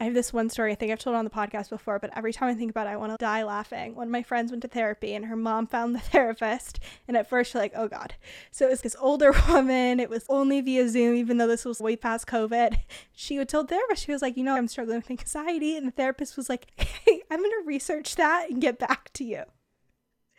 I 0.00 0.04
have 0.04 0.14
this 0.14 0.32
one 0.32 0.50
story 0.50 0.72
I 0.72 0.74
think 0.74 0.90
I've 0.90 0.98
told 0.98 1.14
on 1.14 1.24
the 1.24 1.30
podcast 1.30 1.70
before, 1.70 1.98
but 2.00 2.10
every 2.16 2.32
time 2.32 2.48
I 2.48 2.54
think 2.54 2.70
about 2.70 2.88
it, 2.88 2.90
I 2.90 2.96
want 2.96 3.12
to 3.12 3.16
die 3.16 3.44
laughing. 3.44 3.94
One 3.94 4.08
of 4.08 4.10
my 4.10 4.24
friends 4.24 4.50
went 4.50 4.62
to 4.62 4.68
therapy 4.68 5.14
and 5.14 5.24
her 5.26 5.36
mom 5.36 5.68
found 5.68 5.94
the 5.94 6.00
therapist. 6.12 6.80
And 7.06 7.16
at 7.16 7.28
first, 7.28 7.54
you're 7.54 7.62
like, 7.62 7.72
oh 7.76 7.86
God. 7.88 8.14
So 8.50 8.66
it 8.66 8.70
was 8.70 8.80
this 8.82 8.96
older 8.98 9.32
woman. 9.48 10.00
It 10.00 10.10
was 10.10 10.24
only 10.28 10.60
via 10.60 10.88
Zoom, 10.88 11.14
even 11.14 11.38
though 11.38 11.46
this 11.46 11.64
was 11.64 11.80
way 11.80 11.94
past 11.96 12.26
COVID. 12.26 12.76
She 13.12 13.38
would 13.38 13.48
tell 13.48 13.62
the 13.62 13.68
therapist, 13.68 14.04
she 14.04 14.10
was 14.12 14.20
like, 14.20 14.36
you 14.36 14.42
know, 14.42 14.56
I'm 14.56 14.66
struggling 14.68 14.96
with 14.98 15.10
anxiety. 15.10 15.76
And 15.76 15.86
the 15.86 15.92
therapist 15.92 16.36
was 16.36 16.48
like, 16.48 16.66
hey, 16.76 17.22
I'm 17.30 17.38
going 17.38 17.50
to 17.50 17.62
research 17.64 18.16
that 18.16 18.50
and 18.50 18.60
get 18.60 18.78
back 18.80 19.12
to 19.14 19.24
you. 19.24 19.44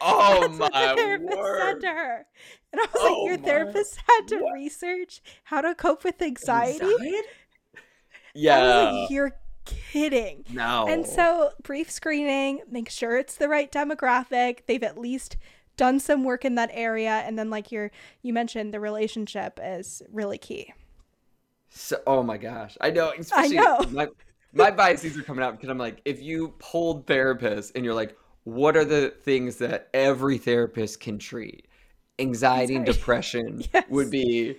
Oh 0.01 0.41
That's 0.41 0.59
what 0.59 0.73
the 0.73 0.79
my 0.79 0.95
therapist 0.95 1.31
said 1.33 1.37
word! 1.39 1.81
to 1.81 1.87
her. 1.87 2.25
And 2.73 2.81
I 2.81 2.83
was 2.83 2.91
Oh 2.95 3.13
like, 3.23 3.27
your 3.29 3.37
therapist 3.37 3.97
had 4.09 4.27
to 4.27 4.39
what? 4.43 4.53
research 4.53 5.21
how 5.45 5.61
to 5.61 5.73
cope 5.73 6.03
with 6.03 6.21
anxiety? 6.21 6.81
Anxiety? 6.83 7.15
I 7.15 7.21
was 7.21 7.23
Yeah. 8.33 8.91
like, 8.91 9.09
you're 9.09 9.31
kidding. 9.65 10.45
No. 10.51 10.85
And 10.87 11.05
so, 11.05 11.51
brief 11.63 11.89
screening, 11.91 12.61
make 12.69 12.89
sure 12.89 13.17
it's 13.17 13.35
the 13.35 13.49
right 13.49 13.71
demographic. 13.71 14.59
They've 14.67 14.83
at 14.83 14.97
least 14.97 15.37
done 15.77 15.99
some 15.99 16.23
work 16.23 16.45
in 16.45 16.55
that 16.55 16.69
area, 16.73 17.23
and 17.25 17.37
then, 17.37 17.49
like 17.49 17.71
you 17.71 17.89
you 18.21 18.33
mentioned, 18.33 18.73
the 18.73 18.79
relationship 18.79 19.59
is 19.61 20.01
really 20.11 20.37
key. 20.37 20.73
So, 21.69 22.01
oh 22.07 22.23
my 22.23 22.37
gosh, 22.37 22.77
I 22.79 22.91
know. 22.91 23.11
I 23.33 23.47
know. 23.47 23.79
my 23.91 24.07
my 24.53 24.71
biases 24.71 25.17
are 25.17 25.23
coming 25.23 25.43
out 25.43 25.51
because 25.53 25.69
I'm 25.69 25.77
like, 25.77 26.01
if 26.05 26.21
you 26.21 26.53
polled 26.59 27.05
therapists 27.05 27.71
and 27.75 27.83
you're 27.83 27.93
like, 27.93 28.15
what 28.45 28.77
are 28.77 28.85
the 28.85 29.09
things 29.23 29.57
that 29.57 29.89
every 29.93 30.37
therapist 30.37 31.01
can 31.01 31.17
treat? 31.19 31.67
Anxiety 32.19 32.75
and 32.75 32.85
depression 32.93 33.61
Yes. 33.73 33.83
would 33.89 34.09
be 34.09 34.57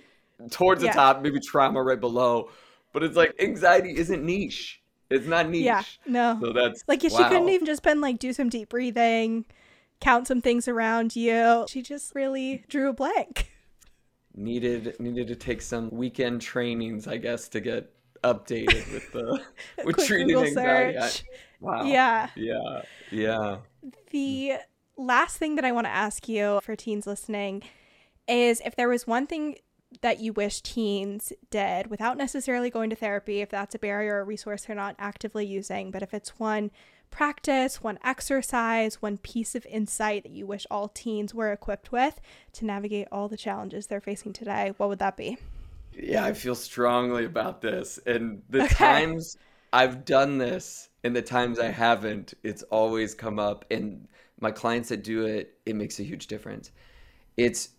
towards 0.51 0.81
the 0.81 0.87
Yeah. 0.87 0.93
top, 0.93 1.21
maybe 1.23 1.39
trauma 1.39 1.81
right 1.81 1.99
below. 1.99 2.51
But 2.93 3.01
it's 3.03 3.15
like 3.17 3.33
anxiety 3.39 3.97
isn't 3.97 4.23
niche. 4.23 4.81
It's 5.09 5.27
not 5.27 5.49
niche. 5.49 5.63
Yeah, 5.63 5.83
no, 6.05 6.37
So 6.41 6.53
that's 6.53 6.83
like 6.87 7.01
she 7.01 7.09
couldn't 7.09 7.49
even 7.49 7.65
just 7.65 7.83
been 7.83 8.01
like 8.01 8.19
do 8.19 8.33
some 8.33 8.49
deep 8.49 8.69
breathing, 8.69 9.45
count 10.01 10.27
some 10.27 10.41
things 10.41 10.67
around 10.67 11.15
you. 11.15 11.65
She 11.69 11.81
just 11.81 12.13
really 12.13 12.63
drew 12.67 12.89
a 12.89 12.93
blank. 12.93 13.51
needed 14.35 14.95
needed 14.99 15.27
to 15.27 15.35
take 15.35 15.61
some 15.61 15.89
weekend 15.91 16.41
trainings, 16.41 17.07
I 17.07 17.17
guess, 17.17 17.47
to 17.49 17.59
get 17.59 17.91
updated 18.23 18.91
with 18.91 19.11
the 19.11 19.41
with 19.85 19.95
Quick 19.95 20.07
treating 20.07 20.27
Google 20.27 20.43
anxiety. 20.43 20.99
Search. 20.99 21.23
wow. 21.59 21.83
Yeah. 21.83 22.29
Yeah. 22.35 22.81
Yeah. 23.11 23.57
The 24.11 24.53
last 24.97 25.37
thing 25.37 25.55
that 25.55 25.65
I 25.65 25.71
want 25.71 25.85
to 25.85 25.91
ask 25.91 26.27
you 26.27 26.59
for 26.63 26.75
teens 26.75 27.07
listening 27.07 27.63
is 28.27 28.61
if 28.65 28.75
there 28.75 28.89
was 28.89 29.07
one 29.07 29.27
thing 29.27 29.55
that 30.01 30.19
you 30.19 30.33
wish 30.33 30.61
teens 30.61 31.31
did 31.49 31.87
without 31.87 32.17
necessarily 32.17 32.69
going 32.69 32.89
to 32.89 32.95
therapy, 32.95 33.41
if 33.41 33.49
that's 33.49 33.75
a 33.75 33.79
barrier 33.79 34.17
or 34.17 34.25
resource 34.25 34.65
they're 34.65 34.75
not 34.75 34.95
actively 34.99 35.45
using, 35.45 35.91
but 35.91 36.03
if 36.03 36.13
it's 36.13 36.39
one 36.39 36.71
practice, 37.09 37.81
one 37.81 37.97
exercise, 38.03 39.01
one 39.01 39.17
piece 39.17 39.55
of 39.55 39.65
insight 39.65 40.23
that 40.23 40.31
you 40.31 40.45
wish 40.45 40.67
all 40.69 40.89
teens 40.89 41.33
were 41.33 41.51
equipped 41.51 41.91
with 41.91 42.19
to 42.53 42.65
navigate 42.65 43.07
all 43.11 43.29
the 43.29 43.37
challenges 43.37 43.87
they're 43.87 44.01
facing 44.01 44.33
today, 44.33 44.73
what 44.77 44.89
would 44.89 44.99
that 44.99 45.15
be? 45.17 45.37
Yeah, 45.91 46.23
I 46.25 46.33
feel 46.33 46.55
strongly 46.55 47.25
about 47.25 47.61
this. 47.61 47.97
And 48.05 48.41
the 48.49 48.61
Okay. 48.61 49.01
times 49.01 49.37
I've 49.73 50.05
done 50.05 50.37
this 50.37 50.89
and 51.03 51.15
the 51.15 51.21
times 51.21 51.59
I 51.59 51.69
haven't, 51.69 52.33
it's 52.43 52.63
always 52.63 53.15
come 53.15 53.39
up. 53.39 53.65
And 53.71 54.07
my 54.39 54.51
clients 54.51 54.89
that 54.89 55.03
do 55.03 55.25
it, 55.25 55.57
it 55.65 55.75
makes 55.75 55.99
a 55.99 56.03
huge 56.03 56.27
difference. 56.27 56.71
It's 57.37 57.69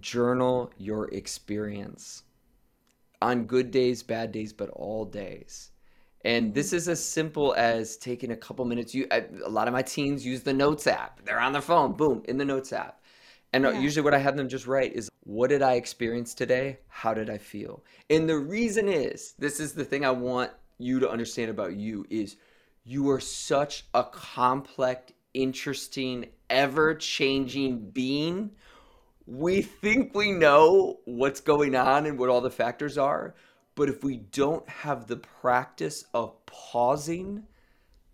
journal 0.00 0.70
your 0.78 1.08
experience 1.08 2.22
on 3.20 3.44
good 3.44 3.70
days, 3.70 4.02
bad 4.02 4.32
days, 4.32 4.52
but 4.52 4.68
all 4.70 5.04
days. 5.04 5.70
And 6.24 6.54
this 6.54 6.72
is 6.72 6.88
as 6.88 7.04
simple 7.04 7.54
as 7.56 7.96
taking 7.96 8.30
a 8.30 8.36
couple 8.36 8.64
minutes. 8.64 8.94
You, 8.94 9.06
a 9.10 9.48
lot 9.48 9.66
of 9.66 9.74
my 9.74 9.82
teens 9.82 10.24
use 10.24 10.42
the 10.42 10.52
Notes 10.52 10.86
app. 10.86 11.24
They're 11.24 11.40
on 11.40 11.52
their 11.52 11.62
phone, 11.62 11.92
boom, 11.92 12.22
in 12.28 12.36
the 12.36 12.44
Notes 12.44 12.72
app. 12.72 13.00
And 13.52 13.66
uh, 13.66 13.70
yeah. 13.70 13.80
usually, 13.80 14.04
what 14.04 14.14
I 14.14 14.18
have 14.18 14.36
them 14.36 14.48
just 14.48 14.66
write 14.66 14.94
is, 14.94 15.10
What 15.24 15.48
did 15.48 15.62
I 15.62 15.74
experience 15.74 16.32
today? 16.32 16.78
How 16.88 17.12
did 17.12 17.28
I 17.28 17.38
feel? 17.38 17.84
And 18.08 18.28
the 18.28 18.38
reason 18.38 18.88
is, 18.88 19.34
this 19.38 19.60
is 19.60 19.72
the 19.72 19.84
thing 19.84 20.04
I 20.04 20.10
want 20.10 20.50
you 20.78 21.00
to 21.00 21.10
understand 21.10 21.50
about 21.50 21.76
you 21.76 22.06
is 22.08 22.36
you 22.84 23.10
are 23.10 23.20
such 23.20 23.84
a 23.94 24.04
complex, 24.04 25.12
interesting, 25.34 26.26
ever 26.50 26.94
changing 26.94 27.90
being. 27.90 28.50
We 29.26 29.62
think 29.62 30.14
we 30.14 30.32
know 30.32 31.00
what's 31.04 31.40
going 31.40 31.74
on 31.76 32.06
and 32.06 32.18
what 32.18 32.28
all 32.28 32.40
the 32.40 32.50
factors 32.50 32.98
are. 32.98 33.34
But 33.74 33.88
if 33.88 34.04
we 34.04 34.16
don't 34.16 34.68
have 34.68 35.06
the 35.06 35.16
practice 35.16 36.04
of 36.12 36.44
pausing 36.44 37.44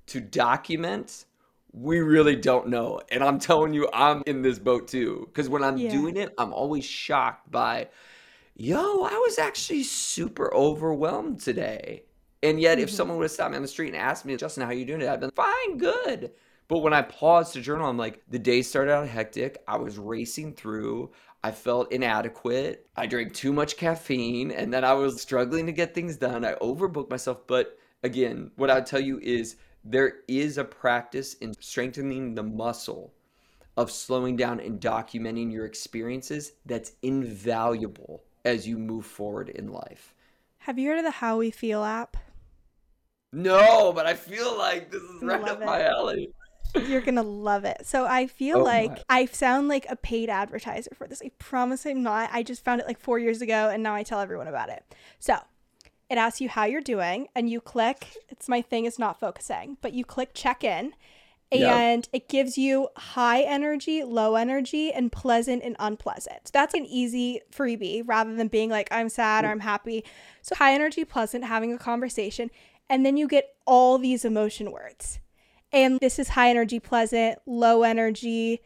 to 0.06 0.20
document, 0.20 1.24
we 1.72 2.00
really 2.00 2.36
don't 2.36 2.68
know. 2.68 3.00
And 3.11 3.22
I'm 3.24 3.38
telling 3.38 3.74
you, 3.74 3.88
I'm 3.92 4.22
in 4.26 4.42
this 4.42 4.59
boat 4.59 4.88
too. 4.88 5.24
Because 5.26 5.48
when 5.48 5.64
I'm 5.64 5.76
yeah. 5.76 5.90
doing 5.90 6.16
it, 6.16 6.32
I'm 6.38 6.52
always 6.52 6.84
shocked 6.84 7.50
by, 7.50 7.88
yo, 8.54 9.02
I 9.02 9.14
was 9.26 9.38
actually 9.38 9.82
super 9.82 10.52
overwhelmed 10.54 11.40
today. 11.40 12.04
And 12.42 12.61
yet, 12.61 12.78
mm-hmm. 12.78 12.84
if 12.84 12.90
someone 12.90 13.16
would 13.18 13.24
have 13.24 13.32
stopped 13.32 13.50
me 13.50 13.56
on 13.56 13.62
the 13.62 13.68
street 13.68 13.88
and 13.88 13.96
asked 13.96 14.24
me, 14.24 14.36
Justin, 14.36 14.62
how 14.62 14.70
are 14.70 14.74
you 14.74 14.84
doing 14.84 15.00
today? 15.00 15.11
I've 15.11 15.20
been 15.20 15.30
fine, 15.32 15.76
good. 15.76 16.32
But 16.68 16.80
when 16.80 16.92
I 16.92 17.02
paused 17.02 17.54
to 17.54 17.62
journal, 17.62 17.88
I'm 17.88 17.96
like, 17.96 18.22
the 18.28 18.38
day 18.38 18.60
started 18.60 18.92
out 18.92 19.08
hectic. 19.08 19.62
I 19.66 19.78
was 19.78 19.98
racing 19.98 20.52
through. 20.52 21.10
I 21.42 21.50
felt 21.50 21.92
inadequate. 21.92 22.86
I 22.94 23.06
drank 23.06 23.32
too 23.32 23.52
much 23.52 23.76
caffeine 23.76 24.50
and 24.50 24.72
then 24.72 24.84
I 24.84 24.92
was 24.92 25.20
struggling 25.20 25.66
to 25.66 25.72
get 25.72 25.94
things 25.94 26.16
done. 26.16 26.44
I 26.44 26.54
overbooked 26.54 27.10
myself. 27.10 27.46
But 27.46 27.78
again, 28.02 28.50
what 28.56 28.70
I'd 28.70 28.86
tell 28.86 29.00
you 29.00 29.18
is 29.20 29.56
there 29.82 30.16
is 30.28 30.58
a 30.58 30.64
practice 30.64 31.34
in 31.34 31.54
strengthening 31.60 32.34
the 32.34 32.42
muscle 32.42 33.14
of 33.78 33.90
slowing 33.90 34.36
down 34.36 34.60
and 34.60 34.80
documenting 34.80 35.50
your 35.52 35.64
experiences 35.64 36.52
that's 36.66 36.92
invaluable 37.02 38.24
as 38.44 38.66
you 38.66 38.76
move 38.76 39.06
forward 39.06 39.50
in 39.50 39.68
life. 39.68 40.14
Have 40.58 40.78
you 40.78 40.88
heard 40.88 40.98
of 40.98 41.04
the 41.04 41.12
How 41.12 41.38
We 41.38 41.50
Feel 41.50 41.84
app? 41.84 42.16
No, 43.32 43.92
but 43.92 44.06
I 44.06 44.14
feel 44.14 44.58
like 44.58 44.90
this 44.90 45.02
is 45.02 45.22
right 45.22 45.40
up 45.42 45.62
it. 45.62 45.64
my 45.64 45.82
alley. 45.82 46.30
You're 46.74 47.00
gonna 47.00 47.22
love 47.22 47.64
it. 47.64 47.86
So 47.86 48.06
I 48.06 48.26
feel 48.26 48.58
oh 48.58 48.64
like 48.64 48.90
my. 48.90 49.02
I 49.08 49.26
sound 49.26 49.68
like 49.68 49.86
a 49.88 49.96
paid 49.96 50.28
advertiser 50.28 50.90
for 50.94 51.06
this. 51.06 51.22
I 51.24 51.30
promise 51.38 51.86
I'm 51.86 52.02
not. 52.02 52.30
I 52.32 52.42
just 52.42 52.64
found 52.64 52.80
it 52.80 52.86
like 52.86 52.98
four 52.98 53.18
years 53.18 53.40
ago 53.40 53.70
and 53.70 53.82
now 53.82 53.94
I 53.94 54.02
tell 54.02 54.20
everyone 54.20 54.48
about 54.48 54.68
it. 54.68 54.84
So 55.18 55.38
it 56.10 56.18
asks 56.18 56.40
you 56.40 56.48
how 56.48 56.64
you're 56.64 56.80
doing 56.80 57.28
and 57.34 57.50
you 57.50 57.60
click 57.60 58.16
it's 58.28 58.48
my 58.48 58.62
thing 58.62 58.84
is 58.84 58.98
not 58.98 59.20
focusing, 59.20 59.78
but 59.80 59.92
you 59.92 60.04
click 60.04 60.30
check 60.34 60.64
in 60.64 60.94
and 61.50 62.06
yep. 62.12 62.22
it 62.22 62.28
gives 62.28 62.58
you 62.58 62.88
high 62.96 63.40
energy, 63.40 64.04
low 64.04 64.34
energy, 64.34 64.92
and 64.92 65.10
pleasant 65.10 65.62
and 65.62 65.76
unpleasant. 65.78 66.50
That's 66.52 66.74
an 66.74 66.84
easy 66.84 67.40
freebie 67.50 68.02
rather 68.04 68.34
than 68.34 68.48
being 68.48 68.68
like, 68.68 68.88
I'm 68.90 69.08
sad 69.08 69.44
or 69.44 69.48
I'm 69.48 69.60
happy. 69.60 70.04
So, 70.42 70.54
high 70.54 70.74
energy, 70.74 71.06
pleasant, 71.06 71.44
having 71.44 71.72
a 71.72 71.78
conversation, 71.78 72.50
and 72.90 73.04
then 73.04 73.16
you 73.16 73.26
get 73.26 73.54
all 73.66 73.96
these 73.96 74.26
emotion 74.26 74.72
words. 74.72 75.20
And 75.72 75.98
this 76.00 76.18
is 76.18 76.30
high 76.30 76.50
energy, 76.50 76.80
pleasant, 76.80 77.38
low 77.46 77.82
energy, 77.82 78.60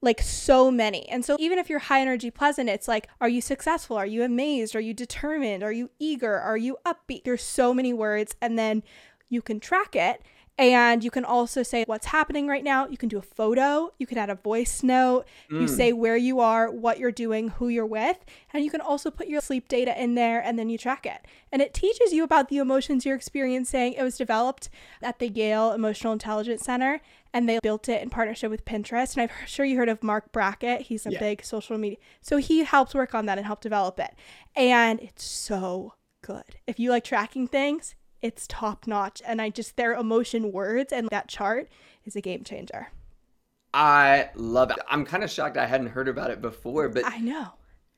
like 0.00 0.20
so 0.20 0.70
many. 0.70 1.08
And 1.08 1.24
so 1.24 1.36
even 1.40 1.58
if 1.58 1.68
you're 1.68 1.80
high 1.80 2.00
energy, 2.00 2.30
pleasant, 2.30 2.68
it's 2.68 2.86
like, 2.86 3.08
are 3.20 3.28
you 3.28 3.40
successful? 3.40 3.96
Are 3.96 4.06
you 4.06 4.22
amazed? 4.22 4.76
Are 4.76 4.80
you 4.80 4.94
determined? 4.94 5.62
Are 5.62 5.72
you 5.72 5.90
eager? 5.98 6.38
Are 6.38 6.56
you 6.56 6.78
upbeat? 6.86 7.24
There's 7.24 7.42
so 7.42 7.74
many 7.74 7.92
words. 7.92 8.36
And 8.40 8.58
then 8.58 8.84
you 9.28 9.42
can 9.42 9.58
track 9.58 9.96
it. 9.96 10.22
And 10.58 11.04
you 11.04 11.10
can 11.12 11.24
also 11.24 11.62
say 11.62 11.84
what's 11.86 12.06
happening 12.06 12.48
right 12.48 12.64
now. 12.64 12.88
You 12.88 12.96
can 12.96 13.08
do 13.08 13.16
a 13.16 13.22
photo, 13.22 13.92
you 13.96 14.08
can 14.08 14.18
add 14.18 14.28
a 14.28 14.34
voice 14.34 14.82
note, 14.82 15.24
mm. 15.48 15.60
you 15.60 15.68
say 15.68 15.92
where 15.92 16.16
you 16.16 16.40
are, 16.40 16.68
what 16.68 16.98
you're 16.98 17.12
doing, 17.12 17.50
who 17.50 17.68
you're 17.68 17.86
with, 17.86 18.24
and 18.52 18.64
you 18.64 18.70
can 18.70 18.80
also 18.80 19.08
put 19.10 19.28
your 19.28 19.40
sleep 19.40 19.68
data 19.68 20.00
in 20.00 20.16
there 20.16 20.40
and 20.40 20.58
then 20.58 20.68
you 20.68 20.76
track 20.76 21.06
it. 21.06 21.24
And 21.52 21.62
it 21.62 21.72
teaches 21.72 22.12
you 22.12 22.24
about 22.24 22.48
the 22.48 22.58
emotions 22.58 23.06
you're 23.06 23.14
experiencing. 23.14 23.92
It 23.92 24.02
was 24.02 24.16
developed 24.16 24.68
at 25.00 25.20
the 25.20 25.28
Yale 25.28 25.70
Emotional 25.72 26.12
Intelligence 26.12 26.62
Center 26.62 27.00
and 27.32 27.48
they 27.48 27.60
built 27.62 27.88
it 27.88 28.02
in 28.02 28.10
partnership 28.10 28.50
with 28.50 28.64
Pinterest. 28.64 29.16
And 29.16 29.30
I'm 29.30 29.36
sure 29.46 29.64
you 29.64 29.76
heard 29.76 29.88
of 29.88 30.02
Marc 30.02 30.32
Brackett. 30.32 30.82
He's 30.82 31.06
a 31.06 31.12
yeah. 31.12 31.20
big 31.20 31.44
social 31.44 31.78
media. 31.78 31.98
So 32.20 32.38
he 32.38 32.64
helped 32.64 32.94
work 32.94 33.14
on 33.14 33.26
that 33.26 33.38
and 33.38 33.46
help 33.46 33.60
develop 33.60 34.00
it. 34.00 34.12
And 34.56 34.98
it's 34.98 35.24
so 35.24 35.94
good. 36.22 36.56
If 36.66 36.80
you 36.80 36.90
like 36.90 37.04
tracking 37.04 37.46
things, 37.46 37.94
it's 38.22 38.46
top 38.46 38.86
notch. 38.86 39.22
And 39.26 39.40
I 39.40 39.50
just, 39.50 39.76
their 39.76 39.94
emotion 39.94 40.52
words 40.52 40.92
and 40.92 41.08
that 41.10 41.28
chart 41.28 41.68
is 42.04 42.16
a 42.16 42.20
game 42.20 42.44
changer. 42.44 42.88
I 43.74 44.30
love 44.34 44.70
it. 44.70 44.78
I'm 44.88 45.04
kind 45.04 45.22
of 45.22 45.30
shocked 45.30 45.56
I 45.56 45.66
hadn't 45.66 45.88
heard 45.88 46.08
about 46.08 46.30
it 46.30 46.40
before, 46.40 46.88
but 46.88 47.04
I 47.04 47.18
know 47.18 47.52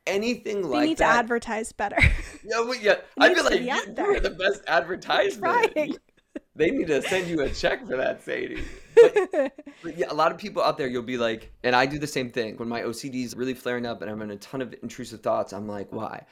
anything 0.07 0.63
they 0.63 0.69
like 0.69 0.89
need 0.89 0.99
that. 0.99 1.13
to 1.13 1.19
advertise 1.19 1.73
better. 1.73 1.99
Yeah, 2.43 2.61
well, 2.61 2.75
yeah. 2.75 2.95
I 3.19 3.35
feel 3.35 3.45
like 3.45 3.61
you, 3.61 3.71
are 3.71 4.19
the 4.19 4.31
best 4.31 4.63
advertisement. 4.67 5.99
They 6.57 6.71
need 6.71 6.89
to 6.89 7.01
send 7.01 7.29
you 7.29 7.41
a 7.41 7.49
check 7.49 7.87
for 7.87 7.97
that, 7.97 8.23
Sadie. 8.23 8.63
But, 8.95 9.53
but, 9.83 9.97
yeah, 9.97 10.07
a 10.11 10.15
lot 10.15 10.31
of 10.31 10.37
people 10.37 10.63
out 10.63 10.77
there, 10.77 10.89
you'll 10.89 11.03
be 11.03 11.17
like, 11.17 11.53
and 11.63 11.75
I 11.75 11.87
do 11.87 11.99
the 11.99 12.07
same 12.07 12.29
thing. 12.29 12.57
When 12.57 12.69
my 12.69 12.83
OCD 12.83 13.25
is 13.25 13.35
really 13.35 13.55
flaring 13.55 13.87
up 13.87 14.03
and 14.03 14.11
I'm 14.11 14.21
in 14.21 14.31
a 14.31 14.37
ton 14.37 14.61
of 14.61 14.75
intrusive 14.83 15.23
thoughts, 15.23 15.53
I'm 15.53 15.67
like, 15.67 15.91
why? 15.91 16.27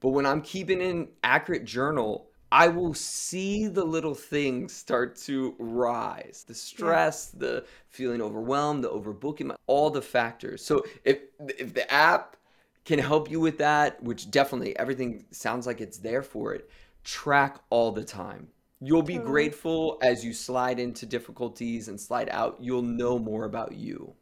But 0.00 0.10
when 0.10 0.24
I'm 0.24 0.40
keeping 0.40 0.82
an 0.82 1.08
accurate 1.24 1.64
journal, 1.64 2.30
I 2.52 2.68
will 2.68 2.92
see 2.92 3.66
the 3.66 3.82
little 3.82 4.14
things 4.14 4.74
start 4.74 5.16
to 5.22 5.54
rise 5.58 6.44
the 6.46 6.54
stress, 6.54 7.30
yeah. 7.32 7.40
the 7.40 7.64
feeling 7.88 8.20
overwhelmed, 8.20 8.84
the 8.84 8.90
overbooking, 8.90 9.56
all 9.66 9.88
the 9.88 10.02
factors. 10.02 10.62
So 10.62 10.84
if 11.02 11.18
if 11.58 11.72
the 11.72 11.90
app 11.90 12.36
can 12.84 12.98
help 12.98 13.30
you 13.30 13.40
with 13.40 13.56
that, 13.58 14.02
which 14.02 14.30
definitely 14.30 14.78
everything 14.78 15.24
sounds 15.30 15.66
like 15.66 15.80
it's 15.80 15.96
there 15.96 16.22
for 16.22 16.52
it, 16.52 16.68
track 17.04 17.58
all 17.70 17.90
the 17.90 18.04
time. 18.04 18.48
You'll 18.80 19.00
be 19.00 19.14
totally. 19.14 19.32
grateful 19.32 19.98
as 20.02 20.22
you 20.22 20.34
slide 20.34 20.78
into 20.78 21.06
difficulties 21.06 21.88
and 21.88 21.98
slide 21.98 22.28
out. 22.30 22.58
You'll 22.60 22.82
know 22.82 23.18
more 23.18 23.44
about 23.44 23.72
you. 23.72 24.14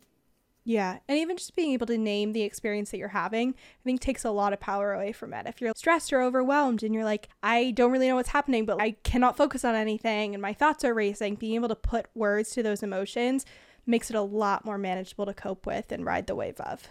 Yeah. 0.64 0.98
And 1.08 1.18
even 1.18 1.36
just 1.36 1.56
being 1.56 1.72
able 1.72 1.86
to 1.86 1.96
name 1.98 2.32
the 2.32 2.42
experience 2.42 2.90
that 2.90 2.98
you're 2.98 3.08
having, 3.08 3.50
I 3.50 3.82
think 3.84 4.00
takes 4.00 4.24
a 4.24 4.30
lot 4.30 4.52
of 4.52 4.60
power 4.60 4.92
away 4.92 5.12
from 5.12 5.32
it. 5.32 5.46
If 5.46 5.60
you're 5.60 5.72
stressed 5.74 6.12
or 6.12 6.20
overwhelmed 6.20 6.82
and 6.82 6.94
you're 6.94 7.04
like, 7.04 7.28
I 7.42 7.70
don't 7.72 7.90
really 7.90 8.08
know 8.08 8.16
what's 8.16 8.28
happening, 8.28 8.66
but 8.66 8.80
I 8.80 8.92
cannot 9.02 9.36
focus 9.36 9.64
on 9.64 9.74
anything 9.74 10.34
and 10.34 10.42
my 10.42 10.52
thoughts 10.52 10.84
are 10.84 10.94
racing, 10.94 11.36
being 11.36 11.54
able 11.54 11.68
to 11.68 11.76
put 11.76 12.06
words 12.14 12.50
to 12.50 12.62
those 12.62 12.82
emotions 12.82 13.46
makes 13.86 14.10
it 14.10 14.16
a 14.16 14.22
lot 14.22 14.64
more 14.64 14.78
manageable 14.78 15.26
to 15.26 15.34
cope 15.34 15.66
with 15.66 15.90
and 15.90 16.04
ride 16.04 16.26
the 16.26 16.34
wave 16.34 16.60
of. 16.60 16.88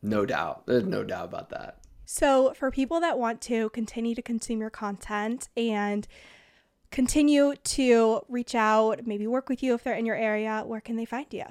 No 0.00 0.24
doubt. 0.24 0.66
There's 0.66 0.84
no 0.84 1.02
doubt 1.02 1.26
about 1.26 1.50
that. 1.50 1.78
So, 2.04 2.54
for 2.54 2.70
people 2.70 3.00
that 3.00 3.18
want 3.18 3.42
to 3.42 3.68
continue 3.70 4.14
to 4.14 4.22
consume 4.22 4.60
your 4.60 4.70
content 4.70 5.48
and 5.56 6.08
continue 6.90 7.54
to 7.56 8.22
reach 8.28 8.54
out, 8.54 9.06
maybe 9.06 9.26
work 9.26 9.48
with 9.50 9.62
you 9.62 9.74
if 9.74 9.84
they're 9.84 9.94
in 9.94 10.06
your 10.06 10.16
area, 10.16 10.62
where 10.64 10.80
can 10.80 10.96
they 10.96 11.04
find 11.04 11.26
you? 11.32 11.44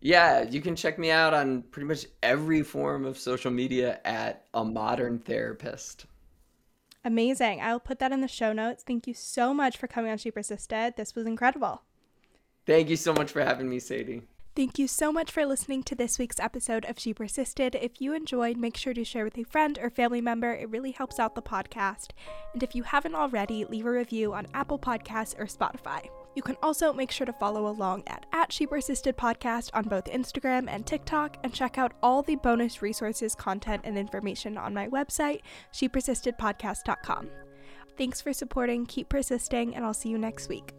Yeah, 0.00 0.42
you 0.42 0.60
can 0.60 0.76
check 0.76 0.98
me 0.98 1.10
out 1.10 1.34
on 1.34 1.62
pretty 1.62 1.86
much 1.86 2.06
every 2.22 2.62
form 2.62 3.04
of 3.04 3.18
social 3.18 3.50
media 3.50 4.00
at 4.04 4.46
a 4.54 4.64
modern 4.64 5.18
therapist. 5.18 6.06
Amazing. 7.04 7.60
I'll 7.60 7.80
put 7.80 7.98
that 7.98 8.12
in 8.12 8.20
the 8.20 8.28
show 8.28 8.52
notes. 8.52 8.82
Thank 8.82 9.06
you 9.06 9.14
so 9.14 9.54
much 9.54 9.76
for 9.76 9.86
coming 9.86 10.10
on 10.10 10.18
She 10.18 10.30
Persisted. 10.30 10.96
This 10.96 11.14
was 11.14 11.26
incredible. 11.26 11.82
Thank 12.66 12.88
you 12.88 12.96
so 12.96 13.12
much 13.12 13.30
for 13.30 13.42
having 13.42 13.68
me, 13.68 13.78
Sadie. 13.78 14.22
Thank 14.56 14.78
you 14.78 14.88
so 14.88 15.12
much 15.12 15.30
for 15.30 15.46
listening 15.46 15.82
to 15.84 15.94
this 15.94 16.18
week's 16.18 16.40
episode 16.40 16.84
of 16.84 16.98
She 16.98 17.14
Persisted. 17.14 17.74
If 17.74 18.00
you 18.00 18.14
enjoyed, 18.14 18.56
make 18.56 18.76
sure 18.76 18.92
to 18.92 19.04
share 19.04 19.24
with 19.24 19.38
a 19.38 19.44
friend 19.44 19.78
or 19.80 19.90
family 19.90 20.20
member. 20.20 20.52
It 20.52 20.68
really 20.68 20.90
helps 20.90 21.18
out 21.18 21.34
the 21.34 21.42
podcast. 21.42 22.08
And 22.52 22.62
if 22.62 22.74
you 22.74 22.82
haven't 22.82 23.14
already, 23.14 23.64
leave 23.64 23.86
a 23.86 23.90
review 23.90 24.34
on 24.34 24.48
Apple 24.52 24.78
Podcasts 24.78 25.38
or 25.38 25.46
Spotify. 25.46 26.08
You 26.34 26.42
can 26.42 26.56
also 26.62 26.92
make 26.92 27.10
sure 27.10 27.26
to 27.26 27.32
follow 27.32 27.66
along 27.66 28.04
at, 28.06 28.26
at 28.32 28.52
She 28.52 28.66
Persisted 28.66 29.16
Podcast 29.16 29.70
on 29.74 29.88
both 29.88 30.04
Instagram 30.04 30.66
and 30.68 30.86
TikTok 30.86 31.38
and 31.42 31.52
check 31.52 31.76
out 31.78 31.92
all 32.02 32.22
the 32.22 32.36
bonus 32.36 32.82
resources, 32.82 33.34
content, 33.34 33.82
and 33.84 33.98
information 33.98 34.56
on 34.56 34.72
my 34.72 34.88
website, 34.88 35.40
shepersistedpodcast.com. 35.72 37.28
Thanks 37.96 38.20
for 38.20 38.32
supporting, 38.32 38.86
keep 38.86 39.08
persisting, 39.08 39.74
and 39.74 39.84
I'll 39.84 39.92
see 39.92 40.08
you 40.08 40.18
next 40.18 40.48
week. 40.48 40.72